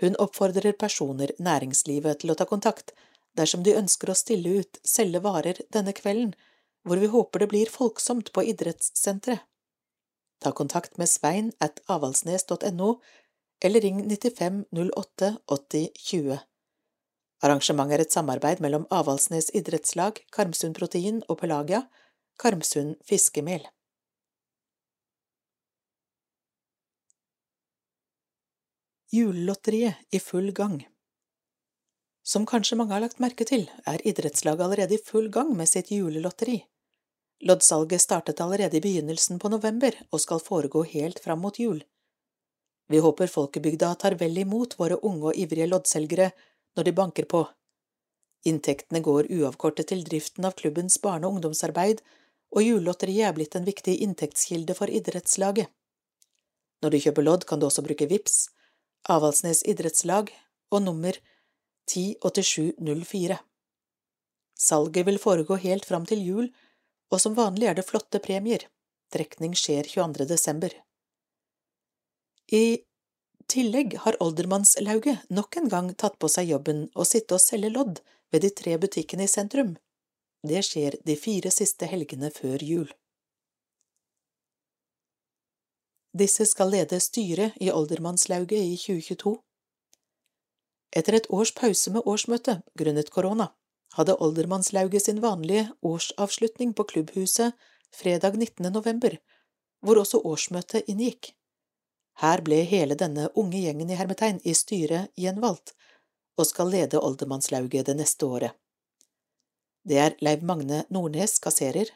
Hun 0.00 0.16
oppfordrer 0.22 0.72
personer, 0.78 1.34
næringslivet, 1.38 2.22
til 2.22 2.32
å 2.32 2.38
ta 2.38 2.46
kontakt 2.48 2.94
dersom 3.38 3.64
de 3.64 3.76
ønsker 3.78 4.10
å 4.12 4.18
stille 4.18 4.60
ut, 4.60 4.78
selge 4.84 5.22
varer 5.24 5.60
denne 5.72 5.94
kvelden, 5.96 6.34
hvor 6.82 6.98
vi 6.98 7.10
håper 7.12 7.42
det 7.42 7.50
blir 7.52 7.70
folksomt 7.70 8.32
på 8.34 8.44
idrettssenteret. 8.52 9.44
Ta 10.42 10.50
kontakt 10.50 10.96
med 10.98 11.06
svein 11.06 11.52
at 11.62 11.78
avaldsnes.no, 11.86 12.96
eller 13.62 13.80
ring 13.80 14.00
95 14.08 14.64
08 14.74 15.36
80 15.46 15.92
20. 15.94 16.40
Arrangementet 17.46 17.94
er 17.94 18.02
et 18.02 18.14
samarbeid 18.14 18.62
mellom 18.62 18.88
Avaldsnes 18.90 19.52
idrettslag, 19.54 20.18
Karmsund 20.34 20.74
Protein 20.78 21.22
og 21.28 21.38
Pelagia, 21.40 21.84
Karmsund 22.42 22.96
Fiskemel. 23.06 23.66
Julelotteriet 29.12 30.02
i 30.10 30.18
full 30.22 30.50
gang 30.56 30.80
Som 32.22 32.46
kanskje 32.46 32.76
mange 32.78 32.94
har 32.94 33.02
lagt 33.02 33.18
merke 33.22 33.44
til, 33.44 33.64
er 33.86 34.02
idrettslaget 34.06 34.62
allerede 34.62 34.94
i 34.94 35.04
full 35.04 35.26
gang 35.30 35.50
med 35.58 35.68
sitt 35.68 35.90
julelotteri. 35.90 36.60
Loddsalget 37.42 38.00
startet 38.00 38.40
allerede 38.40 38.78
i 38.78 38.84
begynnelsen 38.84 39.40
på 39.42 39.50
november 39.50 39.96
og 40.10 40.22
skal 40.22 40.42
foregå 40.42 40.84
helt 40.86 41.18
fram 41.18 41.42
mot 41.42 41.58
jul. 41.58 41.82
Vi 42.88 43.00
håper 43.02 43.26
folkebygda 43.26 43.94
tar 43.98 44.14
vel 44.20 44.38
imot 44.38 44.78
våre 44.78 45.00
unge 45.02 45.32
og 45.32 45.38
ivrige 45.38 45.66
loddselgere 45.66 46.30
når 46.76 46.86
de 46.86 46.94
banker 46.94 47.26
på. 47.26 47.42
Inntektene 48.46 49.02
går 49.02 49.30
uavkortet 49.30 49.90
til 49.90 50.04
driften 50.06 50.46
av 50.46 50.54
klubbens 50.58 50.98
barne- 51.02 51.26
og 51.26 51.38
ungdomsarbeid, 51.38 52.02
og 52.54 52.62
julelotteriet 52.62 53.28
er 53.28 53.34
blitt 53.34 53.56
en 53.56 53.66
viktig 53.66 53.96
inntektskilde 54.06 54.74
for 54.78 54.90
idrettslaget. 54.90 55.70
Når 56.82 56.90
du 56.90 56.98
kjøper 57.02 57.26
lodd, 57.26 57.46
kan 57.46 57.58
du 57.58 57.66
også 57.66 57.84
bruke 57.86 58.06
VIPS, 58.10 58.48
Avaldsnes 59.10 59.62
idrettslag 59.66 60.30
og 60.70 60.82
nummer 60.82 61.16
108704. 61.90 63.38
Salget 64.58 65.06
vil 65.06 65.18
foregå 65.18 65.58
helt 65.62 65.84
fram 65.88 66.06
til 66.06 66.22
jul, 66.26 66.48
og 67.12 67.20
som 67.20 67.34
vanlig 67.36 67.68
er 67.70 67.78
det 67.78 67.86
flotte 67.88 68.20
premier. 68.22 68.68
Trekning 69.12 69.56
skjer 69.58 69.88
22. 69.90 70.26
desember. 70.30 70.72
I 72.52 72.82
tillegg 73.52 73.98
har 74.04 74.16
Oldermannslauget 74.22 75.28
nok 75.28 75.56
en 75.56 75.68
gang 75.68 75.92
tatt 75.98 76.18
på 76.18 76.30
seg 76.32 76.52
jobben 76.52 76.86
å 76.94 77.04
sitte 77.08 77.36
og 77.36 77.44
selge 77.44 77.72
lodd 77.74 78.00
ved 78.32 78.46
de 78.46 78.50
tre 78.62 78.78
butikkene 78.80 79.26
i 79.26 79.30
sentrum. 79.30 79.76
Det 80.42 80.62
skjer 80.66 80.96
de 81.06 81.16
fire 81.16 81.52
siste 81.54 81.86
helgene 81.86 82.32
før 82.34 82.64
jul. 82.64 82.88
Disse 86.12 86.44
skal 86.48 86.72
lede 86.74 86.98
styret 87.00 87.56
i 87.60 87.70
Oldermannslauget 87.72 88.58
i 88.58 88.76
2022. 88.76 89.38
Etter 90.92 91.16
et 91.16 91.28
års 91.32 91.54
pause 91.56 91.90
med 91.92 92.04
årsmøte 92.08 92.58
grunnet 92.78 93.10
korona 93.10 93.48
hadde 93.96 94.16
Oldermannslauget 94.24 95.06
sin 95.06 95.20
vanlige 95.24 95.68
årsavslutning 95.82 96.74
på 96.76 96.84
klubbhuset 96.84 97.56
fredag 97.96 98.36
19. 98.36 98.72
november, 98.72 99.16
hvor 99.80 100.00
også 100.00 100.20
årsmøtet 100.24 100.88
inngikk. 100.88 101.32
Her 102.20 102.42
ble 102.44 102.60
hele 102.68 102.96
denne 102.98 103.30
unge 103.36 103.60
gjengen 103.60 103.90
i 103.90 103.96
hermetegn 103.96 104.40
i 104.44 104.54
styret 104.56 105.08
gjenvalgt, 105.16 105.72
og 106.36 106.48
skal 106.48 106.68
lede 106.72 107.00
Oldermannslauget 107.00 107.88
det 107.88 107.96
neste 107.96 108.26
året. 108.26 108.52
Det 109.88 109.98
er 109.98 110.16
Leiv 110.20 110.44
Magne 110.44 110.84
Nordnes, 110.90 111.38
kasserer, 111.42 111.88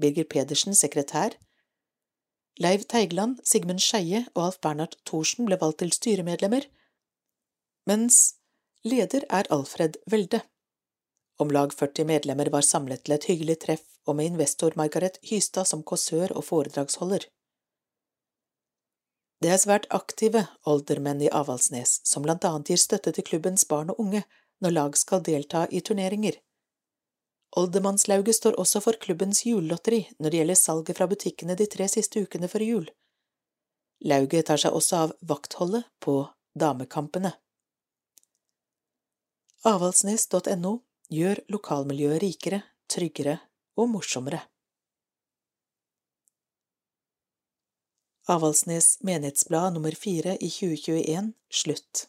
Birger 0.00 0.24
Pedersen, 0.24 0.74
sekretær, 0.74 1.34
Leiv 2.58 2.86
Teigland, 2.88 3.36
Sigmund 3.44 3.82
Skeie 3.82 4.24
og 4.34 4.46
Alf 4.46 4.58
Bernhard 4.62 4.96
Thorsen 5.04 5.46
ble 5.46 5.58
valgt 5.60 5.82
til 5.82 5.92
styremedlemmer, 5.92 6.64
mens 7.86 8.35
leder 8.86 9.24
er 9.28 9.46
Alfred 9.50 9.96
Welde. 10.10 10.40
Om 11.38 11.50
lag 11.50 11.72
40 11.74 12.04
medlemmer 12.04 12.50
var 12.52 12.64
samlet 12.64 13.04
til 13.04 13.16
et 13.16 13.28
hyggelig 13.28 13.58
treff 13.64 13.84
og 14.06 14.16
med 14.16 14.30
investor 14.32 14.76
Margaret 14.78 15.18
Hystad 15.26 15.68
som 15.68 15.82
kåsør 15.82 16.32
og 16.32 16.46
foredragsholder. 16.48 17.26
Det 19.42 19.50
er 19.52 19.60
svært 19.60 19.86
aktive 19.92 20.46
oldermenn 20.64 21.20
i 21.20 21.28
Avaldsnes 21.28 21.98
som 22.08 22.24
blant 22.24 22.46
annet 22.48 22.70
gir 22.72 22.80
støtte 22.80 23.12
til 23.12 23.26
klubbens 23.26 23.66
barn 23.68 23.92
og 23.92 24.00
unge 24.00 24.22
når 24.64 24.76
lag 24.78 24.96
skal 24.96 25.24
delta 25.26 25.66
i 25.68 25.82
turneringer. 25.84 26.38
Oldemannslauget 27.56 28.36
står 28.38 28.56
også 28.60 28.80
for 28.84 28.98
klubbens 29.00 29.42
julelotteri 29.46 30.06
når 30.18 30.30
det 30.30 30.40
gjelder 30.40 30.60
salget 30.60 30.98
fra 30.98 31.08
butikkene 31.10 31.56
de 31.58 31.66
tre 31.72 31.88
siste 31.88 32.22
ukene 32.22 32.48
før 32.48 32.64
jul. 32.64 32.86
Lauget 34.04 34.48
tar 34.48 34.60
seg 34.60 34.76
også 34.76 35.02
av 35.04 35.12
vaktholdet 35.20 35.84
på 36.00 36.22
damekampene. 36.56 37.32
Avaldsnes.no 39.66 40.70
gjør 41.10 41.40
lokalmiljøet 41.50 42.20
rikere, 42.22 42.60
tryggere 42.86 43.40
og 43.74 43.88
morsommere. 43.90 44.44
Avaldsnes 48.30 48.92
Menighetsblad 49.02 49.74
nummer 49.74 49.96
fire 49.98 50.36
i 50.38 50.52
2021 50.54 51.32
slutt. 51.50 52.04